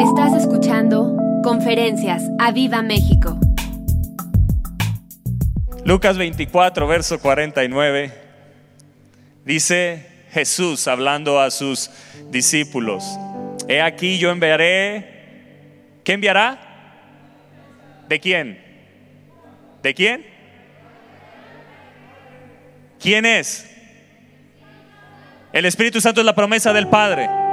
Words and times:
Estás 0.00 0.34
escuchando 0.34 1.16
Conferencias 1.42 2.22
a 2.38 2.52
Viva 2.52 2.82
México. 2.82 3.40
Lucas 5.84 6.18
24, 6.18 6.86
verso 6.86 7.18
49. 7.18 8.12
Dice 9.46 10.06
Jesús 10.32 10.86
hablando 10.86 11.40
a 11.40 11.50
sus 11.50 11.90
discípulos. 12.30 13.04
He 13.68 13.80
aquí 13.80 14.18
yo 14.18 14.30
enviaré. 14.30 16.00
¿Qué 16.04 16.12
enviará? 16.12 16.58
¿De 18.06 18.20
quién? 18.20 18.62
¿De 19.82 19.94
quién? 19.94 20.26
¿Quién 23.00 23.24
es? 23.24 23.66
El 25.54 25.64
Espíritu 25.64 26.02
Santo 26.02 26.20
es 26.20 26.26
la 26.26 26.34
promesa 26.34 26.74
del 26.74 26.88
Padre. 26.88 27.45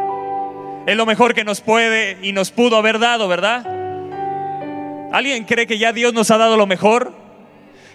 Es 0.85 0.97
lo 0.97 1.05
mejor 1.05 1.33
que 1.33 1.45
nos 1.45 1.61
puede 1.61 2.17
y 2.21 2.33
nos 2.33 2.51
pudo 2.51 2.77
haber 2.77 2.99
dado, 2.99 3.27
¿verdad? 3.27 3.65
¿Alguien 5.13 5.45
cree 5.45 5.65
que 5.65 5.77
ya 5.77 5.93
Dios 5.93 6.13
nos 6.13 6.29
ha 6.31 6.37
dado 6.37 6.57
lo 6.57 6.67
mejor? 6.67 7.13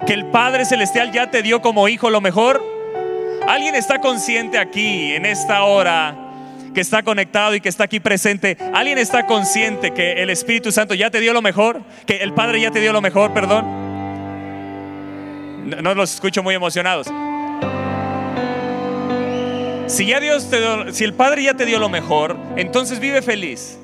¿Que 0.06 0.14
el 0.14 0.26
Padre 0.26 0.64
Celestial 0.64 1.12
ya 1.12 1.30
te 1.30 1.42
dio 1.42 1.60
como 1.60 1.88
hijo 1.88 2.08
lo 2.08 2.20
mejor? 2.20 2.62
¿Alguien 3.46 3.74
está 3.74 4.00
consciente 4.00 4.58
aquí 4.58 5.12
en 5.12 5.26
esta 5.26 5.64
hora 5.64 6.16
que 6.74 6.80
está 6.80 7.02
conectado 7.02 7.54
y 7.54 7.60
que 7.60 7.68
está 7.68 7.84
aquí 7.84 8.00
presente? 8.00 8.56
¿Alguien 8.72 8.96
está 8.96 9.26
consciente 9.26 9.92
que 9.92 10.22
el 10.22 10.30
Espíritu 10.30 10.72
Santo 10.72 10.94
ya 10.94 11.10
te 11.10 11.20
dio 11.20 11.32
lo 11.32 11.42
mejor? 11.42 11.82
¿Que 12.06 12.18
el 12.18 12.32
Padre 12.32 12.60
ya 12.60 12.70
te 12.70 12.80
dio 12.80 12.92
lo 12.92 13.02
mejor, 13.02 13.34
perdón? 13.34 13.66
No, 15.68 15.82
no 15.82 15.94
los 15.94 16.14
escucho 16.14 16.42
muy 16.42 16.54
emocionados. 16.54 17.08
Si 19.88 20.04
ya 20.04 20.20
Dios 20.20 20.50
te 20.50 20.92
si 20.92 21.04
el 21.04 21.14
Padre 21.14 21.44
ya 21.44 21.54
te 21.54 21.64
dio 21.64 21.78
lo 21.78 21.88
mejor, 21.88 22.36
entonces 22.56 23.00
vive 23.00 23.22
feliz. 23.22 23.78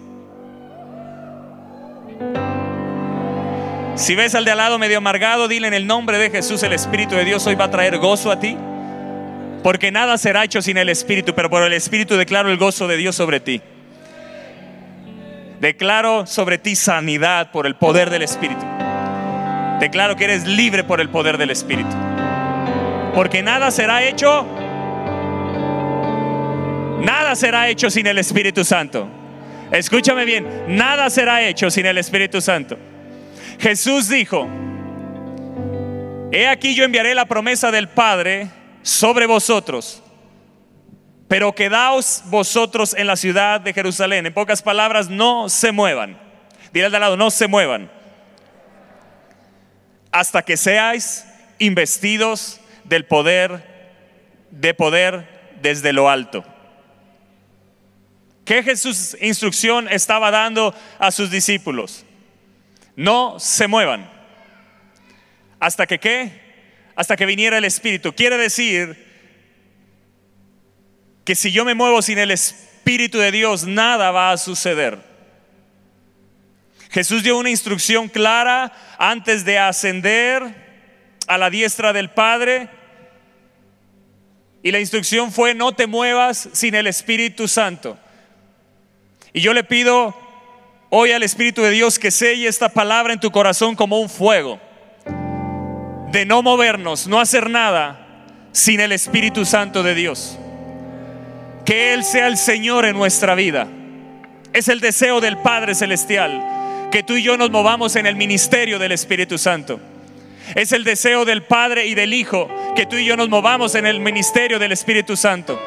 Si 3.95 4.15
ves 4.15 4.35
al 4.35 4.45
de 4.45 4.51
al 4.51 4.59
lado 4.59 4.79
medio 4.79 4.99
amargado, 4.99 5.49
dile 5.49 5.67
en 5.67 5.73
el 5.73 5.87
nombre 5.87 6.19
de 6.19 6.29
Jesús, 6.29 6.63
el 6.63 6.75
Espíritu 6.75 7.15
de 7.15 7.25
Dios 7.25 7.47
hoy 7.47 7.55
va 7.55 7.65
a 7.65 7.71
traer 7.71 7.97
gozo 7.99 8.31
a 8.31 8.39
ti. 8.39 8.57
Porque 9.63 9.91
nada 9.91 10.19
será 10.19 10.45
hecho 10.45 10.61
sin 10.61 10.77
el 10.77 10.91
Espíritu, 10.91 11.35
pero 11.35 11.49
por 11.49 11.63
el 11.63 11.73
Espíritu 11.73 12.17
declaro 12.17 12.51
el 12.51 12.59
gozo 12.59 12.87
de 12.87 12.99
Dios 12.99 13.17
sobre 13.17 13.41
ti. 13.41 13.63
Declaro 15.61 16.27
sobre 16.27 16.59
ti 16.59 16.77
sanidad 16.77 17.51
por 17.51 17.67
el 17.67 17.77
poder 17.77 18.11
del 18.11 18.21
Espíritu. 18.21 18.67
Declaro 19.81 20.17
que 20.17 20.25
eres 20.25 20.47
libre 20.47 20.85
por 20.85 21.01
el 21.01 21.09
poder 21.09 21.39
del 21.39 21.49
Espíritu. 21.49 21.97
Porque 23.15 23.43
nada 23.43 23.71
será 23.71 24.03
hecho 24.03 24.45
Nada 27.05 27.37
será 27.37 27.69
hecho 27.69 27.91
sin 27.91 28.07
el 28.07 28.19
Espíritu 28.19 28.65
Santo. 28.65 29.09
Escúchame 29.71 30.25
bien, 30.25 30.47
nada 30.69 31.11
será 31.11 31.43
hecho 31.43 31.71
sin 31.71 31.85
el 31.85 31.99
Espíritu 31.99 32.41
Santo. 32.41 32.79
Jesús 33.59 34.09
dijo, 34.09 34.49
he 36.33 36.49
aquí 36.49 36.75
yo 36.75 36.85
enviaré 36.85 37.15
la 37.15 37.27
promesa 37.27 37.71
del 37.71 37.89
Padre 37.89 38.49
sobre 38.83 39.27
vosotros, 39.27 40.03
pero 41.29 41.55
quedaos 41.55 42.23
vosotros 42.27 42.95
en 42.97 43.07
la 43.07 43.17
ciudad 43.17 43.61
de 43.61 43.73
Jerusalén. 43.73 44.27
En 44.27 44.33
pocas 44.33 44.63
palabras, 44.63 45.11
no 45.11 45.49
se 45.49 45.73
muevan. 45.73 46.19
Dile 46.73 46.87
al 46.87 46.93
lado, 46.93 47.17
no 47.17 47.31
se 47.31 47.49
muevan. 47.49 47.91
Hasta 50.11 50.43
que 50.43 50.57
seáis 50.57 51.27
investidos 51.59 52.61
del 52.85 53.05
poder, 53.05 53.63
de 54.51 54.73
poder 54.73 55.53
desde 55.61 55.93
lo 55.93 56.09
alto. 56.09 56.45
¿Qué 58.45 58.63
Jesús 58.63 59.17
instrucción 59.21 59.89
estaba 59.89 60.31
dando 60.31 60.75
a 60.99 61.11
sus 61.11 61.31
discípulos? 61.31 62.05
No 62.95 63.41
se 63.41 63.67
muevan. 63.67 64.11
¿Hasta 65.59 65.87
que 65.87 65.99
qué? 65.99 66.43
Hasta 66.95 67.17
que 67.17 67.27
viniera 67.27 67.57
el 67.57 67.65
Espíritu. 67.65 68.15
Quiere 68.15 68.37
decir 68.37 69.03
que 71.25 71.35
si 71.35 71.53
yo 71.53 71.65
me 71.65 71.75
muevo 71.75 72.03
sin 72.03 72.19
el 72.19 72.31
Espíritu 72.31 73.19
de 73.19 73.33
Dios, 73.33 73.67
nada 73.67 74.11
va 74.11 74.31
a 74.31 74.37
suceder. 74.37 74.99
Jesús 76.91 77.23
dio 77.23 77.39
una 77.39 77.51
instrucción 77.51 78.09
clara 78.09 78.73
antes 78.99 79.45
de 79.45 79.59
ascender 79.59 80.65
a 81.27 81.39
la 81.39 81.49
diestra 81.49 81.95
del 81.95 82.11
Padre. 82.11 82.69
Y 84.63 84.71
la 84.71 84.81
instrucción 84.81 85.33
fue, 85.33 85.55
no 85.55 85.73
te 85.73 85.87
muevas 85.87 86.49
sin 86.53 86.75
el 86.75 86.87
Espíritu 86.87 87.49
Santo. 87.49 87.99
Y 89.37 89.41
yo 89.41 89.53
le 89.53 89.65
pido 89.65 90.15
hoy 90.91 91.11
al 91.11 91.25
Espíritu 91.25 91.61
de 91.61 91.71
Dios 91.71 91.99
que 91.99 92.13
selle 92.13 92.47
esta 92.47 92.69
palabra 92.69 93.13
en 93.13 93.19
tu 93.19 93.33
corazón 93.33 93.75
como 93.75 93.99
un 93.99 94.09
fuego. 94.09 94.61
De 96.13 96.25
no 96.25 96.41
movernos, 96.41 97.09
no 97.09 97.21
hacer 97.21 97.51
nada 97.51 98.07
sin 98.53 98.79
el 98.79 98.93
Espíritu 98.93 99.45
Santo 99.45 99.83
de 99.83 99.97
Dios. 99.97 100.39
Que 101.65 101.95
Él 101.95 102.05
sea 102.05 102.29
el 102.29 102.37
Señor 102.37 102.85
en 102.85 102.97
nuestra 102.97 103.35
vida. 103.35 103.67
Es 104.53 104.69
el 104.69 104.79
deseo 104.79 105.21
del 105.21 105.37
Padre 105.39 105.75
Celestial. 105.75 106.89
Que 106.93 107.03
tú 107.03 107.15
y 107.15 107.25
yo 107.25 107.37
nos 107.37 107.51
movamos 107.51 107.97
en 107.97 108.07
el 108.07 108.15
ministerio 108.15 108.79
del 108.79 108.93
Espíritu 108.93 109.37
Santo. 109.37 109.81
Es 110.55 110.71
el 110.71 110.85
deseo 110.85 111.25
del 111.25 111.43
Padre 111.43 111.87
y 111.87 111.97
del 111.97 112.15
Hijo. 112.15 112.49
Que 112.77 112.87
tú 112.87 112.95
y 112.95 113.05
yo 113.05 113.17
nos 113.17 113.29
movamos 113.29 113.75
en 113.75 113.87
el 113.87 113.99
ministerio 113.99 114.61
del 114.61 114.71
Espíritu 114.71 115.17
Santo. 115.17 115.59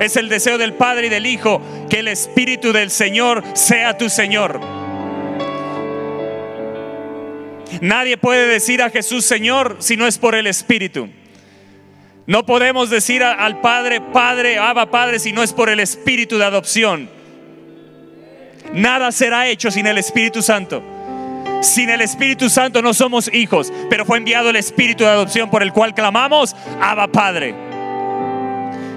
Es 0.00 0.16
el 0.16 0.28
deseo 0.28 0.58
del 0.58 0.74
Padre 0.74 1.06
y 1.06 1.10
del 1.10 1.26
Hijo 1.26 1.60
que 1.88 2.00
el 2.00 2.08
Espíritu 2.08 2.72
del 2.72 2.90
Señor 2.90 3.42
sea 3.54 3.96
tu 3.96 4.08
Señor. 4.08 4.60
Nadie 7.80 8.16
puede 8.16 8.46
decir 8.46 8.82
a 8.82 8.90
Jesús 8.90 9.24
Señor 9.24 9.76
si 9.80 9.96
no 9.96 10.06
es 10.06 10.18
por 10.18 10.34
el 10.34 10.46
Espíritu. 10.46 11.08
No 12.26 12.44
podemos 12.44 12.90
decir 12.90 13.22
al 13.22 13.60
Padre, 13.60 14.00
Padre, 14.00 14.58
Abba 14.58 14.90
Padre, 14.90 15.18
si 15.18 15.32
no 15.32 15.42
es 15.42 15.52
por 15.52 15.68
el 15.68 15.78
Espíritu 15.78 16.38
de 16.38 16.44
adopción. 16.44 17.08
Nada 18.72 19.12
será 19.12 19.46
hecho 19.48 19.70
sin 19.70 19.86
el 19.86 19.98
Espíritu 19.98 20.42
Santo. 20.42 20.82
Sin 21.62 21.88
el 21.88 22.00
Espíritu 22.00 22.50
Santo 22.50 22.82
no 22.82 22.92
somos 22.94 23.32
hijos, 23.32 23.72
pero 23.88 24.04
fue 24.04 24.18
enviado 24.18 24.50
el 24.50 24.56
Espíritu 24.56 25.04
de 25.04 25.10
adopción 25.10 25.50
por 25.50 25.62
el 25.62 25.72
cual 25.72 25.94
clamamos, 25.94 26.56
Abba 26.80 27.08
Padre. 27.08 27.54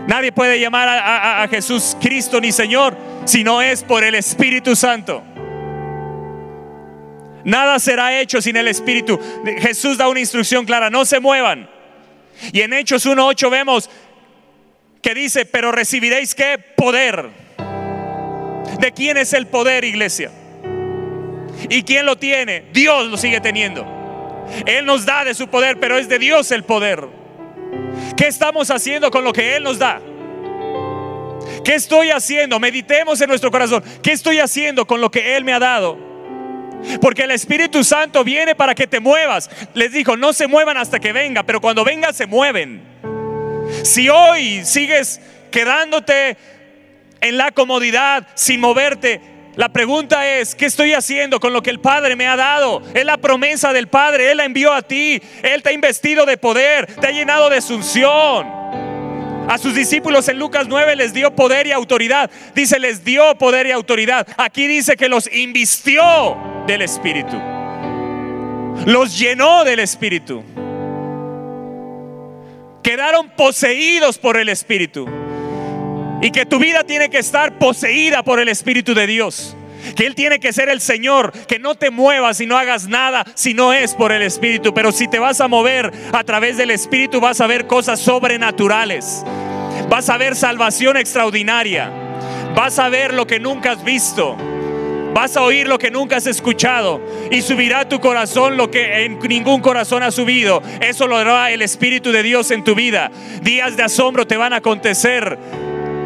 Nadie 0.10 0.32
puede 0.32 0.60
llamar 0.60 0.90
a, 0.90 1.48
Jesús 1.50 1.96
Cristo 2.02 2.42
ni 2.42 2.52
Señor 2.52 2.98
si 3.26 3.44
no 3.44 3.62
es 3.62 3.84
por 3.84 4.04
el 4.04 4.16
Espíritu 4.16 4.76
Santo. 4.76 5.22
Nada 7.44 7.78
será 7.78 8.20
hecho 8.20 8.42
sin 8.42 8.58
el 8.58 8.68
Espíritu. 8.68 9.20
Jesús 9.60 10.00
da 10.00 10.10
una 10.10 10.20
instrucción 10.20 10.66
clara, 10.66 10.90
no 10.90 11.06
se 11.06 11.20
muevan. 11.20 11.70
Y 12.52 12.62
en 12.62 12.74
Hechos 12.74 13.06
1.8 13.06 13.52
vemos 13.52 13.88
que 15.04 15.14
dice, 15.14 15.46
pero 15.46 15.72
recibiréis 15.72 16.34
qué 16.34 16.58
poder. 16.76 17.30
¿De 18.80 18.92
quién 18.92 19.16
es 19.16 19.34
el 19.34 19.46
poder, 19.46 19.84
iglesia? 19.84 20.32
¿Y 21.70 21.84
quién 21.84 22.08
lo 22.08 22.18
tiene? 22.18 22.64
Dios 22.74 23.06
lo 23.12 23.18
sigue 23.18 23.42
teniendo. 23.42 23.86
Él 24.66 24.88
nos 24.88 25.06
da 25.06 25.24
de 25.24 25.36
su 25.36 25.50
poder, 25.50 25.80
pero 25.80 26.00
es 26.00 26.10
de 26.10 26.18
Dios 26.18 26.52
el 26.52 26.64
poder. 26.64 27.19
¿Qué 28.20 28.28
estamos 28.28 28.70
haciendo 28.70 29.10
con 29.12 29.24
lo 29.24 29.32
que 29.32 29.56
Él 29.56 29.64
nos 29.64 29.80
da? 29.80 30.02
¿Qué 31.64 31.76
estoy 31.76 32.10
haciendo? 32.10 32.60
Meditemos 32.60 33.22
en 33.22 33.30
nuestro 33.30 33.50
corazón. 33.50 33.82
¿Qué 34.04 34.12
estoy 34.12 34.40
haciendo 34.40 34.86
con 34.86 35.00
lo 35.00 35.10
que 35.10 35.38
Él 35.38 35.46
me 35.46 35.54
ha 35.54 35.60
dado? 35.60 35.98
Porque 37.00 37.22
el 37.22 37.32
Espíritu 37.32 37.82
Santo 37.82 38.26
viene 38.26 38.56
para 38.56 38.76
que 38.76 38.88
te 38.88 39.00
muevas. 39.00 39.50
Les 39.74 39.94
dijo, 39.94 40.18
no 40.18 40.34
se 40.34 40.48
muevan 40.48 40.76
hasta 40.76 41.00
que 41.00 41.14
venga, 41.14 41.44
pero 41.44 41.62
cuando 41.62 41.86
venga 41.86 42.12
se 42.12 42.28
mueven. 42.28 42.82
Si 43.84 44.10
hoy 44.10 44.66
sigues 44.66 45.22
quedándote 45.50 46.36
en 47.22 47.38
la 47.38 47.52
comodidad 47.52 48.28
sin 48.36 48.60
moverte, 48.60 49.22
la 49.56 49.70
pregunta 49.70 50.38
es, 50.38 50.56
¿qué 50.56 50.66
estoy 50.66 50.94
haciendo 50.94 51.40
con 51.40 51.54
lo 51.54 51.62
que 51.62 51.70
el 51.70 51.80
Padre 51.80 52.16
me 52.16 52.28
ha 52.28 52.36
dado? 52.36 52.82
Es 52.94 53.06
la 53.06 53.18
promesa 53.18 53.74
del 53.74 53.88
Padre, 53.88 54.32
Él 54.32 54.38
la 54.38 54.46
envió 54.46 54.74
a 54.74 54.82
ti, 54.82 55.22
Él 55.44 55.62
te 55.64 55.70
ha 55.70 55.74
investido 55.74 56.26
de 56.26 56.38
poder, 56.38 56.86
te 56.96 57.08
ha 57.08 57.12
llenado 57.12 57.50
de 57.50 57.58
asunción. 57.58 58.60
A 59.50 59.58
sus 59.58 59.74
discípulos 59.74 60.28
en 60.30 60.38
Lucas 60.38 60.68
9 60.68 60.96
les 60.96 61.12
dio 61.12 61.36
poder 61.36 61.66
y 61.66 61.72
autoridad. 61.72 62.30
Dice, 62.54 62.80
les 62.80 63.04
dio 63.04 63.36
poder 63.40 63.66
y 63.66 63.72
autoridad. 63.72 64.28
Aquí 64.38 64.68
dice 64.68 64.96
que 64.96 65.10
los 65.10 65.28
invistió 65.34 66.04
del 66.68 66.84
Espíritu. 66.84 67.36
Los 68.86 69.18
llenó 69.18 69.64
del 69.64 69.80
Espíritu. 69.80 70.44
Quedaron 72.84 73.30
poseídos 73.32 74.20
por 74.20 74.38
el 74.38 74.50
Espíritu. 74.50 75.08
Y 76.22 76.32
que 76.32 76.46
tu 76.46 76.60
vida 76.60 76.84
tiene 76.84 77.10
que 77.10 77.20
estar 77.20 77.58
poseída 77.58 78.24
por 78.24 78.40
el 78.40 78.50
Espíritu 78.50 78.94
de 78.94 79.08
Dios. 79.08 79.56
Que 79.96 80.06
Él 80.06 80.16
tiene 80.16 80.40
que 80.40 80.52
ser 80.52 80.70
el 80.70 80.82
Señor. 80.82 81.32
Que 81.48 81.60
no 81.60 81.76
te 81.76 81.90
muevas 81.92 82.42
y 82.42 82.46
no 82.46 82.58
hagas 82.58 82.88
nada 82.88 83.26
si 83.36 83.54
no 83.54 83.74
es 83.74 83.94
por 83.94 84.12
el 84.12 84.22
Espíritu. 84.22 84.74
Pero 84.74 84.92
si 84.92 85.08
te 85.08 85.20
vas 85.20 85.40
a 85.40 85.48
mover 85.48 85.92
a 86.12 86.24
través 86.24 86.58
del 86.58 86.72
Espíritu 86.72 87.22
vas 87.22 87.40
a 87.42 87.48
ver 87.48 87.68
cosas 87.68 88.00
sobrenaturales. 88.00 89.24
Vas 89.90 90.10
a 90.10 90.18
ver 90.18 90.36
salvación 90.36 90.98
extraordinaria. 90.98 91.90
Vas 92.56 92.80
a 92.80 92.90
ver 92.90 93.14
lo 93.14 93.26
que 93.26 93.40
nunca 93.40 93.72
has 93.72 93.84
visto. 93.84 94.36
Vas 95.14 95.36
a 95.38 95.42
oír 95.42 95.68
lo 95.68 95.80
que 95.80 95.90
nunca 95.90 96.18
has 96.18 96.28
escuchado 96.28 97.02
y 97.32 97.42
subirá 97.42 97.90
tu 97.90 98.00
corazón 98.00 98.58
lo 98.58 98.70
que 98.70 99.06
en 99.06 99.20
ningún 99.20 99.60
corazón 99.60 100.04
ha 100.04 100.12
subido. 100.12 100.62
Eso 100.82 101.08
lo 101.08 101.18
hará 101.18 101.52
el 101.52 101.62
Espíritu 101.62 102.12
de 102.12 102.24
Dios 102.24 102.52
en 102.52 102.64
tu 102.64 102.76
vida. 102.76 103.10
Días 103.42 103.76
de 103.76 103.84
asombro 103.84 104.28
te 104.28 104.38
van 104.38 104.54
a 104.54 104.58
acontecer. 104.58 105.38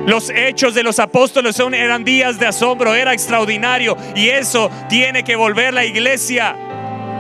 Los 0.06 0.30
hechos 0.30 0.74
de 0.74 0.84
los 0.84 1.00
apóstoles 1.00 1.56
son, 1.56 1.74
eran 1.74 2.04
días 2.04 2.38
de 2.38 2.48
asombro, 2.48 2.94
era 2.94 3.14
extraordinario 3.14 3.96
y 4.16 4.30
eso 4.30 4.70
tiene 4.90 5.24
que 5.24 5.36
volver 5.36 5.74
la 5.74 5.86
iglesia 5.86 6.58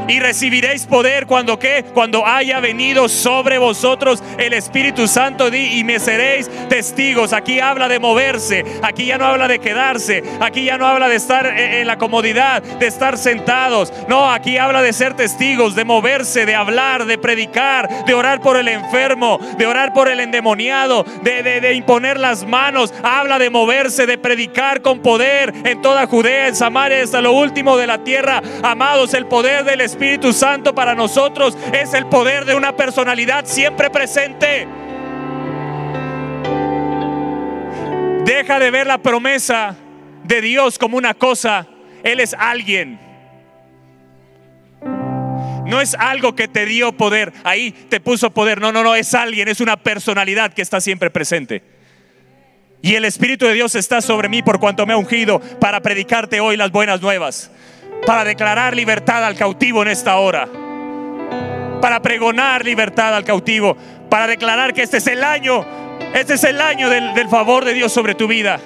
y 0.08 0.20
recibiréis 0.20 0.86
poder 0.86 1.26
cuando 1.26 1.60
cuando 1.94 2.26
haya 2.26 2.60
venido 2.60 3.08
sobre 3.08 3.58
vosotros 3.58 4.22
el 4.38 4.54
Espíritu 4.54 5.08
Santo 5.08 5.48
y 5.54 5.84
me 5.84 6.00
seréis 6.00 6.50
testigos. 6.68 7.34
Aquí 7.34 7.60
habla 7.60 7.88
de 7.88 8.00
moverse, 8.00 8.66
aquí 8.82 9.06
ya 9.06 9.18
no 9.18 9.26
habla 9.26 9.48
de 9.48 9.60
quedarse, 9.60 10.24
aquí 10.40 10.66
ya 10.66 10.78
no 10.78 10.88
habla 10.88 11.08
de 11.08 11.16
estar 11.16 11.46
en 11.46 11.88
la 11.88 11.98
comodidad, 11.98 12.62
de 12.62 12.88
estar 12.88 13.18
sentados. 13.18 13.94
No, 14.08 14.30
aquí 14.30 14.58
habla 14.58 14.82
de 14.82 14.94
ser 14.94 15.14
testigos, 15.16 15.76
de 15.76 15.86
moverse, 15.86 16.46
de 16.46 16.56
hablar, 16.56 17.06
de 17.06 17.18
predicar, 17.18 18.06
de 18.06 18.14
orar 18.14 18.42
por 18.42 18.58
el 18.58 18.68
enfermo, 18.68 19.40
de 19.58 19.66
orar 19.66 19.94
por 19.94 20.10
el 20.10 20.20
endemoniado, 20.20 21.06
de, 21.22 21.44
de 21.44 21.74
imponer 21.74 22.20
las 22.20 22.46
manos. 22.46 22.94
Habla 23.04 23.40
de 23.40 23.50
moverse, 23.50 24.06
de 24.06 24.18
predicar 24.18 24.82
con 24.82 25.00
poder 25.00 25.54
en 25.64 25.82
toda 25.82 26.08
Judea, 26.08 26.48
en 26.48 26.56
Samaria, 26.56 27.04
hasta 27.04 27.22
lo 27.22 27.34
último 27.34 27.78
de 27.78 27.88
la 27.88 28.04
tierra. 28.04 28.42
Amados, 28.62 29.14
el 29.14 29.26
poder 29.28 29.64
del 29.64 29.82
Espíritu 29.82 29.93
Espíritu 29.94 30.34
Santo 30.34 30.74
para 30.74 30.95
nosotros 30.95 31.56
es 31.72 31.94
el 31.94 32.07
poder 32.07 32.45
de 32.45 32.56
una 32.56 32.75
personalidad 32.75 33.45
siempre 33.45 33.92
presente. 33.92 34.68
Deja 38.25 38.57
de 38.57 38.72
ver 38.72 38.88
la 38.88 38.98
promesa 38.98 39.75
de 40.24 40.42
Dios 40.42 40.80
como 40.80 40.98
una 40.98 41.13
cosa. 41.13 41.68
Él 42.04 42.19
es 42.19 42.34
alguien. 42.34 43.00
No 45.68 45.80
es 45.80 45.94
algo 45.94 46.34
que 46.34 46.48
te 46.48 46.66
dio 46.66 46.94
poder, 46.94 47.31
ahí 47.44 47.72
te 47.72 48.00
puso 48.00 48.31
poder. 48.31 48.60
No, 48.60 48.72
no, 48.72 48.84
no, 48.84 48.95
es 48.95 49.13
alguien, 49.13 49.48
es 49.48 49.62
una 49.62 49.78
personalidad 49.78 50.54
que 50.54 50.63
está 50.63 50.81
siempre 50.81 51.12
presente. 51.12 51.62
Y 52.81 52.95
el 52.95 53.06
Espíritu 53.06 53.45
de 53.45 53.54
Dios 53.54 53.75
está 53.75 54.01
sobre 54.01 54.28
mí 54.28 54.42
por 54.42 54.60
cuanto 54.60 54.88
me 54.88 54.94
ha 54.94 54.98
ungido 54.98 55.40
para 55.60 55.81
predicarte 55.81 56.40
hoy 56.40 56.57
las 56.57 56.72
buenas 56.72 57.00
nuevas 57.00 57.51
para 58.06 58.24
declarar 58.24 58.76
libertad 58.76 59.26
al 59.26 59.36
cautivo 59.36 59.82
en 59.82 59.90
esta 59.90 60.18
hora, 60.18 60.48
para 61.82 62.02
pregonar 62.02 62.64
libertad 62.66 63.16
al 63.16 63.24
cautivo, 63.24 63.78
para 64.10 64.28
declarar 64.28 64.74
que 64.74 64.84
este 64.84 64.98
es 64.98 65.08
el 65.08 65.24
año, 65.24 65.66
este 66.14 66.36
es 66.36 66.44
el 66.44 66.62
año 66.62 66.90
del, 66.90 67.30
favor 67.30 67.66
de 67.66 67.74
Dios 67.74 67.92
sobre 67.92 68.16
tu 68.16 68.28
vida 68.28 68.60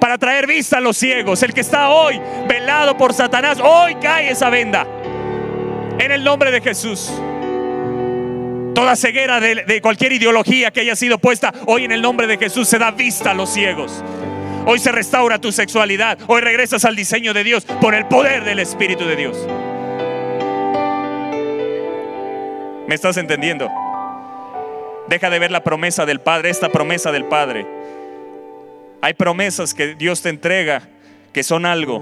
para 0.00 0.18
traer 0.18 0.48
vista 0.48 0.78
a 0.78 0.80
los 0.80 0.96
ciegos. 0.96 1.44
El 1.44 1.54
que 1.54 1.60
está 1.60 1.90
hoy 1.90 2.20
velado 2.48 2.96
por 2.96 3.14
Satanás, 3.14 3.60
hoy 3.62 3.94
cae 4.02 4.32
esa 4.32 4.50
venda. 4.50 4.84
En 5.96 6.10
el 6.10 6.24
nombre 6.24 6.50
de 6.50 6.60
Jesús. 6.60 7.12
Toda 8.74 8.96
ceguera 8.96 9.38
de, 9.38 9.80
cualquier 9.80 10.12
ideología 10.12 10.72
que 10.72 10.80
haya 10.80 10.96
sido 10.96 11.18
puesta, 11.18 11.52
hoy 11.66 11.84
en 11.84 11.92
el 11.92 12.02
nombre 12.02 12.26
de 12.26 12.36
Jesús 12.36 12.66
se 12.66 12.78
da 12.78 12.90
vista 12.90 13.30
a 13.30 13.34
los 13.34 13.50
ciegos. 13.50 14.02
Hoy 14.64 14.78
se 14.78 14.92
restaura 14.92 15.40
tu 15.40 15.50
sexualidad. 15.50 16.18
Hoy 16.28 16.40
regresas 16.40 16.84
al 16.84 16.94
diseño 16.94 17.34
de 17.34 17.42
Dios 17.42 17.64
por 17.64 17.94
el 17.94 18.06
poder 18.06 18.44
del 18.44 18.60
Espíritu 18.60 19.04
de 19.04 19.16
Dios. 19.16 19.36
¿Me 22.86 22.94
estás 22.94 23.16
entendiendo? 23.16 23.68
Deja 25.08 25.30
de 25.30 25.38
ver 25.40 25.50
la 25.50 25.64
promesa 25.64 26.06
del 26.06 26.20
Padre, 26.20 26.50
esta 26.50 26.68
promesa 26.68 27.10
del 27.10 27.24
Padre. 27.24 27.66
Hay 29.00 29.14
promesas 29.14 29.74
que 29.74 29.96
Dios 29.96 30.22
te 30.22 30.28
entrega 30.28 30.88
que 31.32 31.42
son 31.42 31.66
algo, 31.66 32.00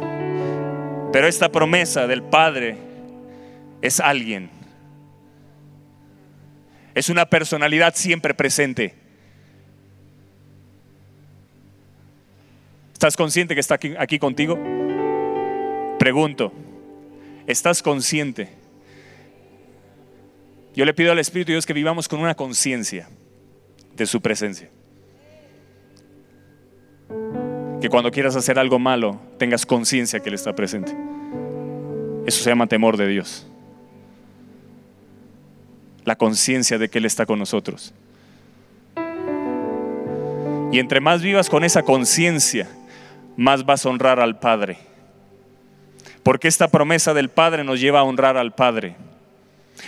pero 1.12 1.26
esta 1.26 1.50
promesa 1.50 2.06
del 2.06 2.22
Padre 2.22 2.76
es 3.80 4.00
alguien. 4.00 4.50
Es 6.94 7.08
una 7.08 7.24
personalidad 7.24 7.94
siempre 7.94 8.34
presente. 8.34 8.99
¿Estás 13.00 13.16
consciente 13.16 13.54
que 13.54 13.60
está 13.62 13.78
aquí, 13.98 14.18
contigo? 14.18 14.58
Pregunto, 15.98 16.52
¿estás 17.46 17.82
consciente? 17.82 18.50
Yo 20.74 20.84
le 20.84 20.92
pido 20.92 21.10
al 21.10 21.18
Espíritu 21.18 21.46
de 21.46 21.54
Dios 21.54 21.64
que 21.64 21.72
vivamos 21.72 22.08
con 22.08 22.20
una 22.20 22.34
conciencia 22.34 23.08
de 23.96 24.04
su 24.04 24.20
presencia. 24.20 24.68
Que 27.80 27.88
cuando 27.88 28.10
quieras 28.10 28.36
hacer 28.36 28.58
algo 28.58 28.78
malo, 28.78 29.18
tengas 29.38 29.64
conciencia 29.64 30.20
que 30.20 30.28
Él 30.28 30.34
está 30.34 30.54
presente. 30.54 30.94
Eso 32.26 32.44
se 32.44 32.50
llama 32.50 32.66
temor 32.66 32.98
de 32.98 33.08
Dios. 33.08 33.46
La 36.04 36.16
conciencia 36.16 36.76
de 36.76 36.90
que 36.90 36.98
Él 36.98 37.06
está 37.06 37.24
con 37.24 37.38
nosotros. 37.38 37.94
Y 40.70 40.78
entre 40.78 41.00
más 41.00 41.22
vivas 41.22 41.48
con 41.48 41.64
esa 41.64 41.82
conciencia, 41.82 42.68
más 43.40 43.64
vas 43.64 43.86
a 43.86 43.88
honrar 43.88 44.20
al 44.20 44.38
Padre. 44.38 44.76
Porque 46.22 46.46
esta 46.46 46.68
promesa 46.68 47.14
del 47.14 47.30
Padre 47.30 47.64
nos 47.64 47.80
lleva 47.80 48.00
a 48.00 48.02
honrar 48.02 48.36
al 48.36 48.52
Padre. 48.52 48.96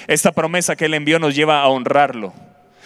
Esta 0.06 0.32
promesa 0.32 0.74
que 0.74 0.86
Él 0.86 0.94
envió 0.94 1.18
nos 1.18 1.34
lleva 1.34 1.60
a 1.60 1.68
honrarlo, 1.68 2.32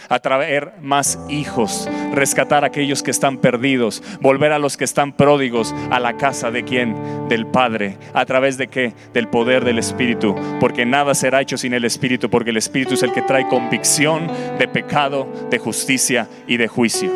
a 0.09 0.19
traer 0.19 0.73
más 0.83 1.21
hijos, 1.29 1.89
rescatar 2.13 2.65
a 2.65 2.67
aquellos 2.67 3.05
que 3.05 3.13
están 3.13 3.39
perdidos, 3.39 4.03
volver 4.21 4.51
a 4.51 4.59
los 4.59 4.77
que 4.77 4.83
están 4.83 5.13
pródigos 5.13 5.73
a 5.93 6.01
la 6.01 6.17
casa 6.17 6.51
de 6.51 6.65
quién? 6.65 6.97
Del 7.29 7.47
Padre. 7.47 7.97
¿A 8.13 8.27
través 8.27 8.59
de 8.59 8.67
qué? 8.67 8.93
Del 9.13 9.29
poder 9.29 9.65
del 9.65 9.79
Espíritu. 9.79 10.35
Porque 10.59 10.85
nada 10.85 11.15
será 11.15 11.43
hecho 11.43 11.57
sin 11.57 11.75
el 11.75 11.85
Espíritu, 11.85 12.29
porque 12.29 12.51
el 12.51 12.57
Espíritu 12.57 12.95
es 12.95 13.05
el 13.05 13.13
que 13.13 13.23
trae 13.23 13.47
convicción 13.47 14.29
de 14.59 14.67
pecado, 14.67 15.29
de 15.49 15.61
justicia 15.61 16.29
y 16.49 16.57
de 16.57 16.67
juicio. 16.67 17.13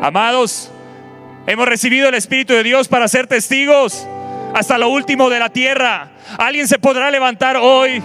Amados, 0.00 0.70
Hemos 1.46 1.68
recibido 1.68 2.08
el 2.08 2.14
Espíritu 2.14 2.54
de 2.54 2.62
Dios 2.62 2.88
para 2.88 3.06
ser 3.06 3.26
testigos 3.26 4.06
hasta 4.54 4.78
lo 4.78 4.88
último 4.88 5.28
de 5.28 5.38
la 5.38 5.50
tierra. 5.50 6.10
Alguien 6.38 6.66
se 6.66 6.78
podrá 6.78 7.10
levantar 7.10 7.58
hoy. 7.58 8.02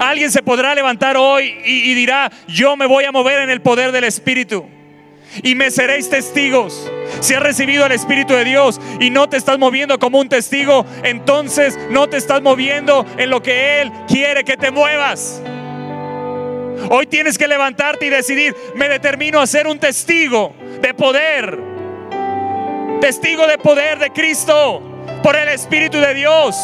Alguien 0.00 0.32
se 0.32 0.42
podrá 0.42 0.74
levantar 0.74 1.16
hoy 1.16 1.54
y, 1.64 1.94
dirá, 1.94 2.32
yo 2.48 2.76
me 2.76 2.86
voy 2.86 3.04
a 3.04 3.12
mover 3.12 3.42
en 3.42 3.50
el 3.50 3.60
poder 3.60 3.92
del 3.92 4.02
Espíritu. 4.02 4.66
Y 5.44 5.54
me 5.54 5.70
seréis 5.70 6.10
testigos. 6.10 6.90
Si 7.20 7.34
has 7.34 7.42
recibido 7.42 7.86
el 7.86 7.92
Espíritu 7.92 8.34
de 8.34 8.44
Dios 8.44 8.80
y 8.98 9.10
no 9.10 9.28
te 9.28 9.36
estás 9.36 9.56
moviendo 9.56 10.00
como 10.00 10.18
un 10.18 10.28
testigo, 10.28 10.84
entonces 11.04 11.78
no 11.90 12.08
te 12.08 12.16
estás 12.16 12.42
moviendo 12.42 13.06
en 13.16 13.30
lo 13.30 13.42
que 13.42 13.80
Él 13.80 13.92
quiere 14.08 14.42
que 14.42 14.56
te 14.56 14.72
muevas. 14.72 15.40
Hoy 16.90 17.06
tienes 17.06 17.38
que 17.38 17.46
levantarte 17.46 18.06
y 18.06 18.08
decidir, 18.08 18.56
me 18.74 18.88
determino 18.88 19.40
a 19.40 19.46
ser 19.46 19.68
un 19.68 19.78
testigo 19.78 20.52
de 20.80 20.94
poder 20.94 21.75
testigo 23.00 23.46
de 23.46 23.58
poder 23.58 23.98
de 23.98 24.10
Cristo 24.10 24.82
por 25.22 25.36
el 25.36 25.48
Espíritu 25.48 25.98
de 25.98 26.14
Dios. 26.14 26.56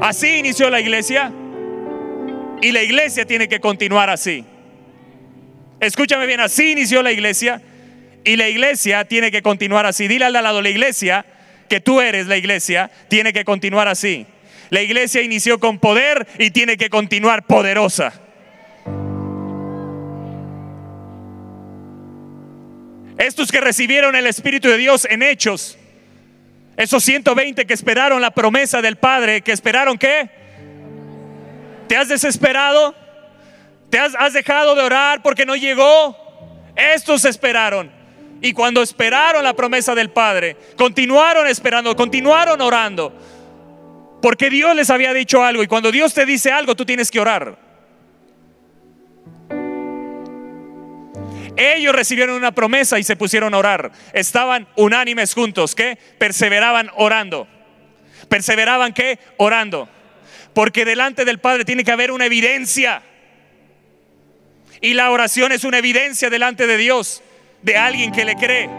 Así 0.00 0.38
inició 0.38 0.70
la 0.70 0.80
iglesia 0.80 1.32
y 2.60 2.72
la 2.72 2.82
iglesia 2.82 3.24
tiene 3.24 3.48
que 3.48 3.60
continuar 3.60 4.10
así. 4.10 4.44
Escúchame 5.80 6.26
bien, 6.26 6.40
así 6.40 6.72
inició 6.72 7.02
la 7.02 7.12
iglesia 7.12 7.62
y 8.24 8.36
la 8.36 8.48
iglesia 8.48 9.04
tiene 9.04 9.30
que 9.30 9.42
continuar 9.42 9.86
así. 9.86 10.08
Dile 10.08 10.24
al 10.24 10.32
lado, 10.32 10.60
la 10.60 10.68
iglesia, 10.68 11.24
que 11.68 11.80
tú 11.80 12.00
eres 12.00 12.26
la 12.26 12.36
iglesia, 12.36 12.90
tiene 13.08 13.32
que 13.32 13.44
continuar 13.44 13.88
así. 13.88 14.26
La 14.70 14.82
iglesia 14.82 15.22
inició 15.22 15.58
con 15.58 15.78
poder 15.78 16.26
y 16.38 16.50
tiene 16.50 16.76
que 16.76 16.90
continuar 16.90 17.46
poderosa. 17.46 18.27
Estos 23.18 23.50
que 23.50 23.60
recibieron 23.60 24.14
el 24.14 24.26
Espíritu 24.26 24.68
de 24.68 24.76
Dios 24.76 25.06
en 25.10 25.22
hechos, 25.22 25.76
esos 26.76 27.02
120 27.02 27.66
que 27.66 27.74
esperaron 27.74 28.22
la 28.22 28.30
promesa 28.30 28.80
del 28.80 28.96
Padre, 28.96 29.40
que 29.40 29.50
esperaron 29.50 29.98
qué? 29.98 30.30
¿Te 31.88 31.96
has 31.96 32.08
desesperado? 32.08 32.94
¿Te 33.90 33.98
has, 33.98 34.14
has 34.14 34.32
dejado 34.32 34.76
de 34.76 34.82
orar 34.82 35.22
porque 35.22 35.44
no 35.44 35.56
llegó? 35.56 36.16
Estos 36.76 37.24
esperaron. 37.24 37.90
Y 38.40 38.52
cuando 38.52 38.82
esperaron 38.82 39.42
la 39.42 39.54
promesa 39.54 39.96
del 39.96 40.10
Padre, 40.10 40.56
continuaron 40.76 41.48
esperando, 41.48 41.96
continuaron 41.96 42.60
orando. 42.60 43.12
Porque 44.22 44.48
Dios 44.48 44.76
les 44.76 44.90
había 44.90 45.12
dicho 45.12 45.42
algo. 45.42 45.64
Y 45.64 45.66
cuando 45.66 45.90
Dios 45.90 46.14
te 46.14 46.24
dice 46.24 46.52
algo, 46.52 46.76
tú 46.76 46.84
tienes 46.84 47.10
que 47.10 47.18
orar. 47.18 47.67
Ellos 51.58 51.92
recibieron 51.92 52.36
una 52.36 52.52
promesa 52.52 53.00
y 53.00 53.02
se 53.02 53.16
pusieron 53.16 53.52
a 53.52 53.58
orar. 53.58 53.90
Estaban 54.12 54.68
unánimes 54.76 55.34
juntos, 55.34 55.74
¿qué? 55.74 55.98
Perseveraban 56.16 56.88
orando. 56.94 57.48
Perseveraban 58.28 58.92
qué? 58.92 59.18
Orando. 59.38 59.88
Porque 60.54 60.84
delante 60.84 61.24
del 61.24 61.40
Padre 61.40 61.64
tiene 61.64 61.82
que 61.82 61.90
haber 61.90 62.12
una 62.12 62.26
evidencia. 62.26 63.02
Y 64.80 64.94
la 64.94 65.10
oración 65.10 65.50
es 65.50 65.64
una 65.64 65.78
evidencia 65.78 66.30
delante 66.30 66.68
de 66.68 66.76
Dios, 66.76 67.24
de 67.62 67.76
alguien 67.76 68.12
que 68.12 68.24
le 68.24 68.36
cree. 68.36 68.70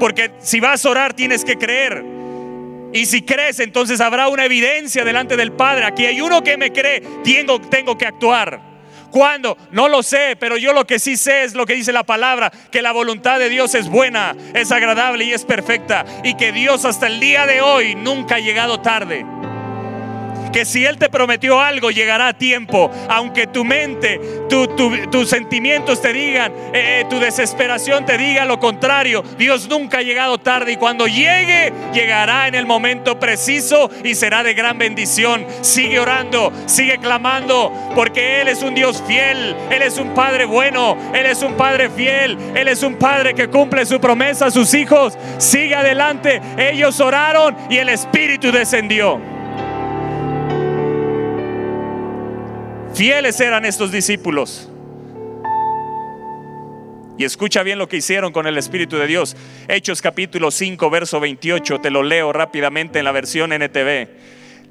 Porque 0.00 0.32
si 0.40 0.58
vas 0.58 0.84
a 0.84 0.90
orar 0.90 1.14
tienes 1.14 1.44
que 1.44 1.54
creer. 1.54 2.04
Y 2.92 3.06
si 3.06 3.22
crees, 3.22 3.60
entonces 3.60 4.00
habrá 4.00 4.26
una 4.26 4.44
evidencia 4.44 5.04
delante 5.04 5.36
del 5.36 5.52
Padre. 5.52 5.84
Aquí 5.84 6.06
hay 6.06 6.20
uno 6.20 6.42
que 6.42 6.56
me 6.56 6.72
cree, 6.72 7.00
tengo, 7.22 7.60
tengo 7.60 7.96
que 7.96 8.06
actuar. 8.06 8.73
¿Cuándo? 9.14 9.56
No 9.70 9.88
lo 9.88 10.02
sé, 10.02 10.36
pero 10.40 10.56
yo 10.56 10.72
lo 10.72 10.88
que 10.88 10.98
sí 10.98 11.16
sé 11.16 11.44
es 11.44 11.54
lo 11.54 11.66
que 11.66 11.74
dice 11.74 11.92
la 11.92 12.02
palabra, 12.02 12.50
que 12.72 12.82
la 12.82 12.90
voluntad 12.90 13.38
de 13.38 13.48
Dios 13.48 13.76
es 13.76 13.88
buena, 13.88 14.34
es 14.54 14.72
agradable 14.72 15.22
y 15.24 15.32
es 15.32 15.44
perfecta. 15.44 16.04
Y 16.24 16.34
que 16.34 16.50
Dios 16.50 16.84
hasta 16.84 17.06
el 17.06 17.20
día 17.20 17.46
de 17.46 17.60
hoy 17.60 17.94
nunca 17.94 18.34
ha 18.34 18.40
llegado 18.40 18.80
tarde 18.80 19.24
que 20.54 20.64
si 20.64 20.86
Él 20.86 20.98
te 20.98 21.08
prometió 21.08 21.60
algo, 21.60 21.90
llegará 21.90 22.28
a 22.28 22.32
tiempo. 22.32 22.88
Aunque 23.08 23.48
tu 23.48 23.64
mente, 23.64 24.20
tus 25.10 25.28
sentimientos 25.28 26.00
te 26.00 26.12
digan, 26.12 26.52
eh, 26.72 27.00
eh, 27.00 27.06
tu 27.10 27.18
desesperación 27.18 28.06
te 28.06 28.16
diga 28.16 28.44
lo 28.44 28.60
contrario, 28.60 29.24
Dios 29.36 29.68
nunca 29.68 29.98
ha 29.98 30.02
llegado 30.02 30.38
tarde 30.38 30.70
y 30.70 30.76
cuando 30.76 31.08
llegue, 31.08 31.72
llegará 31.92 32.46
en 32.46 32.54
el 32.54 32.66
momento 32.66 33.18
preciso 33.18 33.90
y 34.04 34.14
será 34.14 34.44
de 34.44 34.54
gran 34.54 34.78
bendición. 34.78 35.44
Sigue 35.60 35.98
orando, 35.98 36.52
sigue 36.66 36.98
clamando, 36.98 37.72
porque 37.96 38.40
Él 38.40 38.46
es 38.46 38.62
un 38.62 38.76
Dios 38.76 39.02
fiel, 39.08 39.56
Él 39.72 39.82
es 39.82 39.98
un 39.98 40.14
Padre 40.14 40.44
bueno, 40.44 40.96
Él 41.12 41.26
es 41.26 41.42
un 41.42 41.54
Padre 41.54 41.90
fiel, 41.90 42.38
Él 42.54 42.68
es 42.68 42.84
un 42.84 42.94
Padre 42.94 43.34
que 43.34 43.48
cumple 43.48 43.84
su 43.86 43.98
promesa 43.98 44.46
a 44.46 44.50
sus 44.52 44.72
hijos. 44.74 45.18
Sigue 45.38 45.74
adelante, 45.74 46.40
ellos 46.56 47.00
oraron 47.00 47.56
y 47.68 47.78
el 47.78 47.88
Espíritu 47.88 48.52
descendió. 48.52 49.34
Fieles 52.94 53.40
eran 53.40 53.64
estos 53.64 53.90
discípulos. 53.90 54.70
Y 57.18 57.24
escucha 57.24 57.62
bien 57.62 57.78
lo 57.78 57.88
que 57.88 57.96
hicieron 57.96 58.32
con 58.32 58.46
el 58.46 58.56
Espíritu 58.56 58.96
de 58.96 59.06
Dios. 59.06 59.36
Hechos 59.68 60.00
capítulo 60.00 60.50
5, 60.50 60.90
verso 60.90 61.18
28, 61.18 61.80
te 61.80 61.90
lo 61.90 62.02
leo 62.02 62.32
rápidamente 62.32 63.00
en 63.00 63.04
la 63.04 63.12
versión 63.12 63.52
NTV 63.52 64.08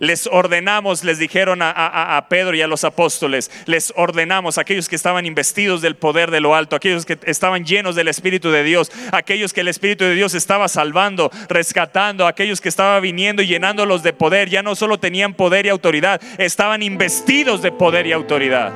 les 0.04 0.28
ordenamos, 0.28 1.06
les 1.06 1.18
dijeron 1.18 1.60
a, 1.62 2.26
Pedro 2.30 2.56
y 2.56 2.62
a 2.62 2.68
los 2.68 2.84
apóstoles, 2.84 3.50
les 3.66 3.94
ordenamos, 3.96 4.58
aquellos 4.58 4.90
que 4.90 4.98
estaban 4.98 5.26
investidos 5.26 5.82
del 5.82 5.96
poder 5.96 6.30
de 6.30 6.42
lo 6.42 6.56
alto, 6.56 6.76
aquellos 6.76 7.06
que 7.06 7.18
estaban 7.24 7.64
llenos 7.64 7.96
del 7.96 8.10
Espíritu 8.10 8.52
de 8.52 8.64
Dios, 8.64 8.92
aquellos 9.14 9.54
que 9.54 9.62
el 9.62 9.70
Espíritu 9.70 10.04
de 10.04 10.14
Dios 10.14 10.34
estaba 10.34 10.68
salvando, 10.68 11.32
rescatando, 11.48 12.28
aquellos 12.28 12.60
que 12.60 12.68
estaba 12.68 13.00
viniendo 13.00 13.42
y 13.42 13.48
llenándolos 13.48 14.04
de 14.04 14.12
poder, 14.12 14.50
ya 14.50 14.62
no 14.62 14.76
solo 14.76 15.00
tenían 15.00 15.34
poder 15.36 15.66
y 15.66 15.70
autoridad, 15.70 16.22
estaban 16.38 16.84
investidos 16.84 17.62
de 17.62 17.72
poder 17.72 18.06
y 18.06 18.12
autoridad. 18.12 18.74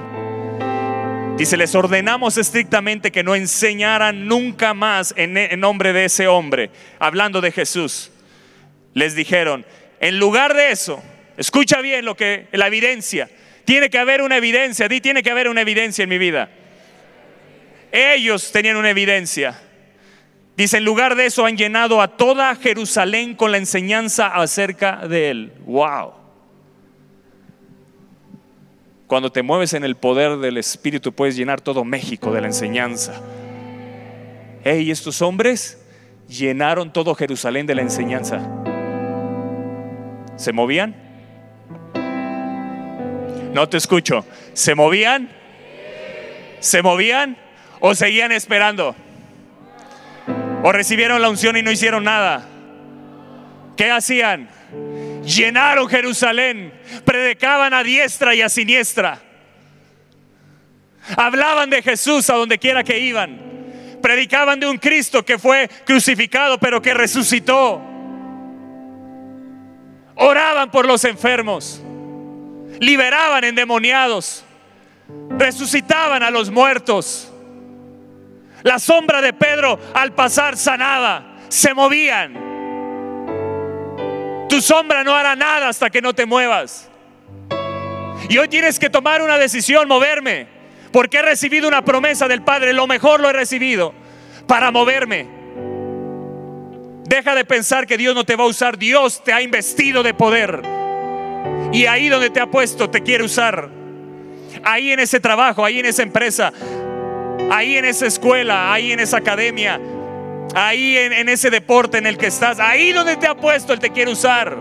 Dice, 1.38 1.58
les 1.58 1.76
ordenamos 1.76 2.38
estrictamente 2.38 3.12
que 3.12 3.24
no 3.24 3.36
enseñaran 3.36 4.28
nunca 4.28 4.74
más 4.74 5.14
en, 5.18 5.36
en 5.36 5.60
nombre 5.60 5.92
de 5.92 6.06
ese 6.06 6.28
hombre, 6.28 6.72
hablando 7.00 7.42
de 7.42 7.52
Jesús. 7.52 8.12
Les 8.94 9.14
dijeron, 9.14 9.66
en 10.00 10.20
lugar 10.20 10.56
de 10.56 10.72
eso, 10.72 11.04
escucha 11.38 11.82
bien 11.82 12.04
lo 12.04 12.16
que 12.16 12.48
la 12.52 12.68
evidencia. 12.68 13.30
Tiene 13.66 13.90
que 13.90 14.00
haber 14.00 14.22
una 14.22 14.38
evidencia, 14.38 14.88
di 14.88 15.02
tiene 15.02 15.24
que 15.24 15.30
haber 15.30 15.48
una 15.48 15.62
evidencia 15.62 16.04
en 16.04 16.10
mi 16.10 16.18
vida. 16.18 16.50
Ellos 17.92 18.52
tenían 18.52 18.78
una 18.78 18.90
evidencia. 18.90 19.60
Dice, 20.56 20.78
en 20.78 20.86
lugar 20.86 21.16
de 21.16 21.28
eso 21.28 21.46
han 21.46 21.56
llenado 21.56 22.02
a 22.02 22.18
toda 22.18 22.56
Jerusalén 22.56 23.36
con 23.36 23.52
la 23.52 23.58
enseñanza 23.58 24.28
acerca 24.28 25.08
de 25.08 25.30
él. 25.30 25.54
Wow. 25.66 26.14
Cuando 29.06 29.32
te 29.32 29.44
mueves 29.44 29.74
en 29.74 29.84
el 29.84 29.96
poder 29.96 30.38
del 30.38 30.58
Espíritu 30.58 31.14
puedes 31.14 31.36
llenar 31.36 31.62
todo 31.62 31.86
México 31.86 32.32
de 32.32 32.42
la 32.42 32.48
enseñanza. 32.48 33.22
Hey, 34.64 34.92
estos 34.92 35.22
hombres 35.22 35.80
llenaron 36.28 36.92
todo 36.92 37.16
Jerusalén 37.16 37.68
de 37.68 37.76
la 37.76 37.84
enseñanza. 37.84 38.42
¿Se 40.36 40.52
movían? 40.52 41.07
No 43.58 43.68
te 43.68 43.78
escucho. 43.78 44.24
¿Se 44.54 44.76
movían? 44.76 45.32
¿Se 46.60 46.84
movían? 46.84 47.36
¿O 47.80 47.96
seguían 47.96 48.32
esperando? 48.32 48.96
¿O 50.62 50.72
recibieron 50.72 51.24
la 51.24 51.30
unción 51.32 51.58
y 51.58 51.64
no 51.64 51.72
hicieron 51.72 52.04
nada? 52.04 52.48
¿Qué 53.76 53.90
hacían? 53.90 54.48
Llenaron 55.26 55.90
Jerusalén, 55.90 56.72
predicaban 57.04 57.74
a 57.74 57.82
diestra 57.82 58.36
y 58.36 58.44
a 58.44 58.50
siniestra. 58.50 59.24
Hablaban 61.18 61.72
de 61.72 61.82
Jesús 61.82 62.30
a 62.30 62.36
donde 62.36 62.60
quiera 62.60 62.84
que 62.84 63.00
iban. 63.00 63.40
Predicaban 64.04 64.60
de 64.60 64.68
un 64.68 64.78
Cristo 64.78 65.26
que 65.26 65.40
fue 65.40 65.68
crucificado 65.84 66.60
pero 66.60 66.80
que 66.80 66.94
resucitó 66.94 67.82
oraban 70.18 70.70
por 70.72 70.86
los 70.86 71.04
enfermos, 71.06 71.82
liberaban 72.80 73.44
endemoniados, 73.44 74.44
resucitaban 75.38 76.24
a 76.24 76.32
los 76.32 76.50
muertos. 76.50 77.32
La 78.64 78.80
sombra 78.80 79.22
de 79.22 79.34
Pedro 79.34 79.80
al 79.94 80.14
pasar 80.14 80.58
sanaba, 80.58 81.38
se 81.48 81.74
movían. 81.74 82.48
Tu 84.50 84.62
sombra 84.62 85.04
no 85.04 85.14
hará 85.14 85.36
nada 85.36 85.70
hasta 85.70 85.90
que 85.90 86.02
no 86.02 86.14
te 86.14 86.26
muevas. 86.26 86.90
Y 88.30 88.38
hoy 88.38 88.48
tienes 88.48 88.80
que 88.80 88.90
tomar 88.90 89.22
una 89.22 89.38
decisión, 89.38 89.88
moverme, 89.88 90.48
porque 90.92 91.18
he 91.18 91.22
recibido 91.22 91.68
una 91.68 91.86
promesa 91.86 92.28
del 92.28 92.42
Padre, 92.42 92.74
lo 92.74 92.88
mejor 92.88 93.20
lo 93.20 93.30
he 93.30 93.34
recibido, 93.34 93.94
para 94.48 94.72
moverme. 94.72 95.28
Deja 97.04 97.36
de 97.36 97.46
pensar 97.46 97.88
que 97.88 97.98
Dios 97.98 98.14
no 98.16 98.26
te 98.26 98.36
va 98.36 98.44
a 98.44 98.48
usar. 98.48 98.78
Dios 98.78 99.24
te 99.24 99.32
ha 99.32 99.42
investido 99.42 100.04
de 100.04 100.14
poder. 100.14 100.77
Y 101.72 101.86
ahí 101.86 102.10
donde 102.10 102.30
te 102.30 102.40
ha 102.40 102.48
puesto 102.48 102.90
te 102.90 103.02
quiere 103.02 103.24
usar. 103.24 103.70
Ahí 104.64 104.92
en 104.92 105.00
ese 105.00 105.20
trabajo, 105.20 105.64
ahí 105.64 105.80
en 105.80 105.86
esa 105.86 106.04
empresa, 106.04 106.52
ahí 107.52 107.78
en 107.78 107.86
esa 107.86 108.08
escuela, 108.08 108.74
ahí 108.74 108.92
en 108.92 109.00
esa 109.00 109.18
academia, 109.18 109.80
ahí 110.56 110.98
en, 110.98 111.30
ese 111.30 111.50
deporte 111.50 111.98
en 111.98 112.08
el 112.08 112.18
que 112.18 112.28
estás, 112.28 112.60
ahí 112.60 112.92
donde 112.92 113.16
te 113.18 113.28
ha 113.28 113.36
puesto 113.36 113.74
Él 113.74 113.80
te 113.80 113.92
quiere 113.92 114.12
usar. 114.12 114.58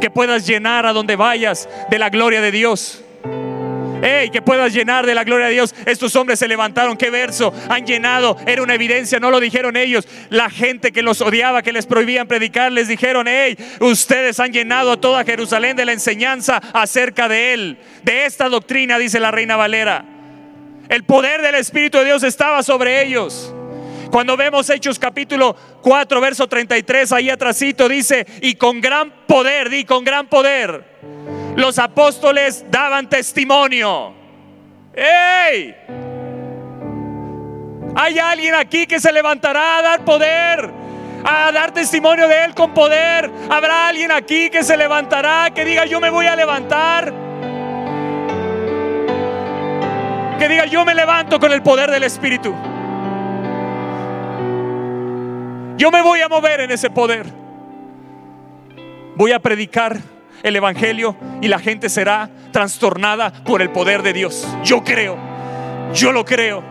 Que 0.00 0.10
puedas 0.10 0.46
llenar 0.46 0.86
a 0.86 0.92
donde 0.92 1.16
vayas 1.16 1.68
de 1.90 1.98
la 1.98 2.10
gloria 2.10 2.40
de 2.40 2.50
Dios 2.50 3.03
que 4.30 4.42
puedas 4.42 4.74
llenar 4.74 5.06
de 5.06 5.14
la 5.14 5.24
gloria 5.24 5.46
de 5.46 5.52
Dios. 5.52 5.74
Estos 5.86 6.14
hombres 6.16 6.38
se 6.38 6.48
levantaron, 6.48 6.96
qué 6.96 7.08
verso, 7.10 7.54
han 7.68 7.86
llenado, 7.86 8.36
era 8.46 8.62
una 8.62 8.74
evidencia, 8.74 9.18
no 9.18 9.30
lo 9.30 9.40
dijeron 9.40 9.76
ellos. 9.76 10.06
La 10.28 10.50
gente 10.50 10.92
que 10.92 11.02
los 11.02 11.20
odiaba, 11.20 11.62
que 11.62 11.72
les 11.72 11.86
prohibían 11.86 12.26
predicar, 12.26 12.70
les 12.70 12.88
dijeron, 12.88 13.26
hey, 13.28 13.56
ustedes 13.80 14.40
han 14.40 14.52
llenado 14.52 14.92
a 14.92 15.00
toda 15.00 15.24
Jerusalén 15.24 15.76
de 15.76 15.86
la 15.86 15.92
enseñanza 15.92 16.60
acerca 16.74 17.28
de 17.28 17.54
Él, 17.54 17.78
de 18.02 18.26
esta 18.26 18.48
doctrina, 18.48 18.98
dice 18.98 19.20
la 19.20 19.30
reina 19.30 19.56
Valera. 19.56 20.04
El 20.88 21.04
poder 21.04 21.40
del 21.40 21.54
Espíritu 21.54 21.98
de 21.98 22.04
Dios 22.04 22.22
estaba 22.24 22.62
sobre 22.62 23.02
ellos. 23.02 23.54
Cuando 24.10 24.36
vemos 24.36 24.68
Hechos 24.68 24.98
capítulo 24.98 25.56
4, 25.82 26.20
verso 26.20 26.46
33, 26.46 27.10
ahí 27.12 27.30
atrásito 27.30 27.88
dice, 27.88 28.26
y 28.42 28.54
con 28.54 28.80
gran 28.80 29.10
poder, 29.26 29.70
di 29.70 29.84
con 29.84 30.04
gran 30.04 30.28
poder 30.28 31.33
los 31.56 31.78
apóstoles 31.78 32.64
daban 32.70 33.08
testimonio. 33.08 34.12
¡Ey! 34.94 35.74
Hay 37.96 38.18
alguien 38.18 38.54
aquí 38.54 38.86
que 38.86 38.98
se 38.98 39.12
levantará 39.12 39.78
a 39.78 39.82
dar 39.82 40.04
poder, 40.04 40.70
a 41.24 41.52
dar 41.52 41.72
testimonio 41.72 42.26
de 42.26 42.44
Él 42.44 42.54
con 42.54 42.74
poder. 42.74 43.30
Habrá 43.48 43.88
alguien 43.88 44.10
aquí 44.10 44.50
que 44.50 44.64
se 44.64 44.76
levantará, 44.76 45.50
que 45.54 45.64
diga 45.64 45.84
yo 45.84 46.00
me 46.00 46.10
voy 46.10 46.26
a 46.26 46.34
levantar. 46.34 47.12
Que 50.38 50.48
diga 50.48 50.66
yo 50.66 50.84
me 50.84 50.94
levanto 50.94 51.38
con 51.38 51.52
el 51.52 51.62
poder 51.62 51.90
del 51.90 52.02
Espíritu. 52.02 52.52
Yo 55.76 55.90
me 55.90 56.02
voy 56.02 56.20
a 56.20 56.28
mover 56.28 56.60
en 56.60 56.72
ese 56.72 56.90
poder. 56.90 57.26
Voy 59.16 59.30
a 59.30 59.38
predicar 59.38 60.13
el 60.44 60.54
Evangelio 60.54 61.16
y 61.40 61.48
la 61.48 61.58
gente 61.58 61.88
será 61.88 62.30
trastornada 62.52 63.32
por 63.32 63.62
el 63.62 63.70
poder 63.70 64.02
de 64.02 64.12
Dios. 64.12 64.46
Yo 64.62 64.84
creo, 64.84 65.16
yo 65.92 66.12
lo 66.12 66.24
creo. 66.24 66.62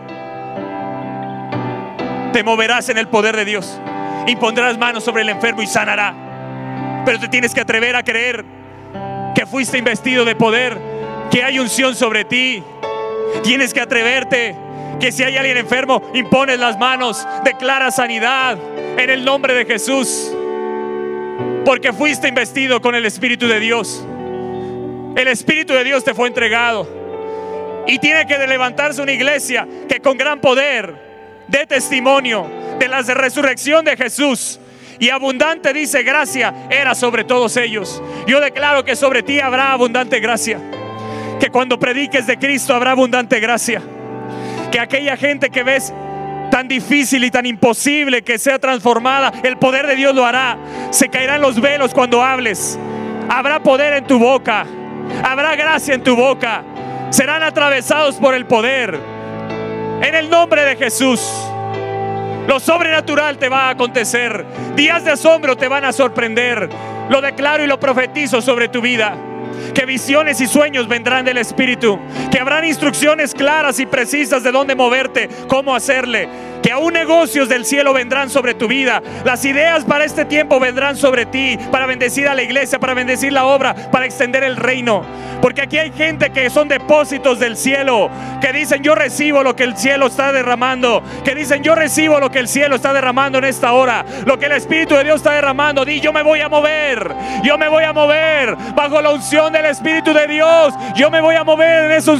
Te 2.32 2.42
moverás 2.42 2.88
en 2.88 2.98
el 2.98 3.08
poder 3.08 3.36
de 3.36 3.44
Dios. 3.44 3.78
Impondrás 4.26 4.78
manos 4.78 5.04
sobre 5.04 5.22
el 5.22 5.28
enfermo 5.28 5.60
y 5.60 5.66
sanará. 5.66 7.02
Pero 7.04 7.18
te 7.18 7.28
tienes 7.28 7.52
que 7.52 7.60
atrever 7.60 7.96
a 7.96 8.02
creer 8.02 8.44
que 9.34 9.44
fuiste 9.44 9.76
investido 9.76 10.24
de 10.24 10.36
poder, 10.36 10.78
que 11.30 11.42
hay 11.42 11.58
unción 11.58 11.96
sobre 11.96 12.24
ti. 12.24 12.62
Tienes 13.42 13.74
que 13.74 13.80
atreverte 13.80 14.56
que 15.00 15.10
si 15.10 15.24
hay 15.24 15.36
alguien 15.36 15.56
enfermo, 15.56 16.00
impones 16.14 16.60
las 16.60 16.78
manos, 16.78 17.26
declara 17.42 17.90
sanidad 17.90 18.56
en 18.96 19.10
el 19.10 19.24
nombre 19.24 19.52
de 19.52 19.64
Jesús. 19.64 20.32
Porque 21.64 21.92
fuiste 21.92 22.28
investido 22.28 22.80
con 22.80 22.94
el 22.94 23.06
Espíritu 23.06 23.46
de 23.48 23.60
Dios. 23.60 24.04
El 25.16 25.28
Espíritu 25.28 25.72
de 25.72 25.84
Dios 25.84 26.04
te 26.04 26.14
fue 26.14 26.28
entregado. 26.28 26.86
Y 27.86 27.98
tiene 27.98 28.26
que 28.26 28.38
levantarse 28.46 29.02
una 29.02 29.12
iglesia 29.12 29.66
que 29.88 30.00
con 30.00 30.16
gran 30.16 30.40
poder 30.40 30.94
dé 31.48 31.66
testimonio 31.66 32.50
de 32.78 32.88
la 32.88 33.02
resurrección 33.02 33.84
de 33.84 33.96
Jesús. 33.96 34.58
Y 34.98 35.10
abundante 35.10 35.72
dice 35.72 36.02
gracia 36.02 36.54
era 36.70 36.94
sobre 36.94 37.24
todos 37.24 37.56
ellos. 37.56 38.02
Yo 38.26 38.40
declaro 38.40 38.84
que 38.84 38.96
sobre 38.96 39.22
ti 39.22 39.40
habrá 39.40 39.72
abundante 39.72 40.20
gracia. 40.20 40.60
Que 41.40 41.50
cuando 41.50 41.78
prediques 41.78 42.26
de 42.26 42.38
Cristo 42.38 42.74
habrá 42.74 42.92
abundante 42.92 43.40
gracia. 43.40 43.82
Que 44.70 44.80
aquella 44.80 45.16
gente 45.16 45.50
que 45.50 45.62
ves 45.62 45.92
tan 46.50 46.68
difícil 46.68 47.24
y 47.24 47.30
tan 47.30 47.46
imposible 47.46 48.22
que 48.22 48.38
sea 48.38 48.58
transformada, 48.58 49.32
el 49.42 49.56
poder 49.56 49.86
de 49.86 49.96
Dios 49.96 50.14
lo 50.14 50.24
hará. 50.24 50.56
Se 50.90 51.08
caerán 51.08 51.40
los 51.40 51.60
velos 51.60 51.92
cuando 51.92 52.22
hables. 52.22 52.78
Habrá 53.28 53.60
poder 53.62 53.94
en 53.94 54.06
tu 54.06 54.18
boca. 54.18 54.66
Habrá 55.22 55.56
gracia 55.56 55.94
en 55.94 56.02
tu 56.02 56.16
boca. 56.16 56.62
Serán 57.10 57.42
atravesados 57.42 58.16
por 58.16 58.34
el 58.34 58.46
poder. 58.46 58.98
En 60.02 60.14
el 60.14 60.30
nombre 60.30 60.64
de 60.64 60.76
Jesús. 60.76 61.20
Lo 62.46 62.60
sobrenatural 62.60 63.38
te 63.38 63.48
va 63.48 63.68
a 63.68 63.70
acontecer. 63.70 64.44
Días 64.76 65.04
de 65.04 65.12
asombro 65.12 65.56
te 65.56 65.68
van 65.68 65.84
a 65.84 65.92
sorprender. 65.92 66.68
Lo 67.08 67.20
declaro 67.20 67.64
y 67.64 67.66
lo 67.66 67.80
profetizo 67.80 68.42
sobre 68.42 68.68
tu 68.68 68.80
vida 68.80 69.16
que 69.74 69.86
visiones 69.86 70.40
y 70.40 70.46
sueños 70.46 70.88
vendrán 70.88 71.24
del 71.24 71.38
Espíritu, 71.38 71.98
que 72.30 72.38
habrán 72.38 72.64
instrucciones 72.64 73.34
claras 73.34 73.78
y 73.80 73.86
precisas 73.86 74.42
de 74.42 74.52
dónde 74.52 74.74
moverte, 74.74 75.28
cómo 75.48 75.74
hacerle, 75.74 76.28
que 76.62 76.72
aún 76.72 76.94
negocios 76.94 77.48
del 77.48 77.64
cielo 77.64 77.92
vendrán 77.92 78.30
sobre 78.30 78.54
tu 78.54 78.68
vida, 78.68 79.02
las 79.24 79.44
ideas 79.44 79.84
para 79.84 80.04
este 80.04 80.24
tiempo 80.24 80.58
vendrán 80.58 80.96
sobre 80.96 81.26
ti, 81.26 81.58
para 81.70 81.86
bendecir 81.86 82.26
a 82.26 82.34
la 82.34 82.42
iglesia, 82.42 82.78
para 82.78 82.94
bendecir 82.94 83.32
la 83.32 83.44
obra, 83.44 83.74
para 83.90 84.06
extender 84.06 84.44
el 84.44 84.56
reino. 84.56 85.04
Porque 85.42 85.60
aquí 85.60 85.76
hay 85.76 85.92
gente 85.92 86.30
que 86.30 86.48
son 86.48 86.68
depósitos 86.68 87.38
del 87.38 87.58
cielo, 87.58 88.10
que 88.40 88.50
dicen 88.54 88.82
yo 88.82 88.94
recibo 88.94 89.42
lo 89.42 89.54
que 89.54 89.64
el 89.64 89.76
cielo 89.76 90.06
está 90.06 90.32
derramando, 90.32 91.02
que 91.22 91.34
dicen 91.34 91.62
yo 91.62 91.74
recibo 91.74 92.18
lo 92.18 92.30
que 92.30 92.38
el 92.38 92.48
cielo 92.48 92.76
está 92.76 92.94
derramando 92.94 93.36
en 93.36 93.44
esta 93.44 93.74
hora, 93.74 94.06
lo 94.24 94.38
que 94.38 94.46
el 94.46 94.52
Espíritu 94.52 94.94
de 94.94 95.04
Dios 95.04 95.16
está 95.16 95.32
derramando. 95.32 95.84
Di 95.84 96.00
yo 96.00 96.14
me 96.14 96.22
voy 96.22 96.40
a 96.40 96.48
mover, 96.48 97.14
yo 97.42 97.58
me 97.58 97.68
voy 97.68 97.84
a 97.84 97.92
mover 97.92 98.56
bajo 98.74 99.02
la 99.02 99.10
unción 99.10 99.43
del 99.52 99.66
Espíritu 99.66 100.12
de 100.12 100.26
Dios, 100.26 100.74
yo 100.94 101.10
me 101.10 101.20
voy 101.20 101.36
a 101.36 101.44
mover 101.44 101.84
en 101.84 101.92
esa 101.92 102.14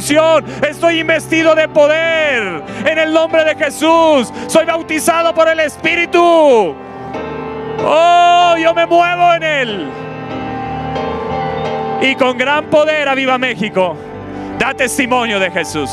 estoy 0.67 0.99
investido 0.99 1.55
de 1.55 1.67
poder 1.67 2.63
en 2.85 2.97
el 2.97 3.13
nombre 3.13 3.43
de 3.43 3.55
Jesús, 3.55 4.31
soy 4.47 4.65
bautizado 4.65 5.33
por 5.33 5.47
el 5.47 5.59
Espíritu. 5.59 6.75
Oh, 7.87 8.55
yo 8.57 8.73
me 8.73 8.85
muevo 8.85 9.33
en 9.33 9.43
él 9.43 9.89
y 12.01 12.15
con 12.15 12.37
gran 12.37 12.65
poder 12.65 13.07
a 13.07 13.15
Viva 13.15 13.37
México. 13.37 13.97
Da 14.59 14.73
testimonio 14.73 15.39
de 15.39 15.51
Jesús. 15.51 15.89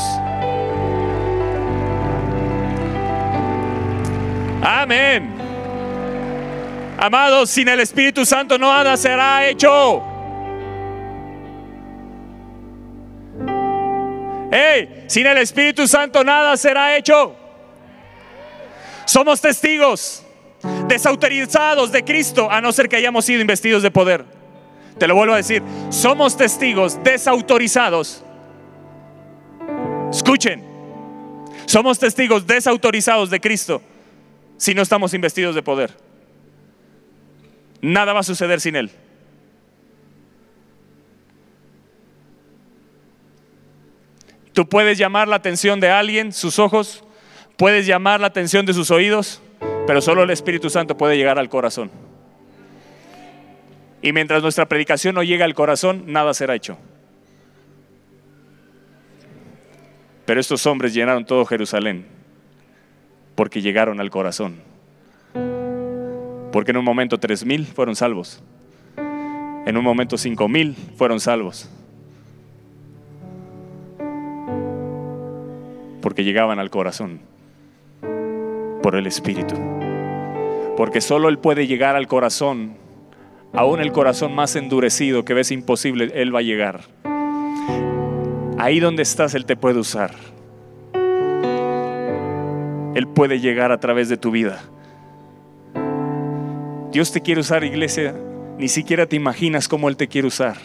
Amén. 4.61 5.33
Amados, 6.97 7.49
sin 7.49 7.67
el 7.67 7.81
Espíritu 7.81 8.25
Santo 8.25 8.57
nada 8.57 8.95
será 8.95 9.45
hecho. 9.45 10.12
Hey, 14.55 15.05
sin 15.07 15.25
el 15.25 15.39
Espíritu 15.39 15.87
Santo 15.87 16.23
nada 16.23 16.55
será 16.57 16.95
hecho. 16.95 17.35
Somos 19.03 19.41
testigos 19.41 20.23
desautorizados 20.87 21.91
de 21.91 22.03
Cristo 22.03 22.51
a 22.51 22.61
no 22.61 22.71
ser 22.71 22.87
que 22.87 22.95
hayamos 22.95 23.25
sido 23.25 23.41
investidos 23.41 23.81
de 23.81 23.89
poder. 23.89 24.23
Te 24.99 25.07
lo 25.07 25.15
vuelvo 25.15 25.33
a 25.33 25.37
decir, 25.37 25.63
somos 25.89 26.37
testigos 26.37 27.03
desautorizados. 27.03 28.23
Escuchen, 30.11 30.63
somos 31.65 31.97
testigos 31.97 32.45
desautorizados 32.45 33.31
de 33.31 33.41
Cristo 33.41 33.81
si 34.57 34.75
no 34.75 34.83
estamos 34.83 35.15
investidos 35.15 35.55
de 35.55 35.63
poder. 35.63 35.97
Nada 37.81 38.13
va 38.13 38.19
a 38.19 38.23
suceder 38.23 38.61
sin 38.61 38.75
Él. 38.75 38.91
Tú 44.53 44.69
puedes 44.69 44.97
llamar 44.97 45.27
la 45.27 45.35
atención 45.35 45.79
de 45.79 45.89
alguien, 45.89 46.31
sus 46.31 46.59
ojos, 46.59 47.03
puedes 47.57 47.87
llamar 47.87 48.19
la 48.19 48.27
atención 48.27 48.65
de 48.65 48.73
sus 48.73 48.91
oídos, 48.91 49.41
pero 49.87 49.99
solo 49.99 50.23
el 50.23 50.29
Espíritu 50.29 50.69
Santo 50.69 50.95
puede 50.95 51.17
llegar 51.17 51.39
al 51.39 51.49
corazón. 51.49 51.91
Y 54.01 54.13
mientras 54.13 54.43
nuestra 54.43 54.67
predicación 54.67 55.15
no 55.15 55.23
llega 55.23 55.45
al 55.45 55.55
corazón, 55.55 56.03
nada 56.07 56.33
será 56.33 56.55
hecho. 56.55 56.77
Pero 60.25 60.39
estos 60.39 60.65
hombres 60.67 60.93
llenaron 60.93 61.25
todo 61.25 61.45
Jerusalén 61.45 62.05
porque 63.35 63.61
llegaron 63.61 63.99
al 63.99 64.09
corazón. 64.09 64.61
Porque 66.51 66.71
en 66.71 66.77
un 66.77 66.85
momento 66.85 67.17
tres 67.17 67.45
mil 67.45 67.65
fueron 67.65 67.95
salvos. 67.95 68.43
En 69.65 69.77
un 69.77 69.83
momento 69.83 70.17
cinco 70.17 70.47
mil 70.47 70.75
fueron 70.97 71.19
salvos. 71.19 71.69
Porque 76.03 76.25
llegaban 76.25 76.59
al 76.59 76.69
corazón 76.69 77.21
por 78.81 78.95
el 78.95 79.07
Espíritu. 79.07 79.55
Porque 80.75 80.99
solo 80.99 81.29
Él 81.29 81.39
puede 81.39 81.65
llegar 81.65 81.95
al 81.95 82.07
corazón 82.07 82.75
aún 83.53 83.79
el 83.79 83.93
corazón 83.93 84.35
más 84.35 84.57
endurecido 84.57 85.23
que 85.23 85.33
ves 85.33 85.51
imposible, 85.51 86.11
Él 86.13 86.35
va 86.35 86.39
a 86.39 86.43
llegar. 86.43 86.81
Ahí 88.57 88.81
donde 88.81 89.03
estás, 89.03 89.33
Él 89.33 89.45
te 89.45 89.55
puede 89.55 89.79
usar. 89.79 90.11
Él 92.95 93.07
puede 93.07 93.39
llegar 93.39 93.71
a 93.71 93.79
través 93.79 94.09
de 94.09 94.17
tu 94.17 94.31
vida. 94.31 94.61
Dios 96.91 97.13
te 97.13 97.21
quiere 97.21 97.39
usar, 97.41 97.63
iglesia. 97.63 98.13
Ni 98.57 98.67
siquiera 98.67 99.05
te 99.05 99.15
imaginas 99.15 99.69
cómo 99.69 99.87
Él 99.87 99.95
te 99.95 100.09
quiere 100.09 100.27
usar. 100.27 100.57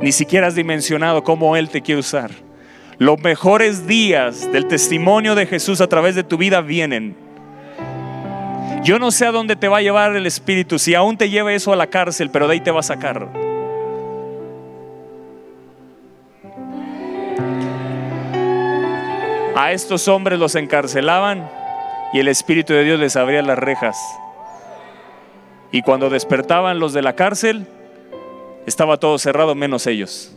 Ni 0.00 0.10
siquiera 0.10 0.48
has 0.48 0.56
dimensionado 0.56 1.22
cómo 1.22 1.56
Él 1.56 1.70
te 1.70 1.82
quiere 1.82 2.00
usar. 2.00 2.32
Los 3.02 3.20
mejores 3.20 3.88
días 3.88 4.52
del 4.52 4.68
testimonio 4.68 5.34
de 5.34 5.46
Jesús 5.46 5.80
a 5.80 5.88
través 5.88 6.14
de 6.14 6.22
tu 6.22 6.36
vida 6.36 6.60
vienen 6.60 7.16
yo 8.84 9.00
no 9.00 9.10
sé 9.10 9.26
a 9.26 9.32
dónde 9.32 9.56
te 9.56 9.66
va 9.66 9.78
a 9.78 9.82
llevar 9.82 10.14
el 10.14 10.24
Espíritu, 10.24 10.78
si 10.78 10.94
aún 10.94 11.16
te 11.16 11.28
lleva 11.28 11.52
eso 11.52 11.72
a 11.72 11.76
la 11.76 11.88
cárcel, 11.88 12.30
pero 12.30 12.46
de 12.46 12.54
ahí 12.54 12.60
te 12.60 12.70
va 12.70 12.78
a 12.78 12.84
sacar. 12.84 13.28
A 19.56 19.72
estos 19.72 20.06
hombres 20.06 20.38
los 20.38 20.54
encarcelaban 20.54 21.50
y 22.12 22.20
el 22.20 22.28
Espíritu 22.28 22.72
de 22.72 22.84
Dios 22.84 23.00
les 23.00 23.16
abría 23.16 23.42
las 23.42 23.58
rejas. 23.58 23.98
Y 25.72 25.82
cuando 25.82 26.08
despertaban 26.08 26.78
los 26.78 26.92
de 26.92 27.02
la 27.02 27.14
cárcel, 27.14 27.66
estaba 28.66 28.96
todo 28.96 29.18
cerrado 29.18 29.56
menos 29.56 29.88
ellos. 29.88 30.36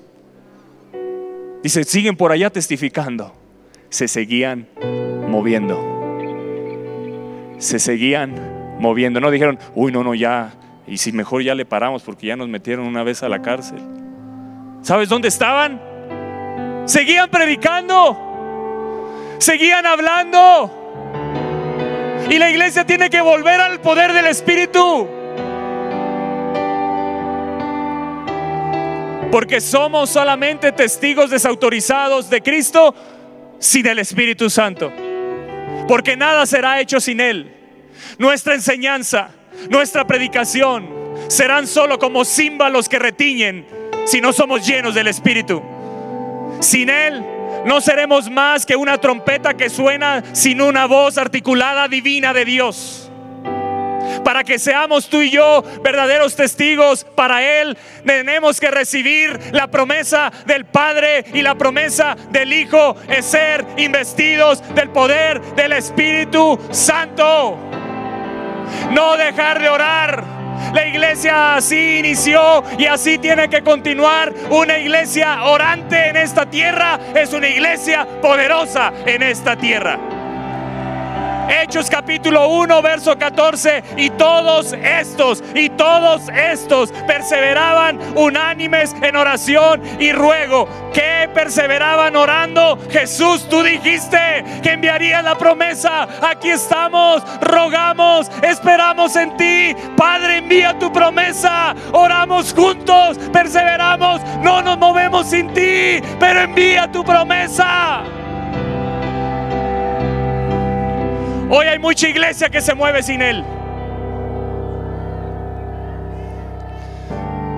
Dice, 1.65 1.83
siguen 1.83 2.15
por 2.15 2.31
allá 2.31 2.51
testificando. 2.51 3.33
Se 3.89 4.07
seguían 4.07 4.67
moviendo 5.27 5.95
se 7.57 7.79
seguían 7.79 8.77
moviendo. 8.79 9.19
No 9.19 9.31
dijeron, 9.31 9.59
uy, 9.73 9.91
no, 9.91 10.03
no, 10.03 10.13
ya, 10.13 10.53
y 10.87 10.97
si 10.97 11.11
mejor 11.11 11.43
ya 11.43 11.55
le 11.55 11.65
paramos 11.65 12.03
porque 12.03 12.27
ya 12.27 12.35
nos 12.35 12.47
metieron 12.47 12.85
una 12.85 13.03
vez 13.03 13.23
a 13.23 13.29
la 13.29 13.41
cárcel. 13.41 13.79
¿Sabes 14.81 15.09
dónde 15.09 15.29
estaban? 15.29 15.81
Seguían 16.85 17.29
predicando, 17.29 18.15
seguían 19.39 19.85
hablando. 19.85 20.81
Y 22.29 22.37
la 22.37 22.49
iglesia 22.49 22.85
tiene 22.85 23.09
que 23.09 23.21
volver 23.21 23.59
al 23.61 23.79
poder 23.81 24.13
del 24.13 24.27
Espíritu. 24.27 25.07
Porque 29.35 29.59
somos 29.59 30.11
solamente 30.11 30.71
testigos 30.71 31.29
desautorizados 31.29 32.29
de 32.29 32.41
Cristo 32.41 32.95
sin 33.59 33.85
el 33.85 33.99
Espíritu 33.99 34.49
Santo 34.49 34.93
porque 35.87 36.15
nada 36.17 36.45
será 36.45 36.79
hecho 36.79 36.99
sin 36.99 37.19
Él. 37.19 37.51
Nuestra 38.17 38.55
enseñanza, 38.55 39.29
nuestra 39.69 40.05
predicación 40.05 40.89
serán 41.27 41.67
solo 41.67 41.99
como 41.99 42.25
címbalos 42.25 42.89
que 42.89 42.97
retiñen 42.97 43.65
si 44.05 44.21
no 44.21 44.33
somos 44.33 44.65
llenos 44.65 44.95
del 44.95 45.07
Espíritu. 45.07 45.61
Sin 46.59 46.89
Él 46.89 47.23
no 47.65 47.81
seremos 47.81 48.29
más 48.29 48.65
que 48.65 48.75
una 48.75 48.99
trompeta 48.99 49.55
que 49.55 49.69
suena 49.69 50.23
sin 50.33 50.61
una 50.61 50.85
voz 50.85 51.17
articulada 51.17 51.87
divina 51.87 52.33
de 52.33 52.45
Dios 52.45 53.04
para 54.23 54.43
que 54.43 54.59
seamos 54.59 55.09
tú 55.09 55.21
y 55.21 55.29
yo 55.29 55.63
verdaderos 55.83 56.35
testigos 56.35 57.05
para 57.15 57.61
Él, 57.61 57.77
tenemos 58.05 58.59
que 58.59 58.71
recibir 58.71 59.39
la 59.51 59.67
promesa 59.67 60.31
del 60.45 60.65
Padre 60.65 61.25
y 61.33 61.41
la 61.41 61.55
promesa 61.55 62.15
del 62.29 62.53
Hijo 62.53 62.95
es 63.07 63.25
ser 63.25 63.65
investidos 63.77 64.63
del 64.73 64.89
poder 64.89 65.41
del 65.55 65.73
Espíritu 65.73 66.59
Santo. 66.71 67.57
No 68.91 69.17
dejar 69.17 69.61
de 69.61 69.69
orar, 69.69 70.23
La 70.73 70.87
iglesia 70.87 71.55
así 71.55 71.99
inició 71.99 72.63
y 72.77 72.85
así 72.85 73.17
tiene 73.17 73.49
que 73.49 73.61
continuar. 73.61 74.33
Una 74.49 74.77
iglesia 74.77 75.43
orante 75.43 76.09
en 76.09 76.17
esta 76.17 76.45
tierra 76.49 76.99
es 77.13 77.33
una 77.33 77.47
iglesia 77.47 78.07
poderosa 78.21 78.91
en 79.05 79.23
esta 79.23 79.55
tierra. 79.55 80.14
Hechos 81.47 81.89
capítulo 81.89 82.49
1, 82.49 82.81
verso 82.81 83.17
14. 83.17 83.83
Y 83.97 84.09
todos 84.11 84.73
estos, 84.73 85.43
y 85.53 85.69
todos 85.69 86.23
estos 86.29 86.91
perseveraban 87.07 87.99
unánimes 88.15 88.95
en 89.01 89.15
oración 89.15 89.81
y 89.99 90.11
ruego. 90.11 90.67
Que 90.93 91.29
perseveraban 91.33 92.15
orando. 92.15 92.79
Jesús, 92.89 93.47
tú 93.49 93.61
dijiste 93.61 94.43
que 94.63 94.71
enviarías 94.71 95.23
la 95.23 95.37
promesa. 95.37 96.07
Aquí 96.21 96.49
estamos, 96.49 97.23
rogamos, 97.41 98.31
esperamos 98.41 99.15
en 99.15 99.37
ti. 99.37 99.75
Padre, 99.95 100.37
envía 100.37 100.77
tu 100.79 100.91
promesa. 100.91 101.75
Oramos 101.91 102.53
juntos, 102.53 103.17
perseveramos, 103.31 104.21
no 104.41 104.61
nos 104.61 104.77
movemos 104.77 105.27
sin 105.27 105.53
ti, 105.53 106.01
pero 106.19 106.41
envía 106.41 106.91
tu 106.91 107.03
promesa. 107.03 108.03
Hoy 111.49 111.67
hay 111.67 111.79
mucha 111.79 112.07
iglesia 112.07 112.49
que 112.49 112.61
se 112.61 112.73
mueve 112.73 113.03
sin 113.03 113.21
Él. 113.21 113.43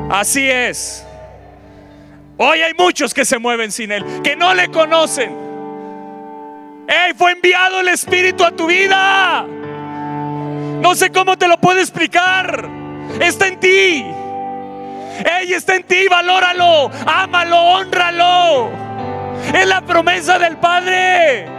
Así 0.10 0.50
es. 0.50 1.06
Hoy 2.38 2.62
hay 2.62 2.74
muchos 2.78 3.14
que 3.14 3.26
se 3.26 3.40
mueven 3.40 3.72
sin 3.72 3.92
Él, 3.92 4.06
que 4.24 4.36
no 4.36 4.54
le 4.54 4.70
conocen. 4.70 5.48
¡Ey! 6.88 7.14
Fue 7.16 7.32
enviado 7.32 7.80
el 7.80 7.90
Espíritu 7.90 8.44
a 8.44 8.52
tu 8.52 8.68
vida. 8.68 9.46
No 10.82 10.96
sé 10.96 11.12
cómo 11.12 11.38
te 11.38 11.48
lo 11.48 11.58
puedo 11.58 11.80
explicar. 11.80 12.70
Está 13.20 13.48
en 13.48 13.60
ti. 13.60 14.06
¡Ey! 15.26 15.54
Está 15.54 15.76
en 15.76 15.84
ti. 15.84 16.08
Valóralo. 16.10 16.92
Ámalo. 17.06 17.58
Honralo. 17.58 18.70
Es 19.54 19.68
la 19.68 19.82
promesa 19.82 20.40
del 20.40 20.58
Padre. 20.58 21.57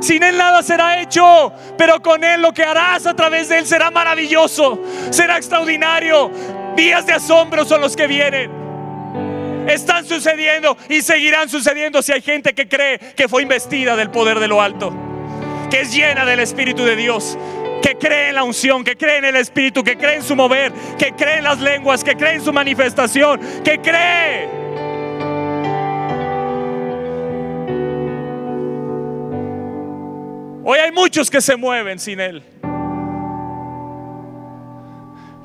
Sin 0.00 0.22
Él 0.22 0.36
nada 0.36 0.62
será 0.62 1.00
hecho, 1.00 1.52
pero 1.76 2.00
con 2.00 2.22
Él 2.22 2.42
lo 2.42 2.52
que 2.52 2.62
harás 2.62 3.06
a 3.06 3.14
través 3.14 3.48
de 3.48 3.58
Él 3.58 3.66
será 3.66 3.90
maravilloso, 3.90 4.80
será 5.10 5.36
extraordinario. 5.36 6.30
Días 6.76 7.06
de 7.06 7.14
asombro 7.14 7.64
son 7.64 7.80
los 7.80 7.96
que 7.96 8.06
vienen. 8.06 8.50
Están 9.68 10.06
sucediendo 10.06 10.76
y 10.88 11.02
seguirán 11.02 11.48
sucediendo 11.48 12.00
si 12.02 12.12
hay 12.12 12.22
gente 12.22 12.54
que 12.54 12.68
cree 12.68 12.98
que 12.98 13.28
fue 13.28 13.42
investida 13.42 13.96
del 13.96 14.10
poder 14.10 14.38
de 14.40 14.48
lo 14.48 14.62
alto, 14.62 14.94
que 15.70 15.82
es 15.82 15.92
llena 15.92 16.24
del 16.24 16.40
Espíritu 16.40 16.84
de 16.84 16.96
Dios, 16.96 17.36
que 17.82 17.96
cree 17.96 18.30
en 18.30 18.36
la 18.36 18.44
unción, 18.44 18.84
que 18.84 18.96
cree 18.96 19.18
en 19.18 19.26
el 19.26 19.36
Espíritu, 19.36 19.84
que 19.84 19.98
cree 19.98 20.16
en 20.16 20.22
su 20.22 20.36
mover, 20.36 20.72
que 20.98 21.12
cree 21.12 21.38
en 21.38 21.44
las 21.44 21.60
lenguas, 21.60 22.02
que 22.02 22.16
cree 22.16 22.34
en 22.34 22.44
su 22.44 22.52
manifestación, 22.52 23.40
que 23.62 23.78
cree 23.80 24.67
Hoy 30.70 30.78
hay 30.80 30.92
muchos 30.92 31.30
que 31.30 31.40
se 31.40 31.56
mueven 31.56 31.98
sin 31.98 32.20
Él. 32.20 32.42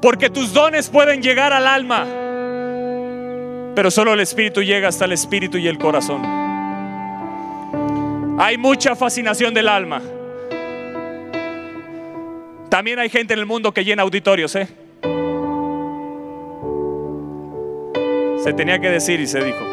Porque 0.01 0.29
tus 0.29 0.51
dones 0.51 0.89
pueden 0.89 1.21
llegar 1.21 1.53
al 1.53 1.65
alma, 1.65 2.05
pero 3.73 3.89
solo 3.89 4.15
el 4.15 4.19
Espíritu 4.19 4.61
llega 4.61 4.89
hasta 4.89 5.05
el 5.05 5.13
Espíritu 5.13 5.57
y 5.57 5.69
el 5.69 5.77
corazón. 5.77 6.21
Hay 8.37 8.57
mucha 8.57 8.97
fascinación 8.97 9.53
del 9.53 9.69
alma. 9.69 10.01
También 12.67 12.99
hay 12.99 13.07
gente 13.07 13.33
en 13.33 13.39
el 13.39 13.45
mundo 13.45 13.73
que 13.73 13.85
llena 13.85 14.03
auditorios, 14.03 14.53
¿eh? 14.57 14.67
Se 18.43 18.51
tenía 18.51 18.77
que 18.77 18.89
decir 18.89 19.21
y 19.21 19.27
se 19.27 19.41
dijo. 19.41 19.63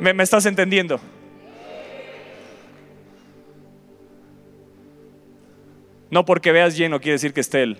¿Me, 0.00 0.12
me 0.12 0.22
estás 0.22 0.44
entendiendo? 0.44 1.00
No 6.10 6.24
porque 6.24 6.52
veas 6.52 6.76
lleno 6.76 7.00
quiere 7.00 7.12
decir 7.12 7.32
que 7.32 7.40
esté 7.40 7.62
Él. 7.62 7.78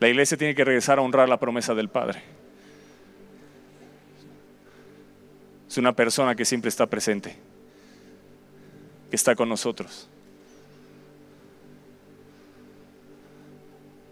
La 0.00 0.08
iglesia 0.08 0.38
tiene 0.38 0.54
que 0.54 0.64
regresar 0.64 0.98
a 0.98 1.02
honrar 1.02 1.28
la 1.28 1.38
promesa 1.38 1.74
del 1.74 1.90
Padre. 1.90 2.22
Es 5.68 5.76
una 5.76 5.94
persona 5.94 6.34
que 6.34 6.46
siempre 6.46 6.70
está 6.70 6.86
presente, 6.86 7.36
que 9.10 9.16
está 9.16 9.36
con 9.36 9.48
nosotros. 9.48 10.08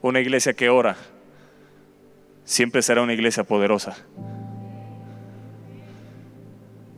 Una 0.02 0.20
iglesia 0.20 0.52
que 0.54 0.68
ora 0.68 0.96
siempre 2.44 2.82
será 2.82 3.02
una 3.02 3.12
iglesia 3.12 3.44
poderosa. 3.44 3.96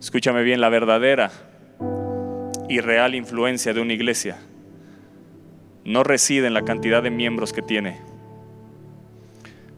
Escúchame 0.00 0.42
bien, 0.42 0.60
la 0.60 0.68
verdadera 0.68 1.30
y 2.68 2.80
real 2.80 3.14
influencia 3.14 3.74
de 3.74 3.80
una 3.80 3.92
iglesia 3.92 4.38
no 5.84 6.04
reside 6.04 6.46
en 6.46 6.54
la 6.54 6.62
cantidad 6.62 7.02
de 7.02 7.10
miembros 7.10 7.52
que 7.52 7.62
tiene, 7.62 7.98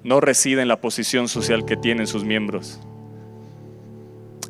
no 0.04 0.20
reside 0.20 0.62
en 0.62 0.68
la 0.68 0.80
posición 0.80 1.28
social 1.28 1.64
que 1.64 1.76
tienen 1.76 2.06
sus 2.06 2.24
miembros, 2.24 2.80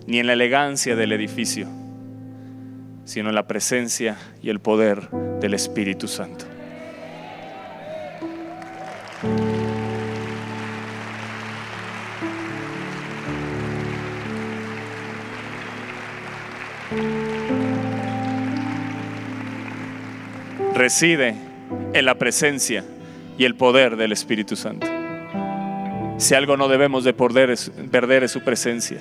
ni 0.06 0.18
en 0.18 0.26
la 0.26 0.32
elegancia 0.32 0.96
del 0.96 1.12
edificio, 1.12 1.68
sino 3.04 3.28
en 3.28 3.34
la 3.34 3.46
presencia 3.46 4.16
y 4.42 4.50
el 4.50 4.60
poder 4.60 5.10
del 5.40 5.54
Espíritu 5.54 6.08
Santo. 6.08 6.51
Reside 20.82 21.36
en 21.92 22.04
la 22.04 22.16
presencia 22.16 22.84
y 23.38 23.44
el 23.44 23.54
poder 23.54 23.94
del 23.94 24.10
Espíritu 24.10 24.56
Santo. 24.56 24.84
Si 26.16 26.34
algo 26.34 26.56
no 26.56 26.66
debemos 26.66 27.04
de 27.04 27.12
perder 27.12 27.50
es, 27.50 28.30
su 28.32 28.40
presencia. 28.40 28.98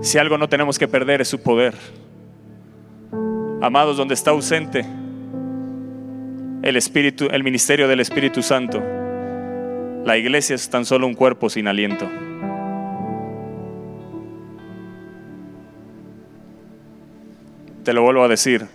Si 0.00 0.16
algo 0.16 0.38
no 0.38 0.48
tenemos 0.48 0.78
que 0.78 0.88
perder 0.88 1.20
es 1.20 1.28
su 1.28 1.42
poder. 1.42 1.74
Amados, 3.60 3.98
donde 3.98 4.14
está 4.14 4.30
ausente 4.30 4.86
el 6.62 6.76
Espíritu, 6.76 7.28
el 7.30 7.44
ministerio 7.44 7.86
del 7.86 8.00
Espíritu 8.00 8.42
Santo, 8.42 8.82
la 10.02 10.16
iglesia 10.16 10.54
es 10.54 10.70
tan 10.70 10.86
solo 10.86 11.06
un 11.06 11.14
cuerpo 11.14 11.50
sin 11.50 11.68
aliento. 11.68 12.08
Te 17.84 17.92
lo 17.92 18.00
vuelvo 18.02 18.24
a 18.24 18.28
decir, 18.28 18.66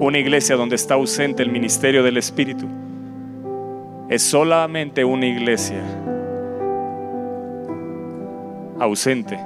una 0.00 0.18
iglesia 0.18 0.56
donde 0.56 0.76
está 0.76 0.94
ausente 0.94 1.42
el 1.42 1.50
ministerio 1.50 2.02
del 2.02 2.16
Espíritu 2.16 2.66
es 4.08 4.22
solamente 4.22 5.04
una 5.04 5.26
iglesia 5.26 5.82
ausente 8.78 9.38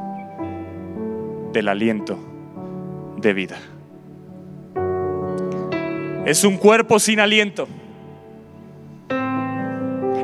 del 1.53 1.69
aliento 1.69 2.19
de 3.17 3.33
vida. 3.33 3.57
Es 6.27 6.45
un 6.45 6.57
cuerpo 6.59 6.99
sin 7.01 7.19
aliento. 7.19 7.67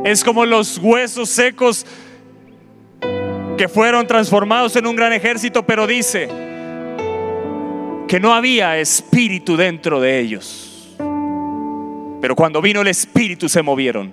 Es 0.04 0.22
como 0.22 0.46
los 0.46 0.78
huesos 0.78 1.28
secos 1.30 1.84
que 3.56 3.68
fueron 3.68 4.06
transformados 4.06 4.76
en 4.76 4.86
un 4.86 4.94
gran 4.94 5.12
ejército, 5.12 5.66
pero 5.66 5.86
dice 5.86 6.47
que 8.08 8.18
no 8.18 8.32
había 8.32 8.78
espíritu 8.78 9.56
dentro 9.56 10.00
de 10.00 10.18
ellos. 10.18 10.96
Pero 12.20 12.34
cuando 12.34 12.62
vino 12.62 12.80
el 12.80 12.88
espíritu 12.88 13.48
se 13.50 13.62
movieron. 13.62 14.12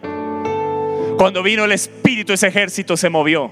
Cuando 1.17 1.41
vino 1.41 1.63
el 1.63 1.71
espíritu 1.71 2.33
ese 2.33 2.47
ejército 2.47 2.97
se 2.97 3.09
movió. 3.09 3.49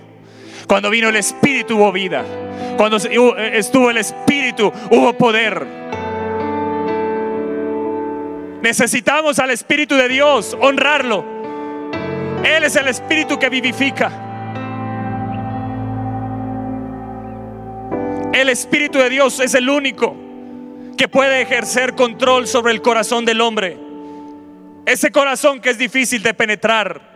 Cuando 0.67 0.89
vino 0.89 1.07
el 1.07 1.15
espíritu 1.15 1.77
hubo 1.77 1.93
vida. 1.93 2.25
Cuando 2.75 2.97
estuvo 2.97 3.89
el 3.89 3.97
espíritu 3.97 4.71
hubo 4.91 5.13
poder. 5.13 5.65
Necesitamos 8.61 9.39
al 9.39 9.51
Espíritu 9.51 9.95
de 9.95 10.07
Dios, 10.07 10.57
honrarlo. 10.61 11.25
Él 12.45 12.63
es 12.63 12.77
el 12.77 12.87
Espíritu 12.87 13.37
que 13.37 13.49
vivifica. 13.49 14.09
El 18.33 18.47
Espíritu 18.47 18.99
de 18.99 19.09
Dios 19.09 19.41
es 19.41 19.53
el 19.53 19.69
único 19.69 20.22
que 20.97 21.07
puede 21.07 21.41
ejercer 21.41 21.95
control 21.95 22.47
sobre 22.47 22.73
el 22.73 22.81
corazón 22.81 23.25
del 23.25 23.41
hombre. 23.41 23.77
Ese 24.85 25.11
corazón 25.11 25.59
que 25.59 25.69
es 25.69 25.77
difícil 25.77 26.21
de 26.23 26.33
penetrar. 26.33 27.13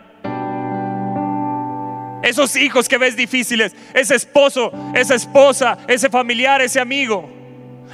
Esos 2.23 2.55
hijos 2.55 2.87
que 2.87 2.97
ves 2.97 3.15
difíciles. 3.15 3.75
Ese 3.93 4.15
esposo, 4.15 4.71
esa 4.93 5.15
esposa, 5.15 5.77
ese 5.87 6.09
familiar, 6.09 6.61
ese 6.61 6.79
amigo. 6.79 7.29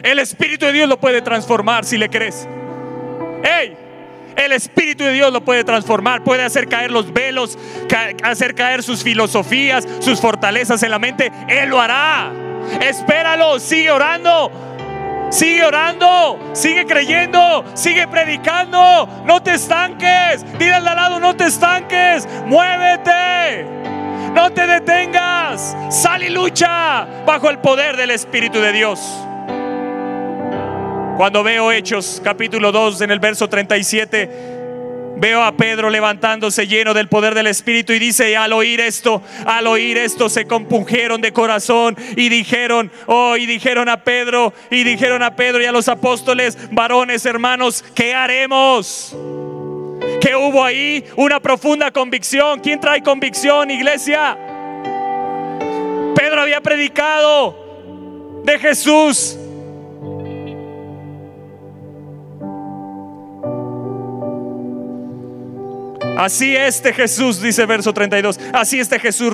El 0.01 0.19
Espíritu 0.19 0.65
de 0.65 0.73
Dios 0.73 0.89
lo 0.89 0.99
puede 0.99 1.21
transformar 1.21 1.85
si 1.85 1.97
le 1.97 2.09
crees. 2.09 2.47
¡Ey! 3.43 3.77
El 4.35 4.51
Espíritu 4.51 5.03
de 5.03 5.11
Dios 5.11 5.31
lo 5.31 5.45
puede 5.45 5.63
transformar, 5.63 6.23
puede 6.23 6.43
hacer 6.43 6.67
caer 6.67 6.91
los 6.91 7.13
velos, 7.13 7.57
hacer 8.23 8.55
caer 8.55 8.81
sus 8.81 9.03
filosofías, 9.03 9.87
sus 9.99 10.19
fortalezas 10.19 10.81
en 10.83 10.91
la 10.91 10.99
mente. 10.99 11.31
Él 11.47 11.69
lo 11.69 11.79
hará. 11.79 12.31
Espéralo, 12.81 13.59
sigue 13.59 13.91
orando. 13.91 14.51
Sigue 15.33 15.63
orando, 15.63 16.37
sigue 16.53 16.85
creyendo, 16.85 17.65
sigue 17.73 18.07
predicando. 18.07 19.09
No 19.25 19.41
te 19.41 19.55
estanques. 19.55 20.45
Dile 20.59 20.75
al 20.75 20.85
lado, 20.85 21.19
no 21.19 21.35
te 21.35 21.45
estanques. 21.45 22.27
Muévete. 22.45 23.65
No 24.35 24.51
te 24.51 24.67
detengas. 24.67 25.75
Sal 25.89 26.21
y 26.21 26.29
lucha 26.29 27.07
bajo 27.25 27.49
el 27.49 27.57
poder 27.57 27.97
del 27.97 28.11
Espíritu 28.11 28.59
de 28.59 28.73
Dios. 28.73 28.99
Cuando 31.17 31.41
veo 31.41 31.71
Hechos 31.71 32.21
capítulo 32.23 32.71
2 32.71 33.01
en 33.01 33.09
el 33.09 33.19
verso 33.19 33.49
37, 33.49 34.52
Veo 35.23 35.41
a 35.41 35.53
Pedro 35.53 35.89
levantándose 35.89 36.67
lleno 36.67 36.93
del 36.93 37.07
poder 37.07 37.33
del 37.33 37.47
Espíritu 37.47 37.93
y 37.93 37.99
dice, 37.99 38.35
al 38.35 38.51
oír 38.51 38.81
esto, 38.81 39.23
al 39.45 39.67
oír 39.67 39.97
esto 39.97 40.27
se 40.27 40.43
compungieron 40.43 41.21
de 41.21 41.31
corazón 41.31 41.95
y 42.17 42.27
dijeron, 42.27 42.91
oh, 43.05 43.37
y 43.37 43.45
dijeron 43.45 43.87
a 43.87 44.03
Pedro, 44.03 44.53
y 44.69 44.83
dijeron 44.83 45.23
a 45.23 45.33
Pedro 45.33 45.63
y 45.63 45.65
a 45.65 45.71
los 45.71 45.87
apóstoles, 45.87 46.57
varones, 46.71 47.25
hermanos, 47.25 47.85
¿qué 47.95 48.13
haremos? 48.13 49.15
Que 50.19 50.35
hubo 50.35 50.61
ahí 50.61 51.05
una 51.15 51.39
profunda 51.39 51.89
convicción. 51.89 52.59
¿Quién 52.59 52.81
trae 52.81 53.01
convicción, 53.01 53.71
iglesia? 53.71 54.37
Pedro 56.17 56.41
había 56.41 56.59
predicado 56.59 58.41
de 58.43 58.59
Jesús 58.59 59.37
Así 66.17 66.55
este 66.55 66.93
Jesús, 66.93 67.41
dice 67.41 67.65
verso 67.65 67.93
32, 67.93 68.39
así 68.53 68.79
este 68.79 68.99
Jesús, 68.99 69.33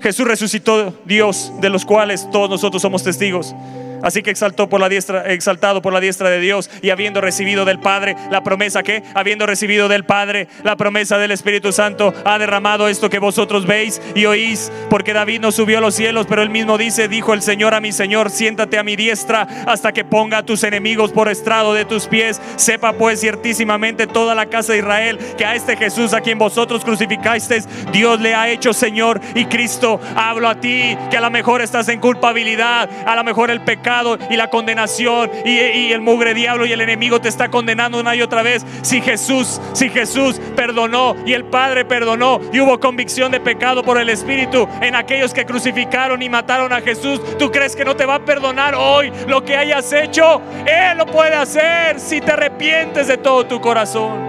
Jesús 0.00 0.26
resucitó 0.26 0.94
Dios, 1.04 1.52
de 1.60 1.70
los 1.70 1.84
cuales 1.84 2.28
todos 2.30 2.48
nosotros 2.48 2.80
somos 2.80 3.02
testigos. 3.02 3.54
Así 4.02 4.22
que 4.22 4.30
exaltó 4.30 4.68
por 4.68 4.80
la 4.80 4.88
diestra, 4.88 5.32
exaltado 5.32 5.82
por 5.82 5.92
la 5.92 6.00
diestra 6.00 6.30
de 6.30 6.40
Dios 6.40 6.70
y 6.82 6.90
habiendo 6.90 7.20
recibido 7.20 7.64
del 7.64 7.80
Padre 7.80 8.16
la 8.30 8.42
promesa 8.42 8.82
que, 8.82 9.02
habiendo 9.14 9.46
recibido 9.46 9.88
del 9.88 10.04
Padre 10.04 10.48
la 10.62 10.76
promesa 10.76 11.18
del 11.18 11.30
Espíritu 11.32 11.72
Santo, 11.72 12.14
ha 12.24 12.38
derramado 12.38 12.88
esto 12.88 13.10
que 13.10 13.18
vosotros 13.18 13.66
veis 13.66 14.00
y 14.14 14.26
oís, 14.26 14.70
porque 14.88 15.12
David 15.12 15.40
no 15.40 15.52
subió 15.52 15.78
a 15.78 15.80
los 15.80 15.94
cielos, 15.94 16.26
pero 16.28 16.42
él 16.42 16.50
mismo 16.50 16.78
dice, 16.78 17.08
dijo 17.08 17.34
el 17.34 17.42
Señor 17.42 17.74
a 17.74 17.80
mi 17.80 17.92
Señor, 17.92 18.30
siéntate 18.30 18.78
a 18.78 18.82
mi 18.82 18.96
diestra 18.96 19.46
hasta 19.66 19.92
que 19.92 20.04
ponga 20.04 20.38
a 20.38 20.42
tus 20.44 20.62
enemigos 20.62 21.12
por 21.12 21.28
estrado 21.28 21.74
de 21.74 21.84
tus 21.84 22.06
pies. 22.06 22.40
Sepa 22.56 22.92
pues 22.92 23.20
ciertísimamente 23.20 24.06
toda 24.06 24.34
la 24.34 24.46
casa 24.46 24.72
de 24.72 24.78
Israel 24.78 25.18
que 25.36 25.44
a 25.44 25.54
este 25.54 25.76
Jesús 25.76 26.12
a 26.12 26.20
quien 26.20 26.38
vosotros 26.38 26.84
crucificasteis, 26.84 27.68
Dios 27.92 28.20
le 28.20 28.34
ha 28.34 28.48
hecho 28.48 28.72
Señor 28.72 29.20
y 29.34 29.46
Cristo. 29.46 30.00
Hablo 30.14 30.48
a 30.48 30.60
ti 30.60 30.96
que 31.10 31.16
a 31.16 31.20
lo 31.20 31.30
mejor 31.30 31.62
estás 31.62 31.88
en 31.88 32.00
culpabilidad, 32.00 32.88
a 33.06 33.16
lo 33.16 33.24
mejor 33.24 33.50
el 33.50 33.60
pecado 33.60 33.87
y 34.30 34.36
la 34.36 34.50
condenación 34.50 35.30
y, 35.46 35.92
el 35.92 36.02
mugre 36.02 36.34
diablo 36.34 36.66
y 36.66 36.72
el 36.72 36.80
enemigo 36.82 37.20
te 37.20 37.28
está 37.28 37.48
condenando 37.48 37.98
una 37.98 38.14
y 38.14 38.20
otra 38.20 38.42
vez. 38.42 38.64
Si 38.82 39.00
Jesús, 39.00 39.60
si 39.72 39.88
Jesús 39.88 40.38
perdonó 40.54 41.16
y 41.24 41.32
el 41.32 41.44
Padre 41.44 41.86
perdonó 41.86 42.38
y 42.52 42.60
hubo 42.60 42.78
convicción 42.78 43.32
de 43.32 43.40
pecado 43.40 43.82
por 43.82 43.98
el 43.98 44.10
Espíritu 44.10 44.68
en 44.82 44.94
aquellos 44.94 45.32
que 45.32 45.46
crucificaron 45.46 46.20
y 46.20 46.28
mataron 46.28 46.72
a 46.72 46.82
Jesús, 46.82 47.20
¿tú 47.38 47.50
crees 47.50 47.74
que 47.74 47.84
no 47.84 47.96
te 47.96 48.04
va 48.04 48.16
a 48.16 48.24
perdonar 48.24 48.74
hoy 48.74 49.10
lo 49.26 49.42
que 49.42 49.56
hayas 49.56 49.90
hecho? 49.92 50.42
Él 50.66 50.98
lo 50.98 51.06
puede 51.06 51.34
hacer 51.34 51.98
si 51.98 52.20
te 52.20 52.32
arrepientes 52.32 53.08
de 53.08 53.16
todo 53.16 53.46
tu 53.46 53.58
corazón. 53.60 54.28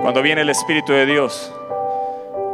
Cuando 0.00 0.22
viene 0.22 0.40
el 0.40 0.48
Espíritu 0.48 0.92
de 0.92 1.04
Dios, 1.04 1.52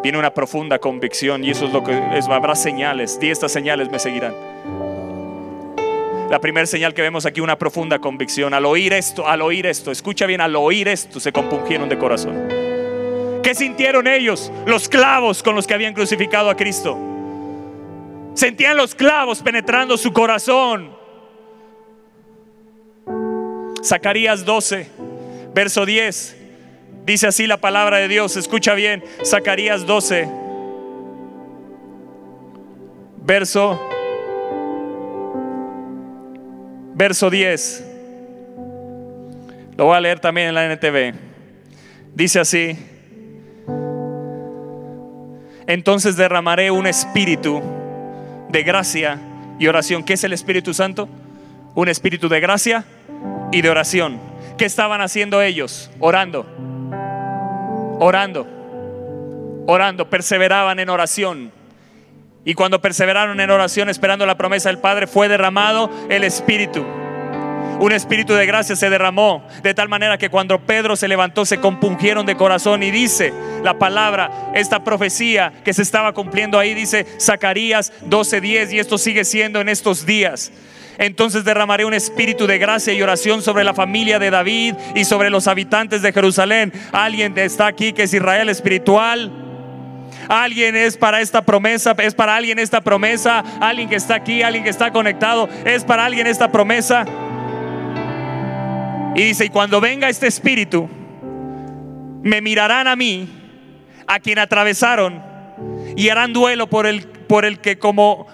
viene 0.02 0.18
una 0.18 0.34
profunda 0.34 0.78
convicción 0.78 1.44
y 1.44 1.50
eso 1.50 1.66
es 1.66 1.72
lo 1.72 1.84
que 1.84 1.98
es, 2.14 2.28
habrá 2.28 2.54
señales, 2.54 3.18
y 3.20 3.30
estas 3.30 3.52
señales 3.52 3.90
me 3.90 3.98
seguirán. 3.98 4.34
La 6.30 6.40
primera 6.40 6.66
señal 6.66 6.94
que 6.94 7.02
vemos 7.02 7.26
aquí, 7.26 7.42
una 7.42 7.58
profunda 7.58 7.98
convicción. 7.98 8.54
Al 8.54 8.64
oír 8.64 8.94
esto, 8.94 9.28
al 9.28 9.42
oír 9.42 9.66
esto, 9.66 9.90
escucha 9.90 10.24
bien, 10.24 10.40
al 10.40 10.56
oír 10.56 10.88
esto 10.88 11.20
se 11.20 11.30
compungieron 11.30 11.90
de 11.90 11.98
corazón. 11.98 12.48
¿Qué 13.42 13.54
sintieron 13.54 14.06
ellos? 14.06 14.50
Los 14.64 14.88
clavos 14.88 15.42
con 15.42 15.54
los 15.54 15.66
que 15.66 15.74
habían 15.74 15.92
crucificado 15.92 16.48
a 16.48 16.56
Cristo. 16.56 16.96
Sentían 18.34 18.78
los 18.78 18.94
clavos 18.94 19.42
penetrando 19.42 19.98
su 19.98 20.10
corazón. 20.10 20.96
Zacarías 23.84 24.44
12, 24.46 24.88
verso 25.54 25.84
10. 25.84 26.41
Dice 27.04 27.26
así 27.26 27.48
la 27.48 27.56
palabra 27.56 27.96
de 27.96 28.06
Dios, 28.06 28.36
escucha 28.36 28.74
bien, 28.74 29.02
Zacarías 29.24 29.86
12, 29.86 30.28
verso, 33.24 33.80
verso 36.94 37.28
10. 37.28 37.88
Lo 39.76 39.86
voy 39.86 39.96
a 39.96 40.00
leer 40.00 40.20
también 40.20 40.48
en 40.48 40.54
la 40.54 40.72
NTV. 40.72 41.14
Dice 42.14 42.38
así, 42.38 42.78
entonces 45.66 46.16
derramaré 46.16 46.70
un 46.70 46.86
espíritu 46.86 47.60
de 48.48 48.62
gracia 48.62 49.18
y 49.58 49.66
oración. 49.66 50.04
¿Qué 50.04 50.12
es 50.12 50.22
el 50.22 50.32
Espíritu 50.32 50.72
Santo? 50.72 51.08
Un 51.74 51.88
espíritu 51.88 52.28
de 52.28 52.38
gracia 52.38 52.84
y 53.50 53.60
de 53.60 53.70
oración. 53.70 54.20
¿Qué 54.56 54.66
estaban 54.66 55.00
haciendo 55.00 55.42
ellos? 55.42 55.90
Orando 55.98 56.46
orando, 57.98 58.46
orando, 59.66 60.08
perseveraban 60.08 60.78
en 60.78 60.88
oración. 60.88 61.52
Y 62.44 62.54
cuando 62.54 62.80
perseveraron 62.80 63.40
en 63.40 63.50
oración 63.50 63.88
esperando 63.88 64.26
la 64.26 64.36
promesa 64.36 64.68
del 64.68 64.78
Padre, 64.78 65.06
fue 65.06 65.28
derramado 65.28 65.90
el 66.08 66.24
Espíritu. 66.24 66.84
Un 67.82 67.90
espíritu 67.90 68.34
de 68.34 68.46
gracia 68.46 68.76
se 68.76 68.90
derramó 68.90 69.44
de 69.62 69.74
tal 69.74 69.88
manera 69.88 70.16
que 70.16 70.30
cuando 70.30 70.60
Pedro 70.60 70.94
se 70.94 71.08
levantó 71.08 71.44
se 71.44 71.58
compungieron 71.58 72.26
de 72.26 72.36
corazón 72.36 72.84
y 72.84 72.92
dice 72.92 73.32
la 73.64 73.76
palabra, 73.76 74.52
esta 74.54 74.84
profecía 74.84 75.52
que 75.64 75.72
se 75.72 75.82
estaba 75.82 76.12
cumpliendo 76.12 76.60
ahí, 76.60 76.74
dice 76.74 77.06
Zacarías 77.20 77.92
12:10 78.08 78.72
y 78.72 78.78
esto 78.78 78.98
sigue 78.98 79.24
siendo 79.24 79.60
en 79.60 79.68
estos 79.68 80.06
días. 80.06 80.52
Entonces 81.02 81.42
derramaré 81.42 81.84
un 81.84 81.94
espíritu 81.94 82.46
de 82.46 82.58
gracia 82.58 82.92
y 82.92 83.02
oración 83.02 83.42
sobre 83.42 83.64
la 83.64 83.74
familia 83.74 84.20
de 84.20 84.30
David 84.30 84.76
y 84.94 85.04
sobre 85.04 85.30
los 85.30 85.48
habitantes 85.48 86.00
de 86.00 86.12
Jerusalén. 86.12 86.72
Alguien 86.92 87.36
está 87.36 87.66
aquí 87.66 87.92
que 87.92 88.04
es 88.04 88.14
Israel 88.14 88.48
espiritual. 88.48 89.32
Alguien 90.28 90.76
es 90.76 90.96
para 90.96 91.20
esta 91.20 91.42
promesa, 91.42 91.96
es 91.98 92.14
para 92.14 92.36
alguien 92.36 92.60
esta 92.60 92.82
promesa. 92.82 93.42
Alguien 93.60 93.88
que 93.88 93.96
está 93.96 94.14
aquí, 94.14 94.42
alguien 94.42 94.62
que 94.62 94.70
está 94.70 94.92
conectado, 94.92 95.48
es 95.64 95.82
para 95.82 96.04
alguien 96.04 96.28
esta 96.28 96.52
promesa. 96.52 97.04
Y 99.16 99.24
dice, 99.24 99.46
y 99.46 99.48
cuando 99.48 99.80
venga 99.80 100.08
este 100.08 100.28
espíritu, 100.28 100.88
me 102.22 102.40
mirarán 102.40 102.86
a 102.86 102.94
mí, 102.94 103.28
a 104.06 104.20
quien 104.20 104.38
atravesaron, 104.38 105.20
y 105.96 106.10
harán 106.10 106.32
duelo 106.32 106.68
por 106.68 106.86
el, 106.86 107.08
por 107.08 107.44
el 107.44 107.58
que 107.58 107.76
como, 107.76 108.28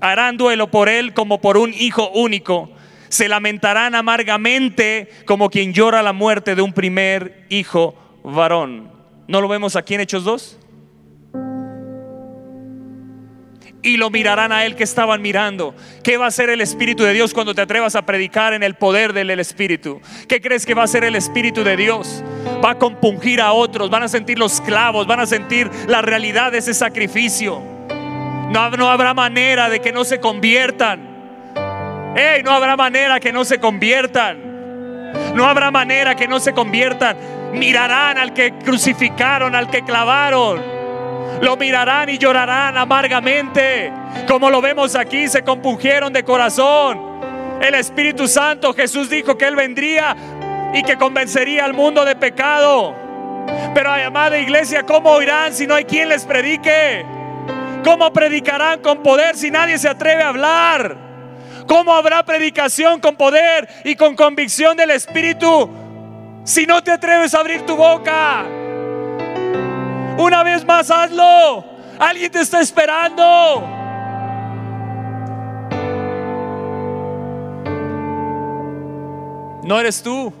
harán 0.00 0.36
duelo 0.36 0.70
por 0.70 0.88
él 0.88 1.14
como 1.14 1.40
por 1.40 1.56
un 1.56 1.72
hijo 1.74 2.10
único. 2.10 2.70
Se 3.08 3.28
lamentarán 3.28 3.94
amargamente 3.94 5.08
como 5.26 5.50
quien 5.50 5.72
llora 5.72 6.02
la 6.02 6.12
muerte 6.12 6.54
de 6.54 6.62
un 6.62 6.72
primer 6.72 7.46
hijo 7.48 7.94
varón. 8.24 8.90
¿No 9.28 9.40
lo 9.40 9.48
vemos 9.48 9.76
aquí 9.76 9.94
en 9.94 10.00
Hechos 10.00 10.24
2? 10.24 10.58
y 13.86 13.96
lo 13.96 14.10
mirarán 14.10 14.50
a 14.50 14.64
él 14.64 14.74
que 14.74 14.82
estaban 14.82 15.22
mirando. 15.22 15.74
¿Qué 16.02 16.16
va 16.16 16.24
a 16.24 16.28
hacer 16.28 16.50
el 16.50 16.60
Espíritu 16.60 17.04
de 17.04 17.12
Dios 17.12 17.32
cuando 17.32 17.54
te 17.54 17.62
atrevas 17.62 17.94
a 17.94 18.04
predicar 18.04 18.52
en 18.52 18.64
el 18.64 18.74
poder 18.74 19.12
del 19.12 19.30
Espíritu? 19.38 20.00
¿Qué 20.28 20.40
crees 20.40 20.66
que 20.66 20.74
va 20.74 20.82
a 20.82 20.86
hacer 20.86 21.04
el 21.04 21.14
Espíritu 21.14 21.62
de 21.62 21.76
Dios? 21.76 22.24
Va 22.64 22.72
a 22.72 22.78
compungir 22.78 23.40
a 23.40 23.52
otros, 23.52 23.88
van 23.88 24.02
a 24.02 24.08
sentir 24.08 24.40
los 24.40 24.60
clavos, 24.60 25.06
van 25.06 25.20
a 25.20 25.26
sentir 25.26 25.70
la 25.86 26.02
realidad 26.02 26.50
de 26.50 26.58
ese 26.58 26.74
sacrificio. 26.74 27.75
No, 28.50 28.90
habrá 28.90 29.12
manera 29.12 29.68
de 29.68 29.80
que 29.80 29.92
no 29.92 30.04
se 30.04 30.20
conviertan. 30.20 31.16
No 32.44 32.50
habrá 32.52 32.76
manera 32.76 33.20
que 33.20 33.32
no 33.32 33.44
se 33.44 33.58
conviertan. 33.58 35.12
No 35.34 35.44
habrá 35.44 35.70
manera 35.70 36.14
que 36.14 36.28
no 36.28 36.38
se 36.40 36.52
conviertan. 36.52 37.16
Mirarán 37.52 38.18
al 38.18 38.32
que 38.32 38.52
crucificaron, 38.52 39.54
al 39.54 39.68
que 39.68 39.82
clavaron. 39.82 40.62
Lo 41.40 41.56
mirarán 41.56 42.08
y 42.08 42.18
llorarán 42.18 42.76
amargamente. 42.76 43.92
Como 44.26 44.48
lo 44.48 44.60
vemos 44.60 44.94
aquí, 44.94 45.28
se 45.28 45.42
compungieron 45.42 46.12
de 46.12 46.24
corazón. 46.24 47.16
el 47.60 47.74
Espíritu 47.74 48.28
Santo. 48.28 48.72
Jesús 48.74 49.10
dijo 49.10 49.36
que 49.36 49.46
Él 49.46 49.56
vendría 49.56 50.16
y 50.72 50.82
que 50.82 50.96
convencería 50.96 51.64
al 51.64 51.74
mundo 51.74 52.04
de 52.04 52.14
pecado. 52.14 52.94
Pero 53.74 53.92
amada 53.92 54.38
iglesia, 54.38 54.84
¿cómo 54.84 55.10
oirán 55.10 55.52
si 55.52 55.66
no 55.66 55.74
hay 55.74 55.84
quien 55.84 56.08
les 56.08 56.24
predique? 56.24 57.15
¿Cómo 57.86 58.12
predicarán 58.12 58.80
con 58.80 59.00
poder 59.00 59.36
si 59.36 59.48
nadie 59.48 59.78
se 59.78 59.88
atreve 59.88 60.20
a 60.20 60.30
hablar? 60.30 60.96
¿Cómo 61.68 61.94
habrá 61.94 62.24
predicación 62.24 62.98
con 62.98 63.14
poder 63.14 63.68
y 63.84 63.94
con 63.94 64.16
convicción 64.16 64.76
del 64.76 64.90
Espíritu 64.90 65.70
si 66.42 66.66
no 66.66 66.82
te 66.82 66.90
atreves 66.90 67.32
a 67.32 67.38
abrir 67.38 67.64
tu 67.64 67.76
boca? 67.76 68.44
Una 70.18 70.42
vez 70.42 70.64
más, 70.64 70.90
hazlo. 70.90 71.64
Alguien 71.96 72.32
te 72.32 72.40
está 72.40 72.60
esperando. 72.60 73.62
No 79.62 79.78
eres 79.78 80.02
tú. 80.02 80.32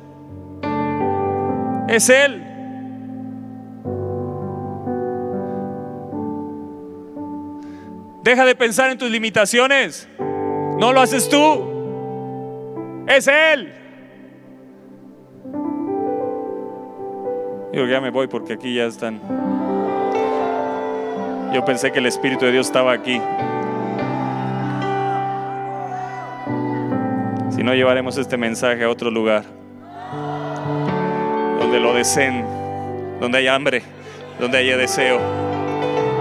Es 1.86 2.08
Él. 2.08 2.45
Deja 8.26 8.44
de 8.44 8.56
pensar 8.56 8.90
en 8.90 8.98
tus 8.98 9.08
limitaciones. 9.08 10.08
No 10.18 10.92
lo 10.92 11.00
haces 11.00 11.28
tú. 11.28 13.04
Es 13.06 13.28
Él. 13.28 13.72
Yo 17.72 17.86
ya 17.86 18.00
me 18.00 18.10
voy 18.10 18.26
porque 18.26 18.54
aquí 18.54 18.74
ya 18.74 18.86
están. 18.86 19.20
Yo 21.54 21.64
pensé 21.64 21.92
que 21.92 22.00
el 22.00 22.06
Espíritu 22.06 22.46
de 22.46 22.50
Dios 22.50 22.66
estaba 22.66 22.90
aquí. 22.90 23.22
Si 27.54 27.62
no, 27.62 27.74
llevaremos 27.74 28.18
este 28.18 28.36
mensaje 28.36 28.82
a 28.82 28.90
otro 28.90 29.12
lugar. 29.12 29.44
Donde 31.60 31.78
lo 31.78 31.94
deseen. 31.94 32.44
Donde 33.20 33.38
hay 33.38 33.46
hambre. 33.46 33.84
Donde 34.40 34.58
haya 34.58 34.76
deseo. 34.76 35.45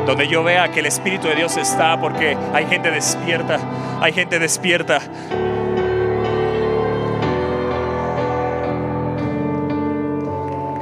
Donde 0.06 0.28
yo 0.28 0.44
vea 0.44 0.70
que 0.72 0.82
el 0.82 0.86
Espíritu 0.86 1.28
de 1.28 1.36
Dios 1.36 1.58
está 1.58 2.00
porque 2.00 2.38
hay 2.54 2.66
gente 2.68 2.92
despierta. 2.92 3.60
Hay 4.00 4.14
gente 4.14 4.38
despierta. 4.38 5.02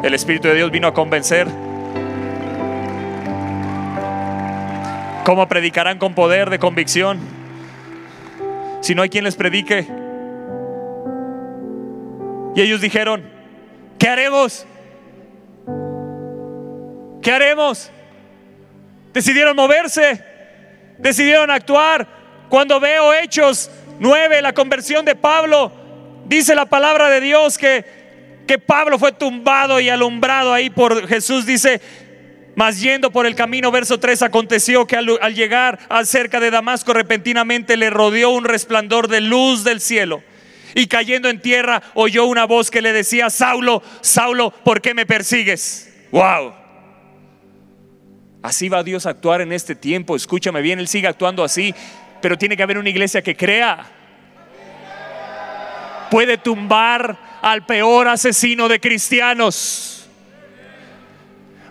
El 0.04 0.14
Espíritu 0.14 0.50
de 0.50 0.56
Dios 0.56 0.70
vino 0.72 0.88
a 0.88 0.94
convencer. 0.94 1.48
¿Cómo 5.24 5.48
predicarán 5.48 6.00
con 6.00 6.14
poder 6.14 6.50
de 6.50 6.60
convicción? 6.60 7.20
Si 8.82 8.94
no 8.94 9.02
hay 9.02 9.10
quien 9.10 9.24
les 9.24 9.38
predique. 9.38 9.88
Y 12.56 12.62
ellos 12.62 12.82
dijeron, 12.82 13.24
¿qué 13.98 14.10
haremos? 14.10 14.68
¿Qué 17.22 17.32
haremos? 17.32 17.90
Decidieron 19.14 19.56
moverse, 19.56 20.24
decidieron 20.98 21.52
actuar. 21.52 22.08
Cuando 22.50 22.80
veo 22.80 23.14
Hechos 23.14 23.70
9, 24.00 24.42
la 24.42 24.54
conversión 24.54 25.06
de 25.06 25.16
Pablo, 25.16 25.72
dice 26.26 26.56
la 26.56 26.66
palabra 26.66 27.10
de 27.10 27.22
Dios 27.22 27.58
que, 27.58 27.86
que 28.48 28.58
Pablo 28.58 28.98
fue 28.98 29.12
tumbado 29.12 29.80
y 29.80 29.90
alumbrado 29.90 30.52
ahí 30.52 30.70
por 30.70 31.08
Jesús. 31.08 31.46
Dice, 31.46 31.80
mas 32.56 32.82
yendo 32.82 33.12
por 33.12 33.26
el 33.26 33.36
camino, 33.36 33.72
verso 33.72 34.00
3, 34.00 34.24
aconteció 34.24 34.88
que 34.88 34.96
al, 34.96 35.18
al 35.22 35.36
llegar 35.36 35.80
cerca 36.06 36.40
de 36.40 36.52
Damasco 36.52 36.94
repentinamente 36.94 37.78
le 37.78 37.92
rodeó 37.92 38.32
un 38.32 38.46
resplandor 38.46 39.08
de 39.08 39.22
luz 39.22 39.64
del 39.64 39.80
cielo. 39.80 40.24
Y 40.76 40.88
cayendo 40.88 41.30
en 41.30 41.40
tierra 41.40 41.84
oyó 41.94 42.26
una 42.26 42.46
voz 42.46 42.72
que 42.72 42.82
le 42.82 42.94
decía, 42.94 43.30
Saulo, 43.30 43.84
Saulo, 44.02 44.52
¿por 44.64 44.82
qué 44.82 44.96
me 44.96 45.06
persigues? 45.06 45.94
Wow. 46.12 46.63
Así 48.44 48.70
va 48.70 48.84
Dios 48.84 49.08
a 49.08 49.12
actuar 49.12 49.42
en 49.42 49.52
este 49.52 49.74
tiempo. 49.74 50.16
Escúchame 50.16 50.62
bien, 50.62 50.78
Él 50.78 50.88
sigue 50.88 51.08
actuando 51.08 51.44
así, 51.44 51.74
pero 52.22 52.38
tiene 52.38 52.56
que 52.56 52.62
haber 52.62 52.78
una 52.78 52.90
iglesia 52.90 53.24
que 53.24 53.36
crea. 53.36 53.86
Puede 56.12 56.38
tumbar 56.38 57.18
al 57.42 57.66
peor 57.66 58.08
asesino 58.08 58.68
de 58.68 58.80
cristianos 58.80 59.94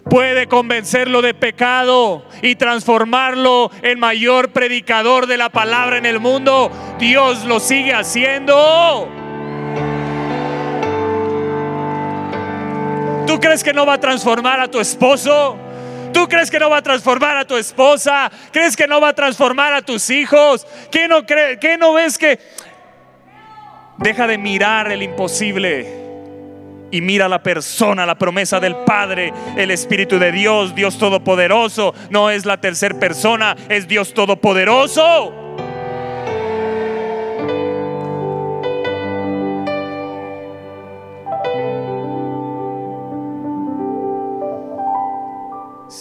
puede 0.09 0.47
convencerlo 0.47 1.23
de 1.23 1.35
pecado 1.35 2.25
y 2.43 2.57
transformarlo 2.57 3.71
en 3.83 3.99
mayor 3.99 4.51
predicador 4.51 5.27
de 5.27 5.37
la 5.37 5.49
palabra 5.51 5.99
en 5.99 6.07
el 6.07 6.21
mundo, 6.21 6.71
Dios 6.99 7.45
lo 7.45 7.61
sigue 7.61 7.95
haciendo. 7.95 9.09
¿Tú 13.27 13.41
crees 13.41 13.63
que 13.63 13.73
no 13.73 13.87
va 13.87 13.95
a 13.95 14.01
transformar 14.01 14.61
a 14.61 14.69
tu 14.69 14.81
esposo? 14.81 15.57
¿Tú 16.13 16.29
crees 16.29 16.51
que 16.51 16.59
no 16.59 16.71
va 16.71 16.79
a 16.79 16.83
transformar 16.83 17.37
a 17.37 17.45
tu 17.45 17.57
esposa? 17.57 18.31
¿Crees 18.53 18.77
que 18.77 18.87
no 18.87 19.01
va 19.01 19.09
a 19.09 19.15
transformar 19.15 19.73
a 19.73 19.83
tus 19.83 20.11
hijos? 20.11 20.67
¿Qué 20.91 21.09
no, 21.09 21.25
cree, 21.25 21.59
qué 21.59 21.77
no 21.77 21.95
ves 21.95 22.19
que... 22.19 22.39
Deja 23.99 24.27
de 24.27 24.39
mirar 24.39 24.91
el 24.91 25.03
imposible 25.03 26.03
y 26.91 27.01
mira 27.01 27.29
la 27.29 27.43
persona, 27.43 28.05
la 28.05 28.17
promesa 28.17 28.61
del 28.61 28.77
Padre, 28.77 29.33
el 29.57 29.71
Espíritu 29.71 30.19
de 30.19 30.31
Dios, 30.31 30.75
Dios 30.75 30.99
Todopoderoso. 30.99 31.95
No 32.11 32.31
es 32.31 32.45
la 32.45 32.61
tercera 32.61 32.99
persona, 32.99 33.57
es 33.69 33.89
Dios 33.89 34.13
Todopoderoso. 34.13 35.42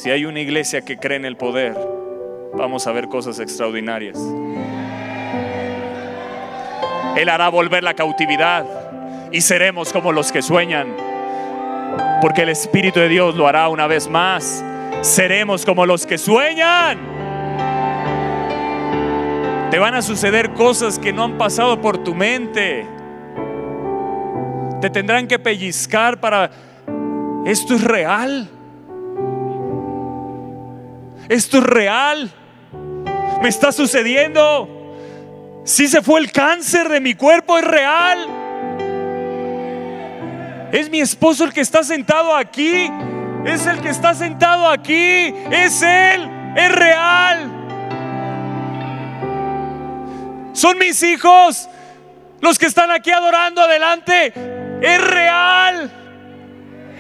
Si 0.02 0.10
hay 0.10 0.26
una 0.26 0.40
iglesia 0.40 0.82
que 0.82 0.98
cree 0.98 1.18
en 1.18 1.26
el 1.26 1.38
poder, 1.38 1.78
vamos 2.56 2.88
a 2.88 2.92
ver 2.92 3.08
cosas 3.08 3.38
extraordinarias. 3.38 4.18
Él 7.16 7.30
hará 7.30 7.50
volver 7.50 7.84
la 7.84 7.94
cautividad 7.94 8.66
y 9.32 9.42
seremos 9.42 9.94
como 9.94 10.12
los 10.12 10.32
que 10.32 10.42
sueñan. 10.42 10.88
Porque 12.20 12.42
el 12.42 12.50
Espíritu 12.50 13.00
de 13.00 13.10
Dios 13.10 13.36
lo 13.36 13.46
hará 13.46 13.70
una 13.70 13.86
vez 13.86 14.10
más. 14.10 14.66
Seremos 15.02 15.68
como 15.68 15.86
los 15.86 16.08
que 16.08 16.18
sueñan. 16.18 16.98
Te 19.70 19.78
van 19.78 19.94
a 19.94 20.02
suceder 20.02 20.54
cosas 20.54 20.98
que 20.98 21.14
no 21.14 21.26
han 21.26 21.38
pasado 21.38 21.80
por 21.80 22.00
tu 22.00 22.16
mente. 22.16 22.88
Te 24.82 24.90
tendrán 24.90 25.28
que 25.28 25.38
pellizcar 25.38 26.20
para... 26.20 26.50
Esto 27.46 27.76
es 27.76 27.84
real. 27.84 28.50
Esto 31.32 31.60
es 31.60 31.64
real. 31.64 32.30
Me 33.42 33.48
está 33.48 33.72
sucediendo. 33.72 34.68
Si 35.64 35.88
se 35.88 36.02
fue 36.02 36.20
el 36.20 36.30
cáncer 36.30 36.90
de 36.90 37.00
mi 37.00 37.14
cuerpo, 37.14 37.58
es 37.58 37.64
real. 37.64 38.28
Es 40.74 40.90
mi 40.90 41.00
esposo 41.00 41.46
el 41.46 41.54
que 41.54 41.62
está 41.62 41.86
sentado 41.86 42.36
aquí. 42.36 42.92
Es 43.46 43.66
el 43.66 43.80
que 43.80 43.88
está 43.88 44.14
sentado 44.14 44.68
aquí. 44.68 45.34
Es 45.52 45.82
Él. 45.82 46.30
Es 46.58 46.76
real. 46.76 47.50
Son 50.52 50.78
mis 50.78 51.02
hijos 51.02 51.70
los 52.42 52.60
que 52.60 52.66
están 52.66 52.92
aquí 52.92 53.12
adorando 53.12 53.62
adelante. 53.62 54.34
Es 54.82 55.02
real. 55.02 55.90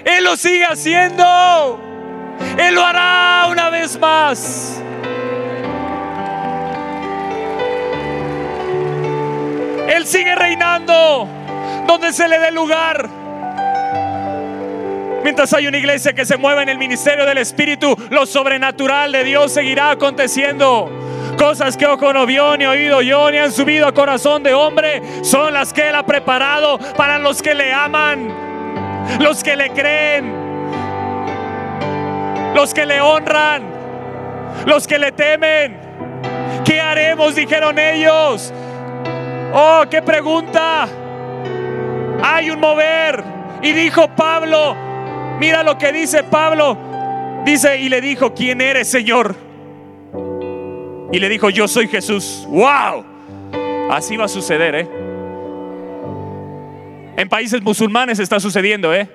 Él 0.06 0.24
lo 0.24 0.38
sigue 0.38 0.64
haciendo. 0.64 1.91
Él 2.58 2.76
lo 2.76 2.86
hará 2.86 3.48
una 3.50 3.70
vez 3.70 4.00
más. 4.00 4.82
Él 9.88 10.06
sigue 10.06 10.36
reinando 10.36 11.28
donde 11.86 12.14
se 12.14 12.28
le 12.28 12.40
dé 12.40 12.52
lugar. 12.52 13.10
Mientras 15.24 15.54
hay 15.54 15.68
una 15.68 15.78
iglesia 15.78 16.14
que 16.14 16.26
se 16.26 16.38
mueva 16.38 16.64
en 16.64 16.70
el 16.70 16.78
ministerio 16.78 17.26
del 17.26 17.38
Espíritu, 17.38 17.96
lo 18.10 18.26
sobrenatural 18.26 19.12
de 19.12 19.24
Dios 19.24 19.52
seguirá 19.52 19.92
aconteciendo. 19.92 20.90
Cosas 21.38 21.78
que 21.78 21.86
ojo 21.86 22.14
no 22.14 22.26
vio, 22.26 22.58
ni 22.58 22.66
oído 22.66 23.02
yo, 23.02 23.30
ni 23.32 23.38
han 23.38 23.52
subido 23.52 23.88
a 23.88 23.94
corazón 23.94 24.44
de 24.44 24.54
hombre, 24.54 25.02
son 25.24 25.54
las 25.54 25.74
que 25.74 25.90
Él 25.90 25.96
ha 25.96 26.06
preparado 26.06 26.80
para 26.96 27.18
los 27.20 27.42
que 27.42 27.54
le 27.54 27.72
aman, 27.72 28.30
los 29.20 29.44
que 29.44 29.56
le 29.56 29.70
creen, 29.72 30.41
los 32.56 32.74
que 32.74 32.86
le 32.86 33.02
honran, 33.02 33.64
los 34.66 34.88
que 34.88 35.00
le 35.00 35.12
temen. 35.12 35.78
¿Qué 36.66 36.80
haremos? 36.80 37.36
Dijeron 37.36 37.78
ellos. 37.80 38.54
Oh, 39.54 39.84
qué 39.90 40.02
pregunta. 40.02 40.88
Hay 42.24 42.50
un 42.50 42.60
mover. 42.60 43.24
Y 43.62 43.74
dijo 43.74 44.08
Pablo, 44.16 44.76
Mira 45.42 45.64
lo 45.64 45.76
que 45.76 45.92
dice 45.92 46.22
Pablo. 46.22 46.78
Dice, 47.44 47.82
y 47.82 47.90
le 47.90 48.00
dijo, 48.00 48.32
¿quién 48.36 48.62
eres, 48.62 48.88
Señor? 48.88 49.36
Y 51.12 51.18
le 51.18 51.30
dijo, 51.30 51.50
yo 51.50 51.68
soy 51.68 51.88
Jesús. 51.88 52.46
¡Wow! 52.48 53.04
Así 53.90 54.18
va 54.18 54.26
a 54.26 54.28
suceder, 54.28 54.76
¿eh? 54.76 54.88
En 57.18 57.28
países 57.28 57.60
musulmanes 57.64 58.20
está 58.20 58.40
sucediendo, 58.40 58.94
¿eh? 58.94 59.10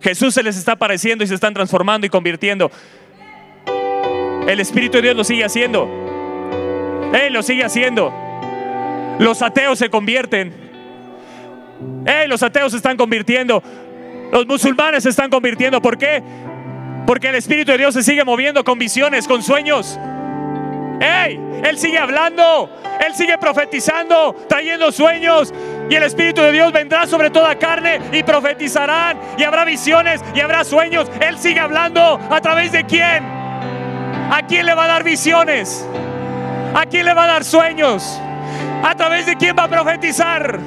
Jesús 0.00 0.34
se 0.34 0.42
les 0.42 0.56
está 0.56 0.72
apareciendo 0.72 1.24
y 1.24 1.26
se 1.26 1.34
están 1.34 1.54
transformando 1.54 2.06
y 2.06 2.10
convirtiendo. 2.10 2.70
El 4.46 4.60
Espíritu 4.60 4.98
de 4.98 5.02
Dios 5.02 5.16
lo 5.16 5.24
sigue 5.24 5.44
haciendo. 5.44 5.88
Él 7.12 7.32
lo 7.32 7.42
sigue 7.42 7.64
haciendo. 7.64 8.12
Los 9.18 9.42
ateos 9.42 9.78
se 9.78 9.88
convierten. 9.88 10.52
Los 12.28 12.42
ateos 12.42 12.72
se 12.72 12.76
están 12.76 12.96
convirtiendo. 12.96 13.62
Los 14.32 14.46
musulmanes 14.46 15.02
se 15.02 15.10
están 15.10 15.30
convirtiendo. 15.30 15.80
¿Por 15.80 15.98
qué? 15.98 16.22
Porque 17.06 17.28
el 17.28 17.36
Espíritu 17.36 17.72
de 17.72 17.78
Dios 17.78 17.94
se 17.94 18.02
sigue 18.02 18.24
moviendo 18.24 18.64
con 18.64 18.78
visiones, 18.78 19.26
con 19.26 19.42
sueños. 19.42 19.98
¡Ey! 21.00 21.40
Él 21.64 21.78
sigue 21.78 21.98
hablando, 21.98 22.70
Él 23.04 23.14
sigue 23.14 23.38
profetizando, 23.38 24.34
trayendo 24.48 24.92
sueños. 24.92 25.52
Y 25.88 25.94
el 25.94 26.02
Espíritu 26.02 26.42
de 26.42 26.52
Dios 26.52 26.72
vendrá 26.72 27.06
sobre 27.06 27.30
toda 27.30 27.54
carne 27.56 28.00
y 28.12 28.22
profetizarán. 28.22 29.18
Y 29.38 29.44
habrá 29.44 29.64
visiones 29.64 30.22
y 30.34 30.40
habrá 30.40 30.64
sueños. 30.64 31.10
Él 31.20 31.38
sigue 31.38 31.60
hablando. 31.60 32.20
¿A 32.30 32.40
través 32.40 32.72
de 32.72 32.84
quién? 32.84 33.24
¿A 34.30 34.42
quién 34.48 34.66
le 34.66 34.74
va 34.74 34.84
a 34.84 34.88
dar 34.88 35.04
visiones? 35.04 35.86
¿A 36.74 36.84
quién 36.86 37.06
le 37.06 37.14
va 37.14 37.24
a 37.24 37.26
dar 37.28 37.44
sueños? 37.44 38.20
¿A 38.82 38.94
través 38.94 39.26
de 39.26 39.36
quién 39.36 39.56
va 39.56 39.64
a 39.64 39.68
profetizar? 39.68 40.58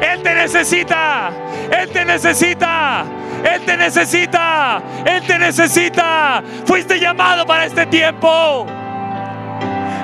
Él 0.00 0.22
te 0.22 0.34
necesita. 0.34 1.30
Él 1.70 1.90
te 1.90 2.04
necesita. 2.04 3.04
Él 3.42 3.64
te 3.64 3.76
necesita. 3.76 4.82
Él 5.04 5.26
te 5.26 5.38
necesita. 5.38 6.42
Fuiste 6.66 7.00
llamado 7.00 7.46
para 7.46 7.64
este 7.64 7.86
tiempo. 7.86 8.66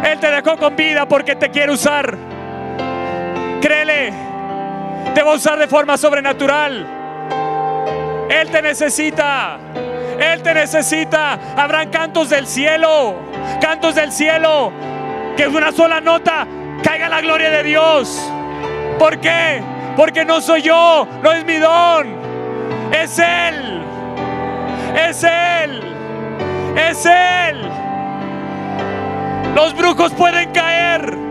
Él 0.05 0.19
te 0.19 0.31
dejó 0.31 0.57
con 0.57 0.75
vida 0.77 1.07
porque 1.07 1.37
te 1.37 1.51
quiere 1.51 1.73
usar. 1.73 2.17
Créele, 3.61 4.13
te 5.17 5.23
va 5.23 5.33
a 5.33 5.37
usar 5.37 5.59
de 5.59 5.67
forma 5.67 5.97
sobrenatural. 5.97 6.87
Él 8.29 8.51
te 8.51 8.61
necesita. 8.61 9.57
Él 10.21 10.43
te 10.43 10.53
necesita. 10.53 11.39
Habrán 11.57 11.89
cantos 11.89 12.29
del 12.29 12.47
cielo. 12.47 13.15
Cantos 13.59 13.95
del 13.95 14.13
cielo. 14.13 14.71
Que 15.35 15.45
es 15.45 15.49
una 15.49 15.73
sola 15.73 16.03
nota 16.03 16.47
caiga 16.83 17.09
la 17.09 17.23
gloria 17.23 17.49
de 17.49 17.63
Dios. 17.63 18.31
¿Por 18.99 19.19
qué? 19.19 19.63
Porque 19.97 20.23
no 20.27 20.43
soy 20.43 20.61
yo, 20.61 21.09
no 21.23 21.33
es 21.33 21.47
mi 21.47 21.57
don. 21.57 22.15
Es 22.93 23.19
Él. 23.19 23.83
Es 25.09 25.25
Él. 25.25 25.97
Es 26.77 27.07
Él. 27.07 27.71
Los 29.55 29.75
brujos 29.75 30.13
pueden 30.13 30.53
caer. 30.53 31.26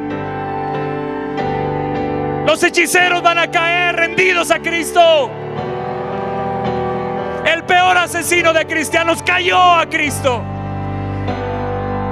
Los 2.45 2.61
hechiceros 2.63 3.21
van 3.21 3.39
a 3.39 3.49
caer 3.49 3.95
rendidos 3.95 4.51
a 4.51 4.59
Cristo. 4.59 5.29
El 7.45 7.63
peor 7.63 7.97
asesino 7.97 8.53
de 8.53 8.65
cristianos 8.65 9.23
cayó 9.23 9.57
a 9.57 9.87
Cristo. 9.89 10.41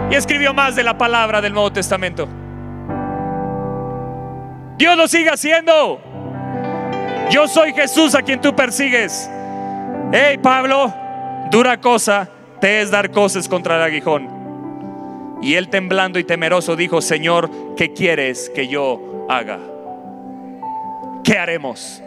Y 0.10 0.16
escribió 0.16 0.54
más 0.54 0.76
de 0.76 0.84
la 0.84 0.98
palabra 0.98 1.42
del 1.42 1.54
Nuevo 1.54 1.72
Testamento. 1.72 2.28
Dios 4.78 4.98
lo 4.98 5.08
sigue 5.08 5.30
haciendo. 5.30 6.02
Yo 7.30 7.48
soy 7.48 7.74
Jesús 7.74 8.16
a 8.16 8.22
quien 8.22 8.42
tú 8.42 8.56
persigues. 8.56 9.30
Hey 10.12 10.38
Pablo, 10.42 10.94
dura 11.52 11.80
cosa 11.80 12.30
te 12.60 12.82
es 12.82 12.92
dar 12.92 13.12
cosas 13.12 13.50
contra 13.50 13.76
el 13.76 13.82
aguijón. 13.82 15.40
Y 15.42 15.56
él 15.56 15.68
temblando 15.70 16.18
y 16.18 16.24
temeroso 16.24 16.76
dijo, 16.76 17.02
Señor, 17.02 17.50
¿qué 17.76 17.92
quieres 17.92 18.50
que 18.56 18.68
yo 18.70 19.26
haga? 19.30 19.60
¿Qué 21.24 21.38
haremos? 21.38 22.02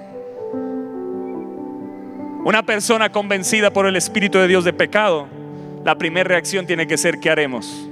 Una 2.45 2.63
persona 2.65 3.11
convencida 3.11 3.73
por 3.73 3.87
el 3.87 3.97
Espíritu 3.97 4.39
de 4.39 4.47
Dios 4.47 4.65
de 4.65 4.73
pecado, 4.73 5.27
la 5.85 5.97
primera 5.97 6.29
reacción 6.29 6.67
tiene 6.67 6.87
que 6.87 6.99
ser, 6.99 7.19
¿qué 7.19 7.31
haremos? 7.31 7.89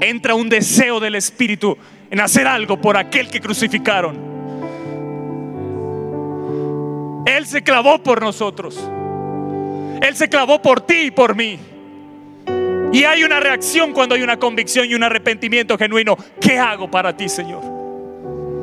Entra 0.00 0.34
un 0.34 0.48
deseo 0.48 1.00
del 1.00 1.16
Espíritu 1.16 1.76
en 2.10 2.20
hacer 2.20 2.46
algo 2.46 2.80
por 2.80 2.96
aquel 2.96 3.28
que 3.28 3.40
crucificaron. 3.40 4.16
Él 7.26 7.44
se 7.46 7.62
clavó 7.62 8.02
por 8.02 8.22
nosotros. 8.22 8.78
Él 10.00 10.14
se 10.14 10.28
clavó 10.28 10.62
por 10.62 10.80
ti 10.80 11.06
y 11.06 11.10
por 11.10 11.34
mí. 11.34 11.58
Y 12.92 13.04
hay 13.04 13.24
una 13.24 13.40
reacción 13.40 13.92
cuando 13.92 14.14
hay 14.14 14.22
una 14.22 14.38
convicción 14.38 14.86
y 14.88 14.94
un 14.94 15.02
arrepentimiento 15.02 15.76
genuino. 15.76 16.16
¿Qué 16.40 16.58
hago 16.58 16.90
para 16.90 17.16
ti, 17.16 17.28
Señor? 17.28 17.62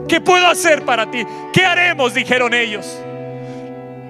¿Qué 0.08 0.22
puedo 0.22 0.48
hacer 0.48 0.84
para 0.84 1.10
ti? 1.10 1.24
¿Qué 1.54 1.66
haremos? 1.66 2.14
Dijeron 2.14 2.54
ellos. 2.54 3.02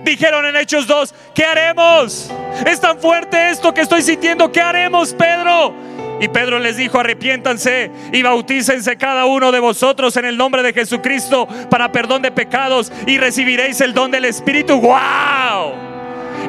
Dijeron 0.03 0.45
en 0.45 0.55
Hechos 0.55 0.85
2, 0.85 1.15
¿qué 1.33 1.43
haremos? 1.43 2.31
Es 2.65 2.79
tan 2.79 2.99
fuerte 2.99 3.49
esto 3.49 3.73
que 3.73 3.81
estoy 3.81 4.03
sintiendo. 4.03 4.51
¿Qué 4.51 4.61
haremos, 4.61 5.13
Pedro? 5.13 5.73
Y 6.21 6.27
Pedro 6.27 6.59
les 6.59 6.77
dijo, 6.77 6.99
arrepiéntanse 6.99 7.91
y 8.13 8.21
bautícense 8.21 8.97
cada 8.97 9.25
uno 9.25 9.51
de 9.51 9.59
vosotros 9.59 10.15
en 10.15 10.25
el 10.25 10.37
nombre 10.37 10.63
de 10.63 10.73
Jesucristo 10.73 11.47
para 11.69 11.91
perdón 11.91 12.21
de 12.21 12.31
pecados 12.31 12.91
y 13.05 13.17
recibiréis 13.17 13.81
el 13.81 13.93
don 13.93 14.11
del 14.11 14.25
Espíritu. 14.25 14.79
¡Wow! 14.79 15.94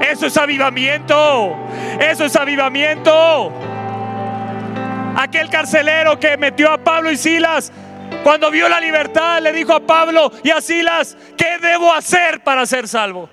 Eso 0.00 0.26
es 0.26 0.36
avivamiento. 0.36 1.56
Eso 2.00 2.24
es 2.24 2.36
avivamiento. 2.36 3.52
Aquel 5.16 5.48
carcelero 5.48 6.18
que 6.18 6.36
metió 6.36 6.70
a 6.70 6.78
Pablo 6.78 7.10
y 7.10 7.16
Silas, 7.16 7.72
cuando 8.22 8.50
vio 8.50 8.68
la 8.68 8.80
libertad, 8.80 9.40
le 9.40 9.52
dijo 9.52 9.72
a 9.72 9.80
Pablo 9.80 10.30
y 10.42 10.50
a 10.50 10.60
Silas, 10.60 11.16
¿qué 11.36 11.58
debo 11.58 11.92
hacer 11.92 12.42
para 12.42 12.66
ser 12.66 12.86
salvo? 12.86 13.30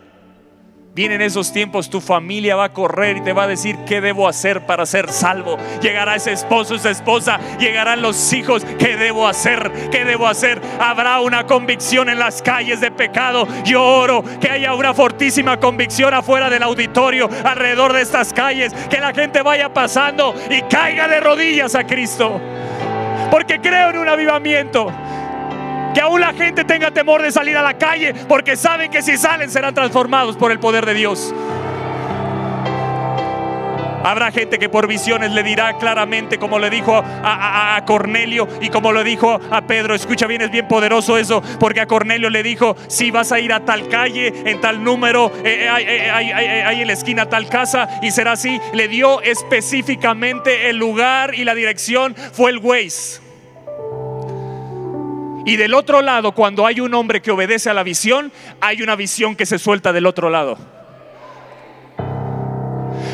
Vienen 0.95 1.23
esos 1.23 1.51
tiempos, 1.51 1.89
tu 1.89 2.01
familia 2.01 2.55
va 2.55 2.65
a 2.65 2.73
correr 2.73 3.17
y 3.17 3.21
te 3.21 3.33
va 3.33 3.45
a 3.45 3.47
decir 3.47 3.79
qué 3.87 3.99
debo 3.99 4.27
hacer 4.27 4.67
para 4.67 4.85
ser 4.85 5.09
salvo. 5.09 5.57
Llegará 5.81 6.15
ese 6.15 6.31
esposo, 6.31 6.75
esa 6.75 6.91
esposa, 6.91 7.39
llegarán 7.57 8.03
los 8.03 8.31
hijos, 8.31 8.63
¿qué 8.77 8.95
debo 8.95 9.27
hacer? 9.27 9.71
¿Qué 9.89 10.05
debo 10.05 10.27
hacer? 10.27 10.61
Habrá 10.79 11.19
una 11.21 11.47
convicción 11.47 12.09
en 12.09 12.19
las 12.19 12.43
calles 12.43 12.79
de 12.79 12.91
pecado. 12.91 13.47
Yo 13.63 13.83
oro 13.83 14.23
que 14.39 14.51
haya 14.51 14.75
una 14.75 14.93
fortísima 14.93 15.59
convicción 15.59 16.13
afuera 16.13 16.47
del 16.47 16.61
auditorio, 16.61 17.27
alrededor 17.43 17.91
de 17.91 18.01
estas 18.03 18.31
calles, 18.31 18.71
que 18.87 18.99
la 18.99 19.15
gente 19.15 19.41
vaya 19.41 19.73
pasando 19.73 20.35
y 20.51 20.61
caiga 20.61 21.07
de 21.07 21.19
rodillas 21.21 21.73
a 21.73 21.87
Cristo. 21.87 22.39
Porque 23.31 23.59
creo 23.59 23.89
en 23.89 23.97
un 23.97 24.09
avivamiento. 24.09 24.93
Que 25.93 26.01
aún 26.01 26.21
la 26.21 26.33
gente 26.33 26.63
tenga 26.63 26.91
temor 26.91 27.21
de 27.21 27.31
salir 27.31 27.57
a 27.57 27.61
la 27.61 27.77
calle 27.77 28.13
porque 28.27 28.55
saben 28.55 28.89
que 28.89 29.01
si 29.01 29.17
salen 29.17 29.49
serán 29.49 29.73
transformados 29.73 30.37
por 30.37 30.51
el 30.51 30.59
poder 30.59 30.85
de 30.85 30.93
Dios. 30.93 31.33
Habrá 34.03 34.31
gente 34.31 34.59
que 34.59 34.67
por 34.67 34.85
visiones 34.85 35.31
le 35.31 35.43
dirá 35.43 35.77
claramente, 35.77 36.37
como 36.37 36.59
le 36.59 36.69
dijo 36.69 37.01
a, 37.03 37.81
Cornelio 37.85 38.47
y 38.59 38.69
como 38.69 38.91
le 38.91 39.03
dijo 39.03 39.39
a 39.49 39.61
Pedro. 39.61 39.95
Escucha 39.95 40.27
bien, 40.27 40.41
es 40.41 40.51
bien 40.51 40.67
poderoso 40.67 41.17
eso, 41.17 41.41
porque 41.57 41.79
a 41.79 41.87
Cornelio 41.87 42.29
le 42.29 42.43
dijo: 42.43 42.75
Si 42.87 43.11
vas 43.11 43.31
a 43.31 43.39
ir 43.39 43.53
a 43.53 43.61
tal 43.61 43.87
calle, 43.87 44.33
en 44.45 44.59
tal 44.59 44.83
número, 44.83 45.31
eh, 45.45 45.69
eh, 45.79 46.11
hay, 46.11 46.81
en 46.81 46.87
la 46.87 46.93
esquina 46.93 47.29
tal 47.29 47.47
casa, 47.47 47.87
y 48.01 48.11
será 48.11 48.33
así. 48.33 48.59
Le 48.73 48.89
dio 48.89 49.21
específicamente 49.21 50.69
el 50.69 50.77
lugar 50.77 51.33
y 51.35 51.45
la 51.45 51.55
dirección, 51.55 52.13
fue 52.33 52.51
el 52.51 52.57
Waze. 52.57 53.22
Y 55.45 55.57
del 55.57 55.73
otro 55.73 56.01
lado, 56.01 56.33
cuando 56.33 56.65
hay 56.65 56.79
un 56.79 56.93
hombre 56.93 57.21
que 57.21 57.31
obedece 57.31 57.69
a 57.69 57.73
la 57.73 57.83
visión, 57.83 58.31
hay 58.61 58.81
una 58.81 58.95
visión 58.95 59.35
que 59.35 59.45
se 59.45 59.59
suelta 59.59 59.91
del 59.91 60.05
otro 60.05 60.29
lado. 60.29 60.57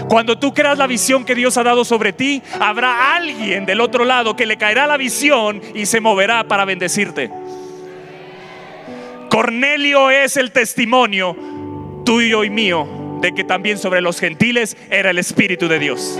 Cuando 0.10 0.40
tú 0.40 0.54
creas 0.54 0.78
la 0.78 0.88
visión 0.88 1.24
que 1.24 1.36
Dios 1.36 1.58
ha 1.58 1.64
dado 1.64 1.86
sobre 1.86 2.14
ti, 2.14 2.42
habrá 2.60 3.16
alguien 3.16 3.66
del 3.66 3.82
otro 3.82 4.06
lado 4.06 4.36
que 4.36 4.46
le 4.46 4.58
caerá 4.58 4.88
la 4.88 4.98
visión 4.98 5.62
y 5.74 5.86
se 5.86 6.02
moverá 6.02 6.48
para 6.48 6.66
bendecirte. 6.66 7.30
Cornelio 9.30 10.10
es 10.10 10.38
el 10.38 10.52
testimonio 10.52 11.36
tuyo 12.06 12.44
y 12.44 12.50
mío 12.50 12.88
de 13.22 13.34
que 13.34 13.44
también 13.44 13.78
sobre 13.78 14.02
los 14.02 14.20
gentiles 14.20 14.78
era 14.90 15.12
el 15.12 15.20
Espíritu 15.20 15.68
de 15.68 15.80
Dios. 15.80 16.20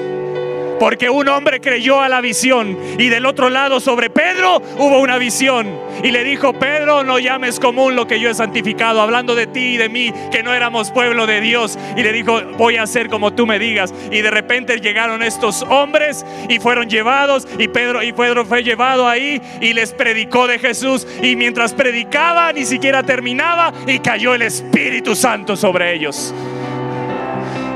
Porque 0.80 1.10
un 1.10 1.28
hombre 1.28 1.60
creyó 1.60 2.02
a 2.02 2.10
la 2.10 2.22
visión 2.22 2.78
y 2.98 3.10
del 3.10 3.26
otro 3.26 3.50
lado 3.50 3.80
sobre 3.80 4.10
Pedro 4.10 4.62
hubo 4.78 5.00
una 5.00 5.18
visión. 5.18 5.68
Y 6.04 6.12
le 6.12 6.24
dijo, 6.24 6.54
Pedro, 6.54 7.04
no 7.04 7.20
llames 7.20 7.60
común 7.60 7.96
lo 7.96 8.08
que 8.08 8.20
yo 8.20 8.30
he 8.30 8.34
santificado, 8.34 9.02
hablando 9.02 9.36
de 9.36 9.48
ti 9.48 9.74
y 9.74 9.78
de 9.78 9.90
mí, 9.90 10.14
que 10.32 10.44
no 10.44 10.54
éramos 10.54 10.92
pueblo 10.92 11.28
de 11.28 11.42
Dios. 11.42 11.78
Y 11.98 12.04
le 12.04 12.14
dijo, 12.14 12.42
voy 12.58 12.78
a 12.78 12.84
hacer 12.84 13.10
como 13.10 13.34
tú 13.34 13.46
me 13.46 13.60
digas. 13.60 13.94
Y 14.12 14.22
de 14.22 14.32
repente 14.32 14.78
llegaron 14.78 15.22
estos 15.24 15.64
hombres 15.64 16.26
y 16.48 16.60
fueron 16.60 16.90
llevados 16.90 17.48
y 17.58 17.68
Pedro, 17.68 18.02
y 18.02 18.14
Pedro 18.14 18.46
fue 18.46 18.64
llevado 18.64 19.08
ahí 19.08 19.42
y 19.62 19.74
les 19.74 19.92
predicó 19.92 20.48
de 20.48 20.60
Jesús. 20.60 21.06
Y 21.22 21.36
mientras 21.36 21.74
predicaba, 21.74 22.54
ni 22.54 22.66
siquiera 22.66 23.04
terminaba 23.04 23.74
y 23.86 24.00
cayó 24.00 24.34
el 24.34 24.44
Espíritu 24.44 25.16
Santo 25.16 25.56
sobre 25.56 25.94
ellos. 25.94 26.34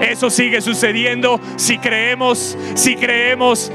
Eso 0.09 0.29
sigue 0.29 0.61
sucediendo 0.61 1.39
si 1.55 1.77
creemos, 1.77 2.57
si 2.75 2.95
creemos. 2.95 3.71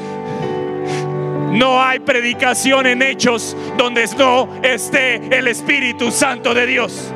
No 1.52 1.82
hay 1.82 1.98
predicación 2.00 2.86
en 2.86 3.02
hechos 3.02 3.56
donde 3.76 4.06
no 4.16 4.48
esté 4.62 5.16
el 5.36 5.48
Espíritu 5.48 6.10
Santo 6.10 6.52
de 6.52 6.66
Dios. 6.66 7.12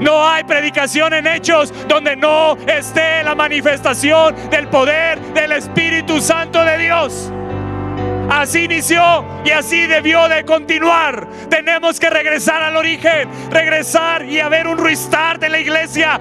No 0.00 0.26
hay 0.26 0.44
predicación 0.44 1.12
en 1.12 1.26
hechos 1.26 1.72
donde 1.88 2.16
no 2.16 2.56
esté 2.66 3.22
la 3.22 3.34
manifestación 3.34 4.34
del 4.50 4.68
poder 4.68 5.20
del 5.32 5.52
Espíritu 5.52 6.20
Santo 6.20 6.64
de 6.64 6.78
Dios. 6.78 7.32
Así 8.30 8.64
inició 8.64 9.24
y 9.44 9.50
así 9.50 9.86
debió 9.86 10.28
de 10.28 10.44
continuar. 10.44 11.28
Tenemos 11.50 12.00
que 12.00 12.08
regresar 12.08 12.62
al 12.62 12.76
origen, 12.76 13.28
regresar 13.50 14.24
y 14.24 14.40
haber 14.40 14.66
un 14.66 14.78
restart 14.78 15.40
de 15.40 15.48
la 15.50 15.60
iglesia. 15.60 16.18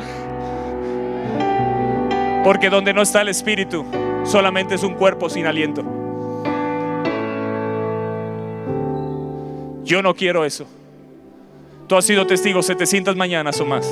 Porque 2.43 2.69
donde 2.69 2.93
no 2.93 3.03
está 3.03 3.21
el 3.21 3.27
Espíritu, 3.27 3.85
solamente 4.23 4.75
es 4.75 4.83
un 4.83 4.95
cuerpo 4.95 5.29
sin 5.29 5.45
aliento. 5.45 5.83
Yo 9.83 10.01
no 10.01 10.15
quiero 10.15 10.43
eso. 10.45 10.65
Tú 11.87 11.95
has 11.95 12.05
sido 12.05 12.25
testigo 12.25 12.63
700 12.63 13.15
mañanas 13.15 13.59
o 13.59 13.65
más, 13.65 13.85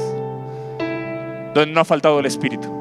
donde 1.54 1.68
no 1.68 1.82
ha 1.82 1.86
faltado 1.86 2.20
el 2.20 2.26
Espíritu. 2.26 2.74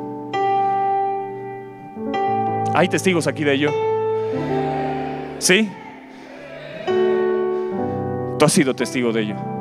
Hay 2.75 2.89
testigos 2.89 3.27
aquí 3.27 3.45
de 3.45 3.55
ello. 3.55 3.71
¿Sí? 5.39 5.69
Tú 8.39 8.45
has 8.45 8.53
sido 8.53 8.75
testigo 8.75 9.13
de 9.13 9.23
ello. 9.23 9.58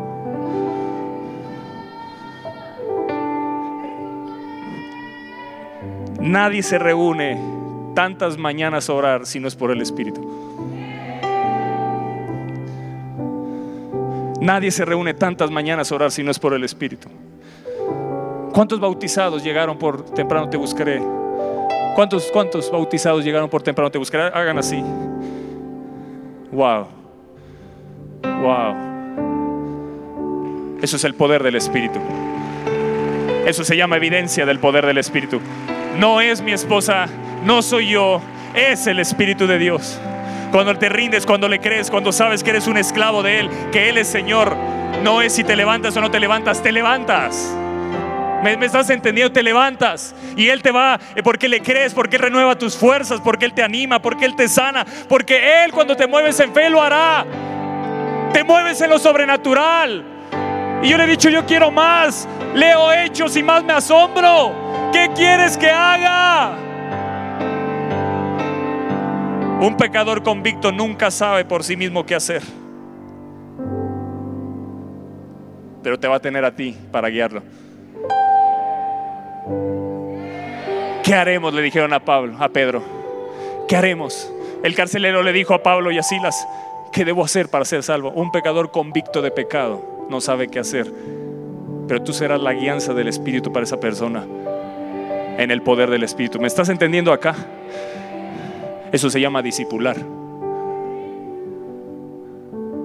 Nadie 6.20 6.63
se 6.63 6.78
reúne 6.78 7.39
tantas 7.93 8.38
mañanas 8.38 8.89
a 8.89 8.93
orar 8.93 9.26
si 9.26 9.39
no 9.39 9.47
es 9.47 9.55
por 9.55 9.72
el 9.72 9.82
Espíritu. 9.82 10.22
Nadie 14.41 14.72
se 14.72 14.86
reúne 14.86 15.13
tantas 15.13 15.49
mañanas 15.51 15.91
a 15.91 15.95
orar 15.95 16.11
si 16.11 16.24
no 16.24 16.32
es 16.32 16.39
por 16.39 16.53
el 16.53 16.63
Espíritu. 16.63 17.09
¿Cuántos 18.53 18.80
bautizados 18.80 19.43
llegaron 19.43 19.78
por 19.78 20.05
temprano 20.11 20.49
te 20.49 20.57
buscaré? 20.57 21.01
¿Cuántos, 21.95 22.32
cuántos 22.32 22.72
bautizados 22.72 23.24
llegaron 23.26 23.49
por 23.49 23.61
temprano 23.63 23.89
te 23.91 23.97
buscaré? 23.97 24.26
Hagan 24.26 24.57
así. 24.57 24.84
Wow. 26.51 26.88
Wow. 28.24 28.76
Eso 30.82 30.95
es 30.95 31.03
el 31.03 31.15
poder 31.15 31.41
del 31.43 31.55
Espíritu. 31.55 31.99
Eso 33.45 33.63
se 33.63 33.76
llama 33.76 33.97
evidencia 33.97 34.45
del 34.45 34.59
poder 34.59 34.86
del 34.86 34.97
Espíritu. 34.97 35.39
No 35.98 36.22
es 36.22 36.41
mi 36.41 36.52
esposa, 36.52 37.08
no 37.43 37.64
soy 37.64 37.89
yo, 37.89 38.22
es 38.54 38.86
el 38.86 39.00
Espíritu 39.00 39.48
de 39.48 39.58
Dios. 39.58 40.00
Cuando 40.52 40.76
te 40.78 40.89
rindes, 40.89 41.26
cuando 41.26 41.48
le 41.48 41.60
crees, 41.60 41.89
cuando 41.89 42.12
sabes 42.12 42.43
que 42.43 42.52
eres 42.52 42.68
un 42.68 42.78
esclavo 42.78 43.24
de 43.24 43.39
Él, 43.39 43.50
que 43.72 43.89
Él 43.89 43.98
es 43.98 44.08
Señor, 44.08 44.56
no 45.04 45.22
es 45.22 45.34
si 45.34 45.43
te 45.43 45.56
levantas 45.56 45.98
o 45.98 46.02
no 46.02 46.12
te 46.12 46.20
levantas, 46.20 46.62
te 46.62 46.72
levantas. 46.72 47.52
¿Me, 48.43 48.54
estás 48.64 48.89
entendiendo? 48.91 49.34
Te 49.34 49.41
levantas 49.41 50.14
y 50.36 50.50
Él 50.50 50.62
te 50.62 50.72
va 50.72 51.00
eh, 51.16 51.24
porque 51.24 51.50
le 51.50 51.62
crees, 51.62 51.95
porque 51.95 52.20
renueva 52.20 52.56
tus 52.56 52.78
fuerzas, 52.78 53.20
porque 53.20 53.45
Él 53.45 53.54
te 53.54 53.64
anima, 53.64 54.00
porque 54.00 54.26
Él 54.26 54.36
te 54.36 54.48
sana, 54.48 54.86
porque 55.10 55.64
Él 55.64 55.72
cuando 55.72 55.98
te 55.98 56.06
mueves 56.06 56.39
en 56.39 56.54
fe 56.54 56.70
lo 56.70 56.82
hará. 56.82 57.26
Te 58.34 58.43
mueves 58.43 58.80
en 58.82 58.91
lo 58.91 59.00
sobrenatural. 59.00 60.06
Y 60.84 60.89
yo 60.89 60.98
le 60.98 61.06
he 61.06 61.08
dicho, 61.08 61.30
yo 61.30 61.43
quiero 61.45 61.72
más. 61.72 62.28
Leo 62.54 62.93
hechos 62.93 63.36
y 63.36 63.41
más 63.41 63.64
me 63.64 63.74
asombro. 63.74 64.66
¿Qué 64.98 65.12
quieres 65.14 65.56
que 65.58 65.70
haga? 65.70 66.58
Un 69.62 69.78
pecador 69.78 70.24
convicto 70.24 70.72
nunca 70.72 71.12
sabe 71.12 71.45
por 71.45 71.64
sí 71.64 71.78
mismo 71.78 72.04
qué 72.04 72.16
hacer. 72.16 72.41
Pero 75.84 76.00
te 76.00 76.08
va 76.08 76.16
a 76.16 76.20
tener 76.20 76.43
a 76.43 76.56
ti 76.56 76.76
para 76.91 77.10
guiarlo. 77.10 77.43
¿Qué 81.04 81.14
haremos? 81.14 81.54
Le 81.54 81.62
dijeron 81.62 81.93
a 81.93 82.00
Pablo, 82.00 82.36
a 82.39 82.50
Pedro. 82.50 82.82
¿Qué 83.68 83.76
haremos? 83.76 84.34
El 84.64 84.74
carcelero 84.74 85.22
le 85.22 85.32
dijo 85.32 85.54
a 85.54 85.62
Pablo 85.62 85.91
y 85.91 86.00
a 86.00 86.04
Silas, 86.04 86.48
¿qué 86.91 87.06
debo 87.06 87.24
hacer 87.24 87.50
para 87.50 87.66
ser 87.66 87.84
salvo? 87.84 88.10
Un 88.10 88.32
pecador 88.32 88.72
convicto 88.72 89.22
de 89.22 89.30
pecado 89.30 90.08
no 90.10 90.22
sabe 90.22 90.48
qué 90.48 90.58
hacer. 90.58 90.91
Pero 91.88 92.02
tú 92.02 92.14
serás 92.14 92.41
la 92.41 92.54
guianza 92.54 92.95
del 92.95 93.08
Espíritu 93.08 93.54
para 93.54 93.64
esa 93.64 93.80
persona. 93.80 94.26
En 95.38 95.51
el 95.51 95.61
poder 95.61 95.89
del 95.89 96.03
Espíritu. 96.03 96.39
¿Me 96.39 96.47
estás 96.47 96.69
entendiendo 96.69 97.13
acá? 97.13 97.35
Eso 98.91 99.09
se 99.09 99.21
llama 99.21 99.41
disipular. 99.41 99.97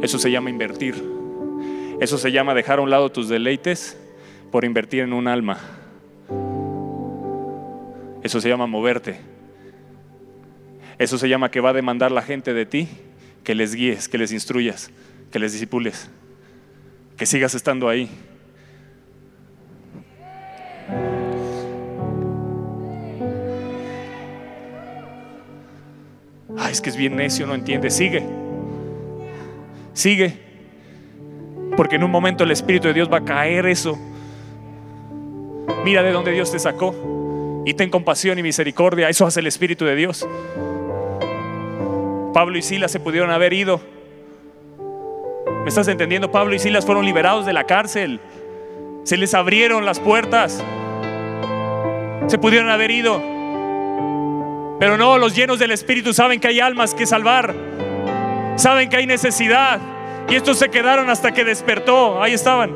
Eso 0.03 0.19
se 0.19 0.31
llama 0.31 0.51
invertir. 0.51 0.95
Eso 2.01 2.19
se 2.19 2.33
llama 2.33 2.55
dejar 2.55 2.81
a 2.81 2.83
un 2.83 2.91
lado 2.91 3.11
tus 3.13 3.29
deleites 3.29 3.97
por 4.51 4.65
invertir 4.65 5.01
en 5.01 5.13
un 5.13 5.29
alma. 5.29 5.59
Eso 8.23 8.41
se 8.41 8.49
llama 8.49 8.67
moverte. 8.67 9.19
Eso 10.99 11.19
se 11.19 11.29
llama 11.29 11.51
que 11.51 11.61
va 11.61 11.71
a 11.71 11.73
demandar 11.73 12.13
la 12.13 12.23
gente 12.23 12.53
de 12.53 12.67
ti 12.67 12.89
que 13.45 13.55
les 13.55 13.75
guíes, 13.75 14.09
que 14.09 14.19
les 14.19 14.33
instruyas, 14.33 14.91
que 15.31 15.39
les 15.39 15.53
disipules, 15.53 16.09
que 17.17 17.27
sigas 17.27 17.55
estando 17.55 17.89
ahí. 17.89 18.09
Ay, 26.59 26.73
es 26.73 26.81
que 26.81 26.91
es 26.91 26.97
bien 26.97 27.17
necio, 27.17 27.47
no 27.47 27.55
entiende. 27.55 27.91
Sigue. 27.91 28.23
Sigue. 29.93 30.39
Porque 31.77 31.97
en 31.97 32.05
un 32.05 32.11
momento 32.11 32.45
el 32.45 32.51
Espíritu 32.51 32.89
de 32.89 32.95
Dios 32.95 33.11
va 33.11 33.19
a 33.19 33.25
caer 33.25 33.67
eso. 33.67 33.99
Mira 35.85 36.03
de 36.03 36.13
dónde 36.13 36.33
Dios 36.33 36.51
te 36.51 36.59
sacó. 36.59 36.95
Y 37.65 37.75
ten 37.75 37.91
compasión 37.91 38.39
y 38.39 38.43
misericordia. 38.43 39.09
Eso 39.09 39.27
hace 39.27 39.41
el 39.41 39.47
Espíritu 39.47 39.85
de 39.85 39.95
Dios. 39.97 40.27
Pablo 42.33 42.59
y 42.59 42.63
Silas 42.63 42.91
se 42.91 43.01
pudieron 43.01 43.31
haber 43.31 43.53
ido. 43.53 43.81
¿Me 45.63 45.69
estás 45.69 45.87
entendiendo? 45.89 46.31
Pablo 46.31 46.55
y 46.55 46.59
Silas 46.59 46.85
fueron 46.85 47.05
liberados 47.05 47.47
de 47.47 47.53
la 47.53 47.65
cárcel. 47.65 48.21
Se 49.05 49.17
les 49.17 49.35
abrieron 49.35 49.85
las 49.85 50.01
puertas. 50.01 50.63
Se 52.27 52.39
pudieron 52.39 52.69
haber 52.71 52.91
ido. 52.91 53.21
Pero 54.83 54.97
no, 54.97 55.17
los 55.17 55.37
llenos 55.37 55.61
del 55.61 55.71
Espíritu 55.71 56.13
saben 56.13 56.41
que 56.41 56.49
hay 56.49 56.59
almas 56.59 56.93
que 56.93 57.07
salvar. 57.07 57.55
Saben 58.57 58.91
que 58.91 58.97
hay 58.97 59.07
necesidad. 59.07 59.79
Y 60.29 60.35
estos 60.35 60.59
se 60.59 60.71
quedaron 60.71 61.09
hasta 61.09 61.31
que 61.31 61.45
despertó. 61.45 62.21
Ahí 62.21 62.33
estaban. 62.33 62.75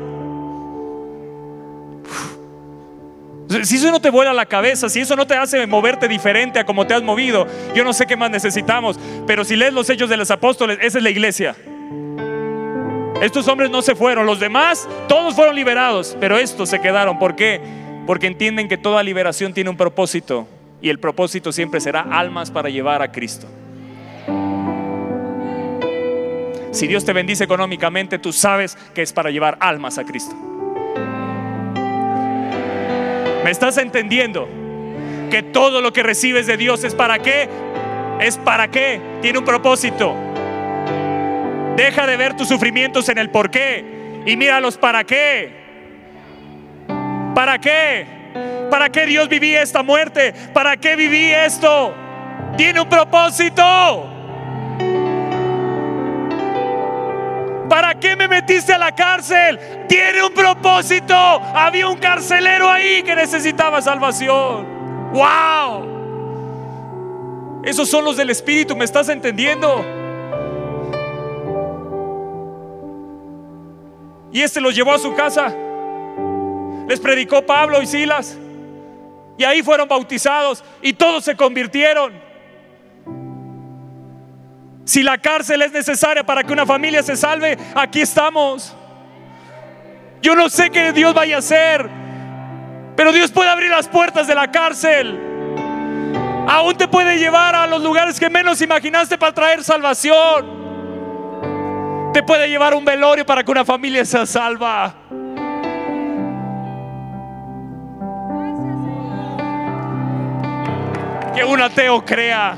Si 3.63 3.75
eso 3.75 3.91
no 3.91 3.99
te 3.99 4.09
vuela 4.09 4.31
la 4.33 4.45
cabeza, 4.45 4.87
si 4.87 5.01
eso 5.01 5.17
no 5.17 5.27
te 5.27 5.35
hace 5.35 5.67
moverte 5.67 6.07
diferente 6.07 6.59
a 6.59 6.65
como 6.65 6.87
te 6.87 6.93
has 6.93 7.03
movido, 7.03 7.45
yo 7.75 7.83
no 7.83 7.91
sé 7.91 8.05
qué 8.05 8.15
más 8.15 8.31
necesitamos. 8.31 8.97
Pero 9.27 9.43
si 9.43 9.57
lees 9.57 9.73
los 9.73 9.89
hechos 9.89 10.09
de 10.09 10.15
los 10.15 10.31
apóstoles, 10.31 10.77
esa 10.81 10.99
es 10.99 11.03
la 11.03 11.09
iglesia. 11.09 11.57
Estos 13.21 13.49
hombres 13.49 13.69
no 13.69 13.81
se 13.81 13.95
fueron, 13.95 14.25
los 14.25 14.39
demás, 14.39 14.87
todos 15.09 15.35
fueron 15.35 15.57
liberados, 15.57 16.15
pero 16.21 16.37
estos 16.37 16.69
se 16.69 16.79
quedaron. 16.79 17.19
¿Por 17.19 17.35
qué? 17.35 17.59
Porque 18.05 18.27
entienden 18.27 18.69
que 18.69 18.77
toda 18.77 19.03
liberación 19.03 19.53
tiene 19.53 19.69
un 19.69 19.75
propósito. 19.75 20.47
Y 20.81 20.89
el 20.89 20.99
propósito 20.99 21.51
siempre 21.51 21.79
será 21.79 22.01
almas 22.01 22.51
para 22.51 22.69
llevar 22.69 23.01
a 23.01 23.11
Cristo. 23.11 23.47
Si 26.71 26.85
Dios 26.85 27.03
te 27.05 27.13
bendice 27.13 27.43
económicamente, 27.43 28.19
tú 28.19 28.31
sabes 28.31 28.77
que 28.93 29.01
es 29.01 29.11
para 29.11 29.31
llevar 29.31 29.57
almas 29.59 29.97
a 29.97 30.05
Cristo. 30.05 30.35
¿Me 33.43 33.49
estás 33.49 33.77
entendiendo? 33.77 34.47
Que 35.31 35.41
todo 35.41 35.81
lo 35.81 35.91
que 35.91 36.03
recibes 36.03 36.45
de 36.45 36.57
Dios 36.57 36.83
es 36.83 36.93
para 36.93 37.19
qué? 37.19 37.49
Es 38.19 38.37
para 38.37 38.69
qué? 38.69 39.01
Tiene 39.21 39.39
un 39.39 39.45
propósito. 39.45 40.15
Deja 41.75 42.05
de 42.05 42.17
ver 42.17 42.35
tus 42.35 42.47
sufrimientos 42.47 43.09
en 43.09 43.17
el 43.17 43.29
por 43.29 43.49
qué 43.49 44.21
y 44.25 44.35
míralos 44.35 44.77
para 44.77 45.03
qué. 45.03 45.51
¿Para 47.33 47.59
qué? 47.59 48.16
¿Para 48.69 48.89
qué 48.89 49.05
Dios 49.05 49.29
vivía 49.29 49.61
esta 49.61 49.83
muerte? 49.83 50.33
¿Para 50.53 50.77
qué 50.77 50.95
viví 50.95 51.31
esto? 51.31 51.93
Tiene 52.57 52.81
un 52.81 52.89
propósito. 52.89 53.63
¿Para 57.69 57.95
qué 57.95 58.15
me 58.15 58.27
metiste 58.27 58.73
a 58.73 58.77
la 58.77 58.93
cárcel? 58.93 59.59
Tiene 59.87 60.23
un 60.23 60.33
propósito. 60.33 61.15
Había 61.15 61.87
un 61.87 61.97
carcelero 61.97 62.69
ahí 62.69 63.03
que 63.03 63.15
necesitaba 63.15 63.81
salvación. 63.81 65.11
¡Wow! 65.11 65.97
Esos 67.63 67.89
son 67.89 68.05
los 68.05 68.15
del 68.15 68.29
Espíritu, 68.29 68.75
¿me 68.75 68.85
estás 68.85 69.09
entendiendo? 69.09 69.83
Y 74.31 74.41
este 74.41 74.61
los 74.61 74.73
llevó 74.75 74.93
a 74.93 74.99
su 74.99 75.13
casa. 75.15 75.53
Les 76.87 76.99
predicó 76.99 77.45
Pablo 77.45 77.81
y 77.81 77.87
Silas. 77.87 78.37
Y 79.37 79.43
ahí 79.43 79.61
fueron 79.61 79.87
bautizados 79.87 80.63
y 80.81 80.93
todos 80.93 81.23
se 81.23 81.35
convirtieron. 81.35 82.13
Si 84.85 85.03
la 85.03 85.17
cárcel 85.17 85.61
es 85.61 85.71
necesaria 85.73 86.23
para 86.25 86.43
que 86.43 86.53
una 86.53 86.65
familia 86.65 87.03
se 87.03 87.17
salve, 87.17 87.57
aquí 87.75 88.01
estamos. 88.01 88.73
Yo 90.21 90.33
no 90.35 90.49
sé 90.49 90.69
qué 90.69 90.93
Dios 90.93 91.13
vaya 91.13 91.35
a 91.35 91.39
hacer, 91.39 91.89
pero 92.95 93.11
Dios 93.11 93.31
puede 93.31 93.49
abrir 93.49 93.69
las 93.69 93.87
puertas 93.87 94.27
de 94.27 94.33
la 94.33 94.49
cárcel. 94.49 95.19
Aún 96.47 96.75
te 96.77 96.87
puede 96.87 97.17
llevar 97.17 97.53
a 97.53 97.67
los 97.67 97.83
lugares 97.83 98.17
que 98.17 98.29
menos 98.29 98.61
imaginaste 98.61 99.17
para 99.17 99.33
traer 99.33 99.63
salvación. 99.63 100.55
Te 102.13 102.23
puede 102.23 102.47
llevar 102.49 102.73
un 102.73 102.85
velorio 102.85 103.25
para 103.25 103.43
que 103.43 103.51
una 103.51 103.65
familia 103.65 104.05
sea 104.05 104.25
salva. 104.25 105.06
Que 111.37 111.43
un 111.43 111.61
ateo 111.61 112.03
crea. 112.03 112.57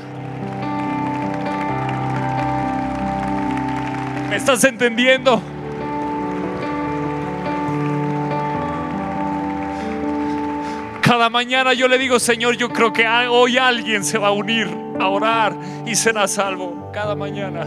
¿Me 4.30 4.36
estás 4.36 4.64
entendiendo? 4.64 5.42
Cada 11.02 11.28
mañana 11.28 11.74
yo 11.74 11.88
le 11.88 11.98
digo, 11.98 12.18
Señor, 12.18 12.56
yo 12.56 12.70
creo 12.70 12.90
que 12.90 13.06
hoy 13.06 13.58
alguien 13.58 14.02
se 14.02 14.16
va 14.16 14.28
a 14.28 14.32
unir 14.32 14.74
a 14.98 15.08
orar 15.08 15.54
y 15.84 15.94
será 15.94 16.26
salvo. 16.26 16.90
Cada 16.90 17.14
mañana. 17.14 17.66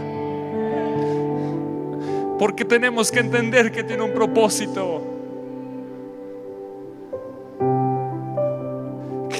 Porque 2.40 2.64
tenemos 2.64 3.12
que 3.12 3.20
entender 3.20 3.70
que 3.70 3.84
tiene 3.84 4.02
un 4.02 4.14
propósito. 4.14 5.13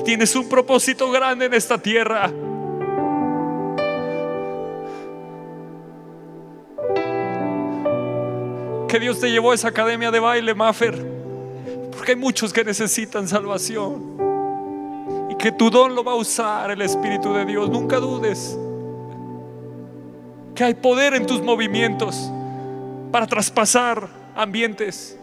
Tienes 0.05 0.35
un 0.37 0.49
propósito 0.49 1.11
grande 1.11 1.47
en 1.47 1.55
esta 1.55 1.79
tierra. 1.79 2.31
Que 8.89 9.01
Dios 9.01 9.19
te 9.19 9.31
llevó 9.31 9.53
a 9.53 9.55
esa 9.55 9.69
academia 9.69 10.11
de 10.11 10.21
baile, 10.21 10.55
Maffer 10.55 11.15
porque 12.05 12.13
hay 12.13 12.19
muchos 12.19 12.53
que 12.53 12.65
necesitan 12.65 13.27
salvación. 13.27 14.19
Y 15.31 15.37
que 15.37 15.53
tu 15.53 15.71
don 15.71 15.95
lo 15.95 16.05
va 16.05 16.13
a 16.13 16.17
usar 16.17 16.71
el 16.71 16.83
Espíritu 16.83 17.33
de 17.33 17.47
Dios. 17.47 17.71
Nunca 17.71 17.99
dudes 17.99 18.59
que 20.55 20.65
hay 20.65 20.75
poder 20.75 21.15
en 21.15 21.25
tus 21.25 21.41
movimientos 21.41 22.31
para 23.11 23.27
traspasar 23.27 24.07
ambientes. 24.37 25.19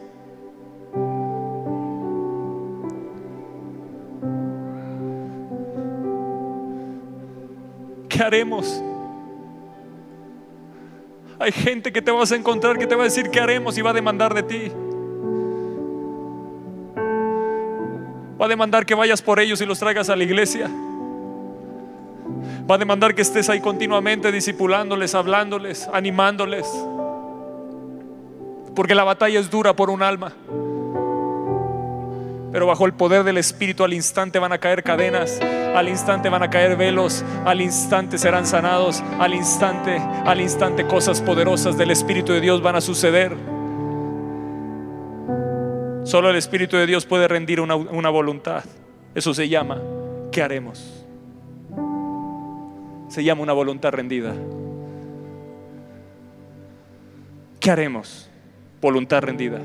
¿Qué 8.22 8.28
haremos? 8.28 8.80
Hay 11.40 11.52
gente 11.52 11.92
que 11.92 12.04
te 12.04 12.12
vas 12.12 12.32
a 12.32 12.36
encontrar 12.36 12.78
que 12.78 12.86
te 12.86 12.94
va 12.94 13.02
a 13.02 13.06
decir 13.06 13.32
qué 13.32 13.40
haremos 13.40 13.76
y 13.80 13.82
va 13.82 13.90
a 13.90 13.94
demandar 13.94 14.36
de 14.36 14.44
ti. 14.44 14.72
Va 18.40 18.46
a 18.46 18.48
demandar 18.48 18.86
que 18.86 18.94
vayas 18.94 19.24
por 19.24 19.40
ellos 19.40 19.60
y 19.62 19.66
los 19.66 19.80
traigas 19.80 20.12
a 20.12 20.16
la 20.16 20.24
iglesia. 20.24 20.70
Va 22.70 22.76
a 22.76 22.78
demandar 22.78 23.16
que 23.16 23.24
estés 23.24 23.50
ahí 23.50 23.60
continuamente 23.60 24.32
discipulándoles, 24.32 25.16
hablándoles, 25.16 25.90
animándoles. 25.92 26.68
Porque 28.76 28.94
la 28.94 29.04
batalla 29.04 29.40
es 29.40 29.50
dura 29.50 29.76
por 29.76 29.90
un 29.90 30.04
alma. 30.04 30.32
Pero 32.52 32.68
bajo 32.68 32.86
el 32.86 32.94
poder 32.94 33.24
del 33.24 33.38
Espíritu 33.38 33.84
al 33.84 33.94
instante 33.94 34.38
van 34.38 34.52
a 34.52 34.58
caer 34.58 34.84
cadenas, 34.84 35.40
al 35.42 35.88
instante 35.88 36.28
van 36.28 36.44
a 36.44 36.50
caer 36.50 36.76
velos, 36.76 37.24
al 37.46 37.62
instante 37.62 38.18
serán 38.18 38.46
sanados, 38.46 39.02
al 39.20 39.34
instante, 39.34 39.98
al 40.26 40.42
instante 40.42 40.86
cosas 40.86 41.22
poderosas 41.22 41.78
del 41.78 41.92
Espíritu 41.92 42.34
de 42.34 42.42
Dios 42.42 42.62
van 42.62 42.76
a 42.76 42.82
suceder. 42.82 43.38
Solo 46.04 46.30
el 46.30 46.36
Espíritu 46.36 46.76
de 46.76 46.88
Dios 46.88 47.06
puede 47.06 47.28
rendir 47.30 47.62
una, 47.62 48.10
voluntad. 48.10 48.66
Eso 49.16 49.34
se 49.34 49.48
llama, 49.48 49.82
¿qué 50.32 50.42
haremos? 50.42 51.06
Se 53.08 53.24
llama 53.24 53.44
una 53.44 53.54
voluntad 53.54 53.92
rendida. 53.92 54.34
¿Qué 57.62 57.72
haremos? 57.72 58.30
Voluntad 58.82 59.22
rendida. 59.22 59.62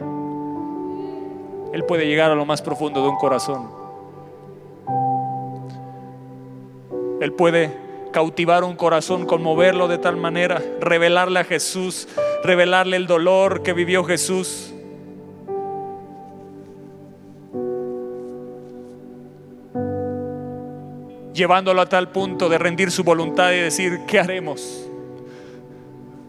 Él 1.77 1.85
puede 1.85 2.07
llegar 2.07 2.31
a 2.31 2.35
lo 2.35 2.47
más 2.47 2.63
profundo 2.63 3.03
de 3.03 3.09
un 3.11 3.17
corazón. 3.17 3.69
Él 7.21 7.35
puede 7.35 7.71
cautivar 8.15 8.65
un 8.65 8.77
corazón, 8.77 9.27
conmoverlo 9.27 9.87
de 9.87 9.99
tal 9.99 10.17
manera, 10.17 10.63
revelarle 10.81 11.41
a 11.41 11.45
Jesús, 11.45 12.09
revelarle 12.43 12.97
el 12.97 13.07
dolor 13.07 13.63
que 13.63 13.75
vivió 13.75 14.05
Jesús 14.05 14.73
llevándolo 21.35 21.83
a 21.83 21.87
tal 21.91 22.09
punto 22.09 22.49
de 22.49 22.57
rendir 22.57 22.91
su 22.91 23.05
voluntad 23.05 23.53
y 23.53 23.57
decir, 23.57 24.01
¿qué 24.09 24.19
haremos? 24.19 24.89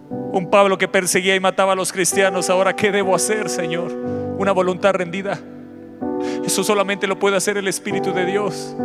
Un 0.09 0.49
Pablo 0.51 0.77
que 0.77 0.89
perseguía 0.89 1.35
y 1.35 1.39
mataba 1.39 1.71
a 1.71 1.75
los 1.77 1.93
cristianos, 1.93 2.49
ahora 2.49 2.75
¿qué 2.75 2.91
debo 2.91 3.15
hacer, 3.15 3.47
Señor? 3.47 4.26
Una 4.37 4.51
voluntad 4.51 4.93
rendida. 4.93 5.39
Eso 6.45 6.63
solamente 6.63 7.07
lo 7.07 7.19
puede 7.19 7.37
hacer 7.37 7.57
el 7.57 7.67
Espíritu 7.67 8.13
de 8.13 8.25
Dios. 8.25 8.75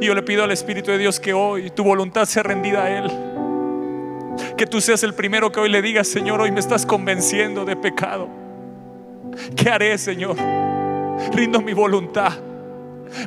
Y 0.00 0.06
yo 0.06 0.14
le 0.14 0.22
pido 0.22 0.44
al 0.44 0.50
Espíritu 0.50 0.90
de 0.90 0.98
Dios 0.98 1.20
que 1.20 1.32
hoy 1.32 1.70
tu 1.70 1.84
voluntad 1.84 2.24
sea 2.26 2.42
rendida 2.42 2.84
a 2.84 2.98
Él. 2.98 3.10
Que 4.56 4.66
tú 4.66 4.80
seas 4.80 5.02
el 5.02 5.14
primero 5.14 5.50
que 5.52 5.60
hoy 5.60 5.68
le 5.68 5.82
digas, 5.82 6.08
Señor, 6.08 6.40
hoy 6.40 6.50
me 6.50 6.60
estás 6.60 6.84
convenciendo 6.84 7.64
de 7.64 7.76
pecado. 7.76 8.28
¿Qué 9.56 9.70
haré, 9.70 9.96
Señor? 9.98 10.36
Rindo 11.32 11.60
mi 11.60 11.72
voluntad. 11.72 12.32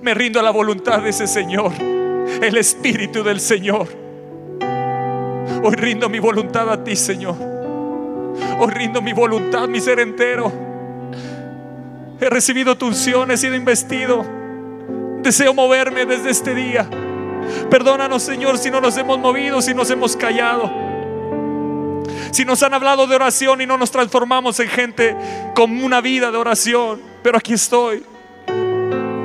Me 0.02 0.14
rindo 0.14 0.40
a 0.40 0.44
la 0.44 0.52
voluntad 0.52 1.02
de 1.02 1.10
ese 1.10 1.28
Señor 1.28 1.72
el 2.42 2.58
Espíritu 2.58 3.24
del 3.24 3.40
Señor. 3.40 3.88
Hoy 5.64 5.76
rindo 5.76 6.10
mi 6.10 6.20
voluntad 6.20 6.72
a 6.72 6.84
ti, 6.84 6.96
Señor. 6.96 7.36
Hoy 8.60 8.72
rindo 8.72 9.02
mi 9.02 9.14
voluntad, 9.14 9.68
mi 9.68 9.80
ser 9.80 10.00
entero. 10.00 10.52
He 12.22 12.30
recibido 12.30 12.78
tu 12.78 12.86
unción, 12.86 13.32
he 13.32 13.38
sido 13.38 13.56
investido. 13.56 14.24
Deseo 15.24 15.56
moverme 15.56 16.06
desde 16.06 16.30
este 16.30 16.54
día. 16.54 16.88
Perdónanos, 17.72 18.22
Señor, 18.22 18.60
si 18.60 18.70
no 18.70 18.80
nos 18.80 18.96
hemos 18.98 19.18
movido, 19.18 19.60
si 19.60 19.74
nos 19.74 19.90
hemos 19.90 20.16
callado. 20.16 20.72
Si 22.30 22.46
nos 22.46 22.62
han 22.62 22.76
hablado 22.76 23.08
de 23.08 23.16
oración 23.16 23.62
y 23.62 23.66
no 23.66 23.76
nos 23.76 23.90
transformamos 23.90 24.60
en 24.60 24.70
gente 24.70 25.18
con 25.56 25.84
una 25.84 26.00
vida 26.00 26.30
de 26.30 26.38
oración. 26.38 27.02
Pero 27.24 27.40
aquí 27.40 27.54
estoy. 27.54 28.04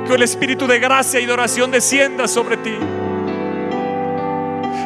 Que 0.07 0.15
el 0.15 0.23
espíritu 0.23 0.65
de 0.65 0.79
gracia 0.79 1.19
y 1.19 1.27
de 1.27 1.33
oración 1.33 1.69
descienda 1.69 2.27
sobre 2.27 2.57
ti. 2.57 2.73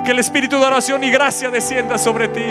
Que 0.03 0.11
el 0.11 0.19
espíritu 0.19 0.59
de 0.59 0.65
oración 0.65 1.01
y 1.05 1.11
gracia 1.11 1.49
descienda 1.49 1.97
sobre 1.97 2.27
ti. 2.27 2.45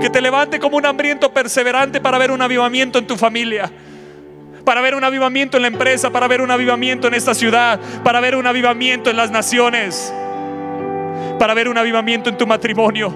Que 0.00 0.08
te 0.08 0.20
levante 0.20 0.60
como 0.60 0.76
un 0.76 0.86
hambriento 0.86 1.32
perseverante 1.32 2.00
para 2.00 2.16
ver 2.16 2.30
un 2.30 2.40
avivamiento 2.40 3.00
en 3.00 3.08
tu 3.08 3.16
familia. 3.16 3.68
Para 4.64 4.80
ver 4.80 4.94
un 4.94 5.04
avivamiento 5.04 5.56
en 5.56 5.62
la 5.62 5.68
empresa, 5.68 6.10
para 6.10 6.28
ver 6.28 6.40
un 6.40 6.50
avivamiento 6.50 7.08
en 7.08 7.14
esta 7.14 7.34
ciudad, 7.34 7.80
para 8.04 8.20
ver 8.20 8.36
un 8.36 8.46
avivamiento 8.46 9.10
en 9.10 9.16
las 9.16 9.30
naciones, 9.30 10.12
para 11.38 11.54
ver 11.54 11.68
un 11.68 11.78
avivamiento 11.78 12.30
en 12.30 12.36
tu 12.36 12.46
matrimonio. 12.46 13.12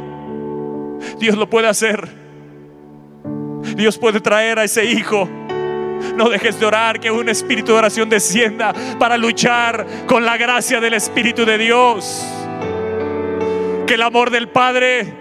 Dios 1.19 1.37
lo 1.37 1.49
puede 1.49 1.69
hacer. 1.69 2.09
Dios 3.77 3.99
puede 3.99 4.21
traer 4.21 4.59
a 4.59 4.65
ese 4.65 4.85
hijo 4.85 5.29
no 6.17 6.29
dejes 6.29 6.59
de 6.59 6.67
orar, 6.67 7.01
que 7.01 7.11
un 7.11 7.29
espíritu 7.29 7.73
de 7.73 7.79
oración 7.79 8.09
descienda 8.09 8.73
para 8.99 9.17
luchar 9.17 9.87
con 10.07 10.25
la 10.25 10.37
gracia 10.37 10.81
del 10.81 10.95
Espíritu 10.95 11.45
de 11.45 11.59
Dios. 11.59 12.25
Que 13.87 13.95
el 13.95 14.03
amor 14.03 14.31
del 14.31 14.49
Padre, 14.49 15.13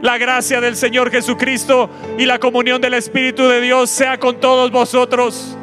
la 0.00 0.18
gracia 0.18 0.60
del 0.60 0.76
Señor 0.76 1.10
Jesucristo 1.10 1.90
y 2.18 2.26
la 2.26 2.38
comunión 2.38 2.80
del 2.80 2.94
Espíritu 2.94 3.48
de 3.48 3.60
Dios 3.60 3.90
sea 3.90 4.18
con 4.18 4.40
todos 4.40 4.70
vosotros. 4.70 5.56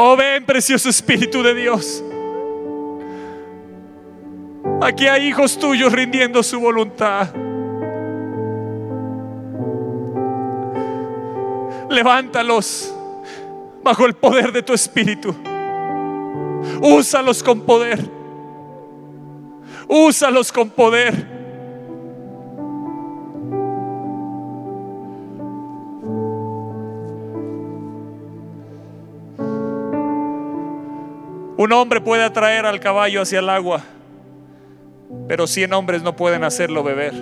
Oh, 0.00 0.16
ven, 0.16 0.44
precioso 0.44 0.88
Espíritu 0.88 1.42
de 1.42 1.56
Dios. 1.56 2.04
Aquí 4.80 5.08
hay 5.08 5.26
hijos 5.26 5.58
tuyos 5.58 5.92
rindiendo 5.92 6.40
su 6.44 6.60
voluntad. 6.60 7.34
Levántalos 11.90 12.94
bajo 13.82 14.06
el 14.06 14.14
poder 14.14 14.52
de 14.52 14.62
tu 14.62 14.72
Espíritu. 14.72 15.34
Úsalos 16.80 17.42
con 17.42 17.62
poder. 17.62 17.98
Úsalos 19.88 20.52
con 20.52 20.70
poder. 20.70 21.37
Un 31.58 31.72
hombre 31.72 32.00
puede 32.00 32.22
atraer 32.22 32.66
al 32.66 32.78
caballo 32.78 33.20
hacia 33.20 33.40
el 33.40 33.50
agua, 33.50 33.82
Pero 35.26 35.48
cien 35.48 35.72
hombres 35.72 36.04
no 36.04 36.14
pueden 36.14 36.44
hacerlo 36.44 36.84
beber. 36.84 37.12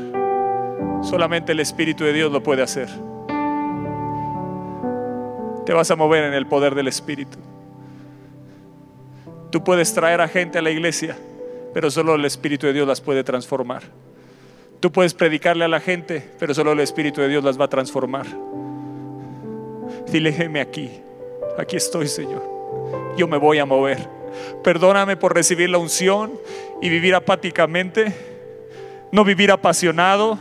Solamente 1.03 1.53
el 1.53 1.61
Espíritu 1.61 2.05
de 2.05 2.13
Dios 2.13 2.31
lo 2.31 2.43
puede 2.43 2.63
hacer. 2.63 2.89
Te 5.65 5.73
vas 5.73 5.91
a 5.91 5.97
mover 5.97 6.25
en 6.25 6.35
el 6.35 6.47
poder 6.47 6.75
del 6.75 6.89
Espíritu. 6.89 7.39
Tú 9.51 9.65
puedes 9.65 9.95
traer 9.95 10.21
a 10.21 10.29
gente 10.29 10.59
a 10.59 10.63
la 10.63 10.71
iglesia, 10.71 11.17
pero 11.73 11.91
solo 11.91 12.17
el 12.17 12.25
Espíritu 12.27 12.67
de 12.67 12.75
Dios 12.75 12.87
las 12.87 13.01
puede 13.01 13.25
transformar. 13.25 13.85
Tú 14.81 14.93
puedes 14.93 15.15
predicarle 15.15 15.65
a 15.65 15.69
la 15.69 15.81
gente, 15.81 16.29
pero 16.39 16.53
solo 16.53 16.73
el 16.73 16.81
Espíritu 16.81 17.23
de 17.23 17.29
Dios 17.29 17.43
las 17.43 17.59
va 17.59 17.65
a 17.65 17.69
transformar. 17.69 18.27
Dile, 20.13 20.61
aquí. 20.61 20.91
Aquí 21.57 21.77
estoy, 21.77 22.07
Señor. 22.07 22.43
Yo 23.17 23.27
me 23.27 23.39
voy 23.39 23.59
a 23.59 23.65
mover. 23.65 24.26
Perdóname 24.63 25.17
por 25.17 25.35
recibir 25.35 25.71
la 25.71 25.79
unción 25.79 26.33
y 26.83 26.89
vivir 26.89 27.15
apáticamente. 27.15 28.15
No 29.13 29.25
vivir 29.25 29.51
apasionado. 29.51 30.39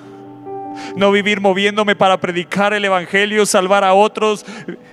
No 0.96 1.12
vivir 1.12 1.42
moviéndome 1.42 1.96
para 1.96 2.20
predicar 2.20 2.74
el 2.74 2.84
Evangelio, 2.84 3.46
salvar 3.46 3.84
a 3.84 3.94
otros, 3.94 4.46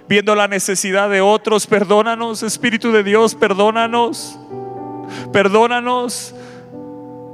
viendo 0.08 0.34
la 0.34 0.48
necesidad 0.48 1.10
de 1.10 1.20
otros. 1.20 1.66
Perdónanos, 1.66 2.42
Espíritu 2.42 2.92
de 2.92 3.02
Dios, 3.02 3.34
perdónanos. 3.34 4.38
Perdónanos 5.32 6.34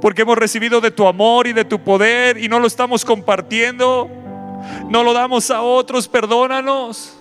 porque 0.01 0.21
hemos 0.21 0.37
recibido 0.37 0.81
de 0.81 0.91
tu 0.91 1.07
amor 1.07 1.47
y 1.47 1.53
de 1.53 1.65
tu 1.65 1.79
poder 1.83 2.37
y 2.37 2.47
no 2.47 2.59
lo 2.59 2.67
estamos 2.67 3.05
compartiendo. 3.05 4.09
No 4.89 5.03
lo 5.03 5.13
damos 5.13 5.51
a 5.51 5.61
otros, 5.61 6.07
perdónanos. 6.07 7.17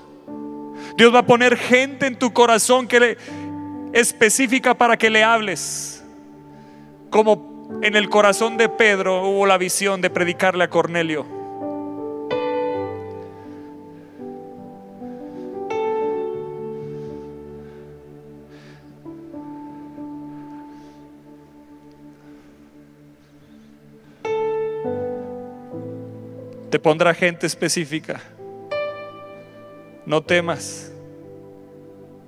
Dios 0.96 1.14
va 1.14 1.20
a 1.20 1.26
poner 1.26 1.56
gente 1.56 2.06
en 2.06 2.18
tu 2.18 2.32
corazón 2.32 2.88
que 2.88 3.00
le, 3.00 3.18
específica 3.92 4.74
para 4.74 4.96
que 4.96 5.10
le 5.10 5.24
hables. 5.24 6.04
Como 7.10 7.80
en 7.82 7.96
el 7.96 8.08
corazón 8.08 8.56
de 8.56 8.68
Pedro 8.68 9.28
hubo 9.28 9.46
la 9.46 9.58
visión 9.58 10.00
de 10.00 10.10
predicarle 10.10 10.64
a 10.64 10.70
Cornelio. 10.70 11.38
Te 26.70 26.78
pondrá 26.78 27.14
gente 27.14 27.46
específica. 27.46 28.20
No 30.04 30.22
temas. 30.22 30.92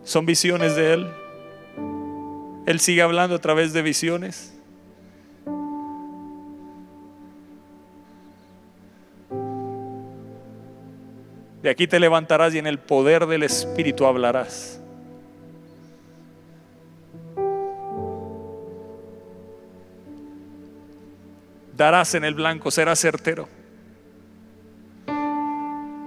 Son 0.03 0.25
visiones 0.25 0.77
de 0.77 0.95
Él. 0.95 1.20
Él 2.67 2.81
sigue 2.81 3.03
hablando 3.03 3.37
a 3.37 3.39
través 3.39 3.73
de 3.73 3.83
visiones. 3.83 4.55
De 11.63 11.69
aquí 11.69 11.87
te 11.87 12.01
levantarás 12.01 12.55
y 12.55 12.59
en 12.59 12.67
el 12.67 12.79
poder 12.79 13.27
del 13.27 13.43
Espíritu 13.43 14.07
hablarás. 14.07 14.81
Darás 21.77 22.15
en 22.15 22.25
el 22.25 22.35
blanco, 22.35 22.71
serás 22.71 22.99
certero. 22.99 23.49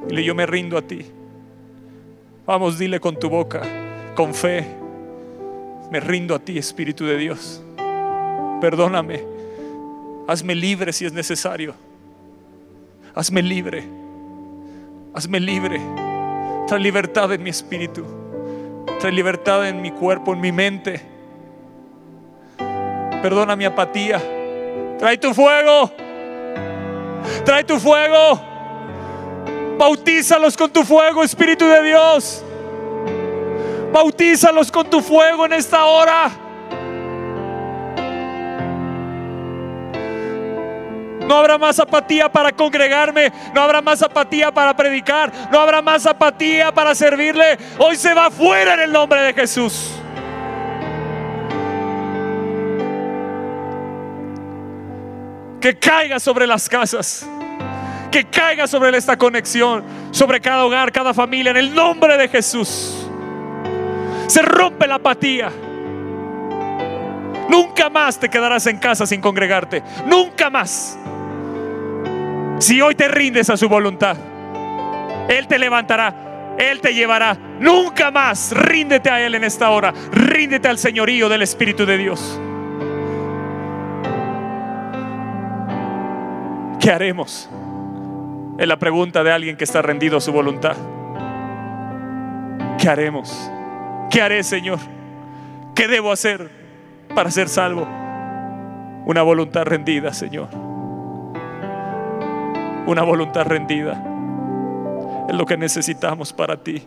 Dile, 0.07 0.23
yo 0.23 0.35
me 0.35 0.45
rindo 0.45 0.77
a 0.77 0.81
ti. 0.81 1.05
Vamos, 2.45 2.77
dile 2.77 2.99
con 2.99 3.17
tu 3.17 3.29
boca, 3.29 3.61
con 4.15 4.33
fe, 4.33 4.82
me 5.93 5.99
rindo 5.99 6.33
a 6.33 6.39
ti, 6.39 6.57
Espíritu 6.57 7.05
de 7.05 7.15
Dios. 7.17 7.61
Perdóname. 8.59 9.23
Hazme 10.27 10.55
libre 10.55 10.91
si 10.91 11.05
es 11.05 11.13
necesario. 11.13 11.75
Hazme 13.13 13.43
libre. 13.43 13.83
Hazme 15.13 15.39
libre. 15.39 15.79
Trae 16.67 16.79
libertad 16.79 17.31
en 17.31 17.43
mi 17.43 17.51
espíritu. 17.51 18.03
Trae 18.99 19.11
libertad 19.11 19.67
en 19.67 19.83
mi 19.83 19.91
cuerpo, 19.91 20.33
en 20.33 20.41
mi 20.41 20.51
mente. 20.51 20.99
Perdona 23.21 23.55
mi 23.55 23.65
apatía. 23.65 24.19
Trae 24.97 25.19
tu 25.19 25.31
fuego. 25.31 25.91
Trae 27.45 27.63
tu 27.65 27.77
fuego. 27.77 28.41
Bautízalos 29.77 30.57
con 30.57 30.71
tu 30.71 30.83
fuego, 30.83 31.23
Espíritu 31.23 31.65
de 31.67 31.83
Dios. 31.83 32.43
Bautízalos 33.93 34.71
con 34.71 34.89
tu 34.89 35.01
fuego 35.01 35.45
en 35.45 35.53
esta 35.53 35.85
hora. 35.85 36.31
No 41.27 41.37
habrá 41.37 41.59
más 41.59 41.79
apatía 41.79 42.27
para 42.27 42.51
congregarme. 42.51 43.31
No 43.53 43.61
habrá 43.61 43.83
más 43.83 44.01
apatía 44.01 44.51
para 44.51 44.75
predicar. 44.75 45.31
No 45.51 45.59
habrá 45.59 45.83
más 45.83 46.07
apatía 46.07 46.73
para 46.73 46.95
servirle. 46.95 47.55
Hoy 47.77 47.95
se 47.95 48.15
va 48.15 48.31
fuera 48.31 48.73
en 48.73 48.79
el 48.79 48.91
nombre 48.91 49.21
de 49.21 49.33
Jesús. 49.35 49.91
Que 55.61 55.77
caiga 55.77 56.19
sobre 56.19 56.47
las 56.47 56.67
casas 56.67 57.27
que 58.11 58.25
caiga 58.25 58.67
sobre 58.67 58.95
esta 58.95 59.17
conexión, 59.17 59.83
sobre 60.11 60.39
cada 60.39 60.63
hogar, 60.65 60.91
cada 60.91 61.15
familia, 61.15 61.49
en 61.49 61.57
el 61.57 61.73
nombre 61.73 62.15
de 62.15 62.29
Jesús. 62.29 63.02
Se 64.33 64.41
rompe 64.41 64.87
la 64.87 64.95
apatía. 64.95 65.51
Nunca 67.49 67.91
más 67.91 68.19
te 68.19 68.29
quedarás 68.29 68.65
en 68.65 68.79
casa 68.79 69.05
sin 69.05 69.21
congregarte. 69.21 69.83
Nunca 70.07 70.49
más. 70.49 70.97
Si 72.57 72.81
hoy 72.81 72.95
te 72.95 73.07
rindes 73.07 73.51
a 73.51 73.57
su 73.57 73.69
voluntad, 73.69 74.17
Él 75.29 75.45
te 75.45 75.59
levantará, 75.59 76.55
Él 76.57 76.81
te 76.81 76.95
llevará. 76.95 77.37
Nunca 77.59 78.09
más 78.09 78.53
ríndete 78.53 79.11
a 79.11 79.23
Él 79.23 79.35
en 79.35 79.43
esta 79.43 79.69
hora. 79.69 79.93
Ríndete 80.11 80.67
al 80.67 80.79
señorío 80.79 81.29
del 81.29 81.43
Espíritu 81.43 81.85
de 81.85 81.97
Dios. 81.99 82.41
¿Qué 86.79 86.89
haremos? 86.89 87.47
Es 88.57 88.67
la 88.67 88.79
pregunta 88.79 89.23
de 89.23 89.31
alguien 89.31 89.57
que 89.57 89.65
está 89.65 89.83
rendido 89.83 90.17
a 90.17 90.21
su 90.21 90.31
voluntad. 90.31 90.75
¿Qué 92.79 92.89
haremos? 92.89 93.51
¿Qué 94.13 94.21
haré, 94.21 94.43
Señor? 94.43 94.77
¿Qué 95.73 95.87
debo 95.87 96.11
hacer 96.11 96.47
para 97.15 97.31
ser 97.31 97.49
salvo? 97.49 97.81
Una 99.07 99.23
voluntad 99.23 99.63
rendida, 99.63 100.13
Señor. 100.13 100.49
Una 102.85 103.01
voluntad 103.01 103.47
rendida. 103.47 105.25
Es 105.27 105.35
lo 105.35 105.47
que 105.47 105.57
necesitamos 105.57 106.31
para 106.31 106.63
ti. 106.63 106.83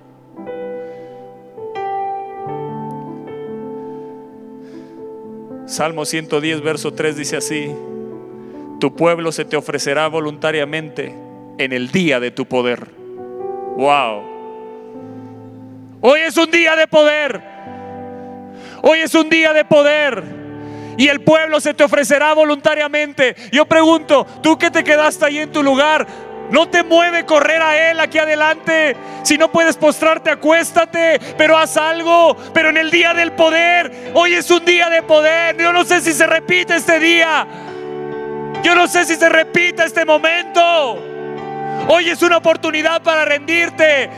Salmo 5.66 6.04
110, 6.04 6.62
verso 6.62 6.94
3 6.94 7.16
dice 7.16 7.38
así, 7.38 7.74
tu 8.78 8.94
pueblo 8.94 9.32
se 9.32 9.44
te 9.44 9.56
ofrecerá 9.56 10.06
voluntariamente 10.06 11.12
en 11.58 11.72
el 11.72 11.90
día 11.90 12.20
de 12.20 12.30
tu 12.30 12.46
poder. 12.46 12.86
Wow. 13.76 14.35
Hoy 16.00 16.20
es 16.20 16.36
un 16.36 16.50
día 16.50 16.76
de 16.76 16.86
poder. 16.86 17.40
Hoy 18.82 19.00
es 19.00 19.14
un 19.14 19.28
día 19.28 19.52
de 19.52 19.64
poder. 19.64 20.22
Y 20.98 21.08
el 21.08 21.20
pueblo 21.20 21.60
se 21.60 21.74
te 21.74 21.84
ofrecerá 21.84 22.32
voluntariamente. 22.34 23.34
Yo 23.52 23.66
pregunto, 23.66 24.26
tú 24.42 24.58
que 24.58 24.70
te 24.70 24.84
quedaste 24.84 25.26
ahí 25.26 25.38
en 25.38 25.52
tu 25.52 25.62
lugar, 25.62 26.06
no 26.50 26.68
te 26.68 26.82
mueve 26.82 27.26
correr 27.26 27.60
a 27.60 27.90
Él 27.90 28.00
aquí 28.00 28.18
adelante. 28.18 28.96
Si 29.22 29.36
no 29.36 29.50
puedes 29.50 29.76
postrarte, 29.76 30.30
acuéstate, 30.30 31.18
pero 31.36 31.58
haz 31.58 31.76
algo. 31.76 32.36
Pero 32.54 32.68
en 32.70 32.76
el 32.76 32.90
día 32.90 33.12
del 33.14 33.32
poder, 33.32 34.12
hoy 34.14 34.34
es 34.34 34.50
un 34.50 34.64
día 34.64 34.88
de 34.88 35.02
poder. 35.02 35.56
Yo 35.56 35.72
no 35.72 35.84
sé 35.84 36.00
si 36.00 36.12
se 36.12 36.26
repite 36.26 36.76
este 36.76 36.98
día. 36.98 37.46
Yo 38.62 38.74
no 38.74 38.86
sé 38.86 39.04
si 39.04 39.16
se 39.16 39.28
repita 39.28 39.84
este 39.84 40.04
momento. 40.04 40.62
Hoy 41.88 42.08
es 42.08 42.22
una 42.22 42.38
oportunidad 42.38 43.02
para 43.02 43.24
rendirte, 43.24 44.10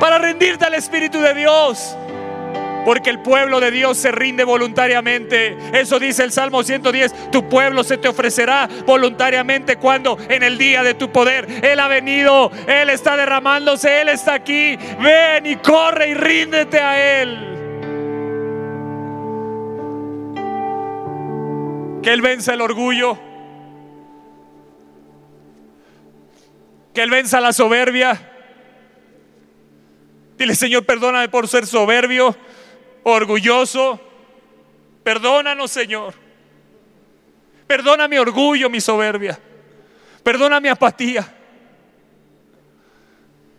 para 0.00 0.18
rendirte 0.18 0.64
al 0.64 0.74
Espíritu 0.74 1.20
de 1.20 1.34
Dios. 1.34 1.96
Porque 2.84 3.08
el 3.08 3.20
pueblo 3.20 3.60
de 3.60 3.70
Dios 3.70 3.96
se 3.96 4.12
rinde 4.12 4.44
voluntariamente. 4.44 5.56
Eso 5.72 5.98
dice 5.98 6.22
el 6.22 6.32
Salmo 6.32 6.62
110. 6.62 7.30
Tu 7.30 7.48
pueblo 7.48 7.82
se 7.82 7.96
te 7.96 8.08
ofrecerá 8.08 8.68
voluntariamente 8.84 9.76
cuando 9.76 10.18
en 10.28 10.42
el 10.42 10.58
día 10.58 10.82
de 10.82 10.92
tu 10.92 11.10
poder. 11.10 11.46
Él 11.64 11.80
ha 11.80 11.88
venido, 11.88 12.50
Él 12.66 12.90
está 12.90 13.16
derramándose, 13.16 14.02
Él 14.02 14.10
está 14.10 14.34
aquí. 14.34 14.76
Ven 15.00 15.46
y 15.46 15.56
corre 15.56 16.10
y 16.10 16.14
ríndete 16.14 16.78
a 16.78 17.22
Él. 17.22 17.50
Que 22.02 22.12
Él 22.12 22.20
venza 22.20 22.52
el 22.52 22.60
orgullo. 22.60 23.18
que 26.94 27.02
Él 27.02 27.10
venza 27.10 27.40
la 27.40 27.52
soberbia. 27.52 28.33
Dile, 30.36 30.54
Señor, 30.54 30.84
perdóname 30.84 31.28
por 31.28 31.46
ser 31.48 31.66
soberbio, 31.66 32.36
orgulloso. 33.04 34.00
Perdónanos, 35.02 35.70
Señor. 35.70 36.14
Perdona 37.66 38.08
mi 38.08 38.18
orgullo, 38.18 38.68
mi 38.68 38.80
soberbia. 38.80 39.38
Perdona 40.22 40.60
mi 40.60 40.68
apatía. 40.68 41.26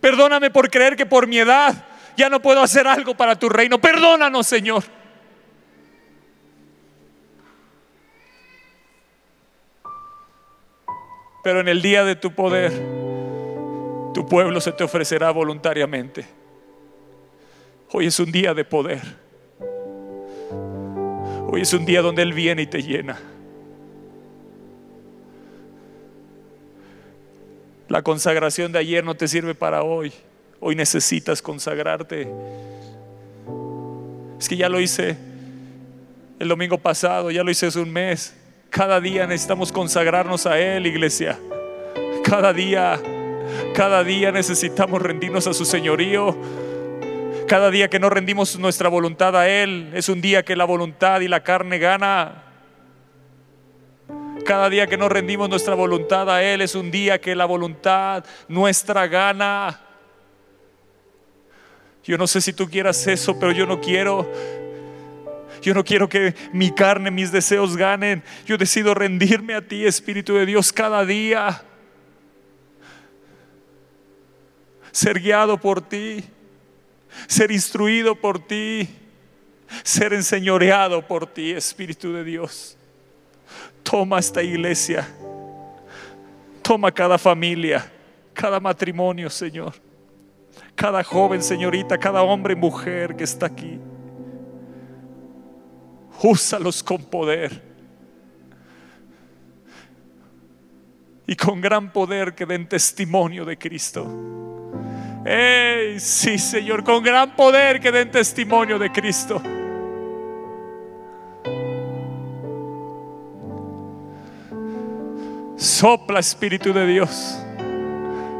Perdóname 0.00 0.50
por 0.50 0.70
creer 0.70 0.96
que 0.96 1.06
por 1.06 1.26
mi 1.26 1.38
edad 1.38 1.86
ya 2.16 2.28
no 2.28 2.40
puedo 2.40 2.62
hacer 2.62 2.86
algo 2.86 3.16
para 3.16 3.38
tu 3.38 3.48
reino. 3.48 3.80
Perdónanos, 3.80 4.46
Señor. 4.46 4.84
Pero 11.42 11.60
en 11.60 11.68
el 11.68 11.80
día 11.80 12.04
de 12.04 12.16
tu 12.16 12.34
poder, 12.34 12.72
tu 14.12 14.26
pueblo 14.28 14.60
se 14.60 14.72
te 14.72 14.82
ofrecerá 14.82 15.30
voluntariamente. 15.30 16.35
Hoy 17.92 18.06
es 18.06 18.18
un 18.18 18.32
día 18.32 18.52
de 18.52 18.64
poder. 18.64 19.02
Hoy 21.48 21.60
es 21.60 21.72
un 21.72 21.86
día 21.86 22.02
donde 22.02 22.22
Él 22.22 22.32
viene 22.32 22.62
y 22.62 22.66
te 22.66 22.82
llena. 22.82 23.18
La 27.88 28.02
consagración 28.02 28.72
de 28.72 28.80
ayer 28.80 29.04
no 29.04 29.14
te 29.14 29.28
sirve 29.28 29.54
para 29.54 29.84
hoy. 29.84 30.12
Hoy 30.58 30.74
necesitas 30.74 31.40
consagrarte. 31.40 32.28
Es 34.40 34.48
que 34.48 34.56
ya 34.56 34.68
lo 34.68 34.80
hice 34.80 35.16
el 36.40 36.48
domingo 36.48 36.78
pasado, 36.78 37.30
ya 37.30 37.44
lo 37.44 37.50
hice 37.52 37.66
hace 37.66 37.78
un 37.78 37.92
mes. 37.92 38.34
Cada 38.68 39.00
día 39.00 39.26
necesitamos 39.28 39.70
consagrarnos 39.70 40.44
a 40.46 40.58
Él, 40.58 40.86
iglesia. 40.86 41.38
Cada 42.24 42.52
día, 42.52 43.00
cada 43.74 44.02
día 44.02 44.32
necesitamos 44.32 45.00
rendirnos 45.00 45.46
a 45.46 45.54
su 45.54 45.64
señorío. 45.64 46.36
Cada 47.46 47.70
día 47.70 47.88
que 47.88 48.00
no 48.00 48.10
rendimos 48.10 48.58
nuestra 48.58 48.88
voluntad 48.88 49.36
a 49.36 49.48
Él, 49.48 49.92
es 49.94 50.08
un 50.08 50.20
día 50.20 50.44
que 50.44 50.56
la 50.56 50.64
voluntad 50.64 51.20
y 51.20 51.28
la 51.28 51.44
carne 51.44 51.78
gana. 51.78 52.42
Cada 54.44 54.68
día 54.68 54.88
que 54.88 54.96
no 54.96 55.08
rendimos 55.08 55.48
nuestra 55.48 55.76
voluntad 55.76 56.28
a 56.28 56.42
Él, 56.42 56.60
es 56.60 56.74
un 56.74 56.90
día 56.90 57.20
que 57.20 57.36
la 57.36 57.44
voluntad 57.44 58.24
nuestra 58.48 59.06
gana. 59.06 59.80
Yo 62.02 62.18
no 62.18 62.26
sé 62.26 62.40
si 62.40 62.52
tú 62.52 62.68
quieras 62.68 63.06
eso, 63.06 63.38
pero 63.38 63.52
yo 63.52 63.64
no 63.64 63.80
quiero. 63.80 64.28
Yo 65.62 65.72
no 65.72 65.84
quiero 65.84 66.08
que 66.08 66.34
mi 66.52 66.72
carne, 66.72 67.12
mis 67.12 67.30
deseos 67.30 67.76
ganen. 67.76 68.24
Yo 68.44 68.58
decido 68.58 68.92
rendirme 68.92 69.54
a 69.54 69.62
ti, 69.62 69.86
Espíritu 69.86 70.34
de 70.34 70.46
Dios, 70.46 70.72
cada 70.72 71.04
día. 71.04 71.62
Ser 74.90 75.20
guiado 75.20 75.58
por 75.58 75.80
ti. 75.80 76.24
Ser 77.26 77.50
instruido 77.50 78.14
por 78.14 78.38
ti. 78.38 78.88
Ser 79.82 80.12
enseñoreado 80.12 81.06
por 81.06 81.26
ti, 81.26 81.52
Espíritu 81.52 82.12
de 82.12 82.24
Dios. 82.24 82.76
Toma 83.82 84.18
esta 84.18 84.42
iglesia. 84.42 85.08
Toma 86.62 86.92
cada 86.92 87.18
familia, 87.18 87.90
cada 88.34 88.60
matrimonio, 88.60 89.30
Señor 89.30 89.74
cada 90.76 91.02
joven, 91.02 91.42
señorita, 91.42 91.98
cada 91.98 92.22
hombre 92.22 92.52
y 92.52 92.56
mujer 92.56 93.16
que 93.16 93.24
está 93.24 93.46
aquí. 93.46 93.80
Úsalos 96.22 96.82
con 96.82 97.02
poder. 97.04 97.62
Y 101.26 101.34
con 101.34 101.60
gran 101.60 101.92
poder 101.92 102.34
que 102.34 102.46
den 102.46 102.68
testimonio 102.68 103.44
de 103.44 103.56
Cristo. 103.56 104.06
¡Ey! 105.26 105.98
Sí, 105.98 106.38
Señor, 106.38 106.84
con 106.84 107.02
gran 107.02 107.34
poder 107.34 107.80
que 107.80 107.90
den 107.90 108.10
testimonio 108.10 108.78
de 108.78 108.92
Cristo. 108.92 109.42
Sopla, 115.56 116.20
Espíritu 116.20 116.72
de 116.72 116.86
Dios. 116.86 117.42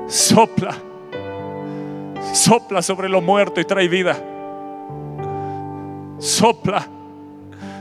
Sopla. 0.07 0.77
Sopla 2.33 2.83
sobre 2.83 3.09
lo 3.09 3.21
muerto 3.21 3.61
y 3.61 3.65
trae 3.65 3.89
vida. 3.89 4.17
Sopla 6.19 6.87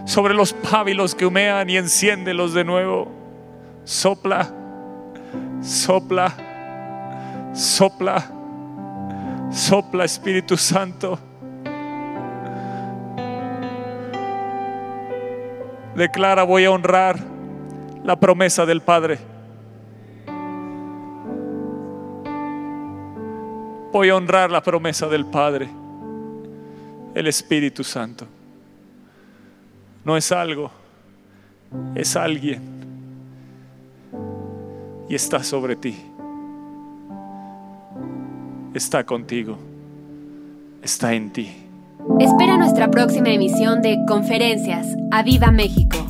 sobre 0.05 0.33
los 0.33 0.53
pábilos 0.53 1.13
que 1.13 1.25
humean 1.25 1.69
y 1.69 1.77
enciéndelos 1.77 2.53
de 2.53 2.63
nuevo. 2.63 3.11
Sopla, 3.83 4.51
sopla, 5.61 6.33
sopla, 7.53 8.34
sopla 9.55 10.05
Espíritu 10.05 10.57
Santo. 10.57 11.17
Declara, 15.95 16.43
voy 16.43 16.65
a 16.65 16.71
honrar 16.71 17.17
la 18.03 18.19
promesa 18.19 18.65
del 18.65 18.81
Padre. 18.81 19.35
voy 23.95 24.09
a 24.09 24.15
honrar 24.17 24.51
la 24.51 24.61
promesa 24.61 25.07
del 25.07 25.25
Padre, 25.25 25.69
el 27.13 27.27
Espíritu 27.27 27.81
Santo. 27.81 28.27
No 30.03 30.17
es 30.17 30.33
algo, 30.33 30.69
es 31.95 32.17
alguien. 32.17 32.61
Y 35.07 35.15
está 35.15 35.41
sobre 35.45 35.77
ti. 35.77 35.95
Está 38.75 39.05
contigo. 39.05 39.57
Está 40.83 41.13
en 41.13 41.31
ti. 41.31 41.49
Espera 42.19 42.57
nuestra 42.57 42.91
próxima 42.91 43.29
emisión 43.29 43.81
de 43.81 43.97
Conferencias. 44.05 44.85
¡A 45.11 45.23
Viva 45.23 45.49
México! 45.49 46.04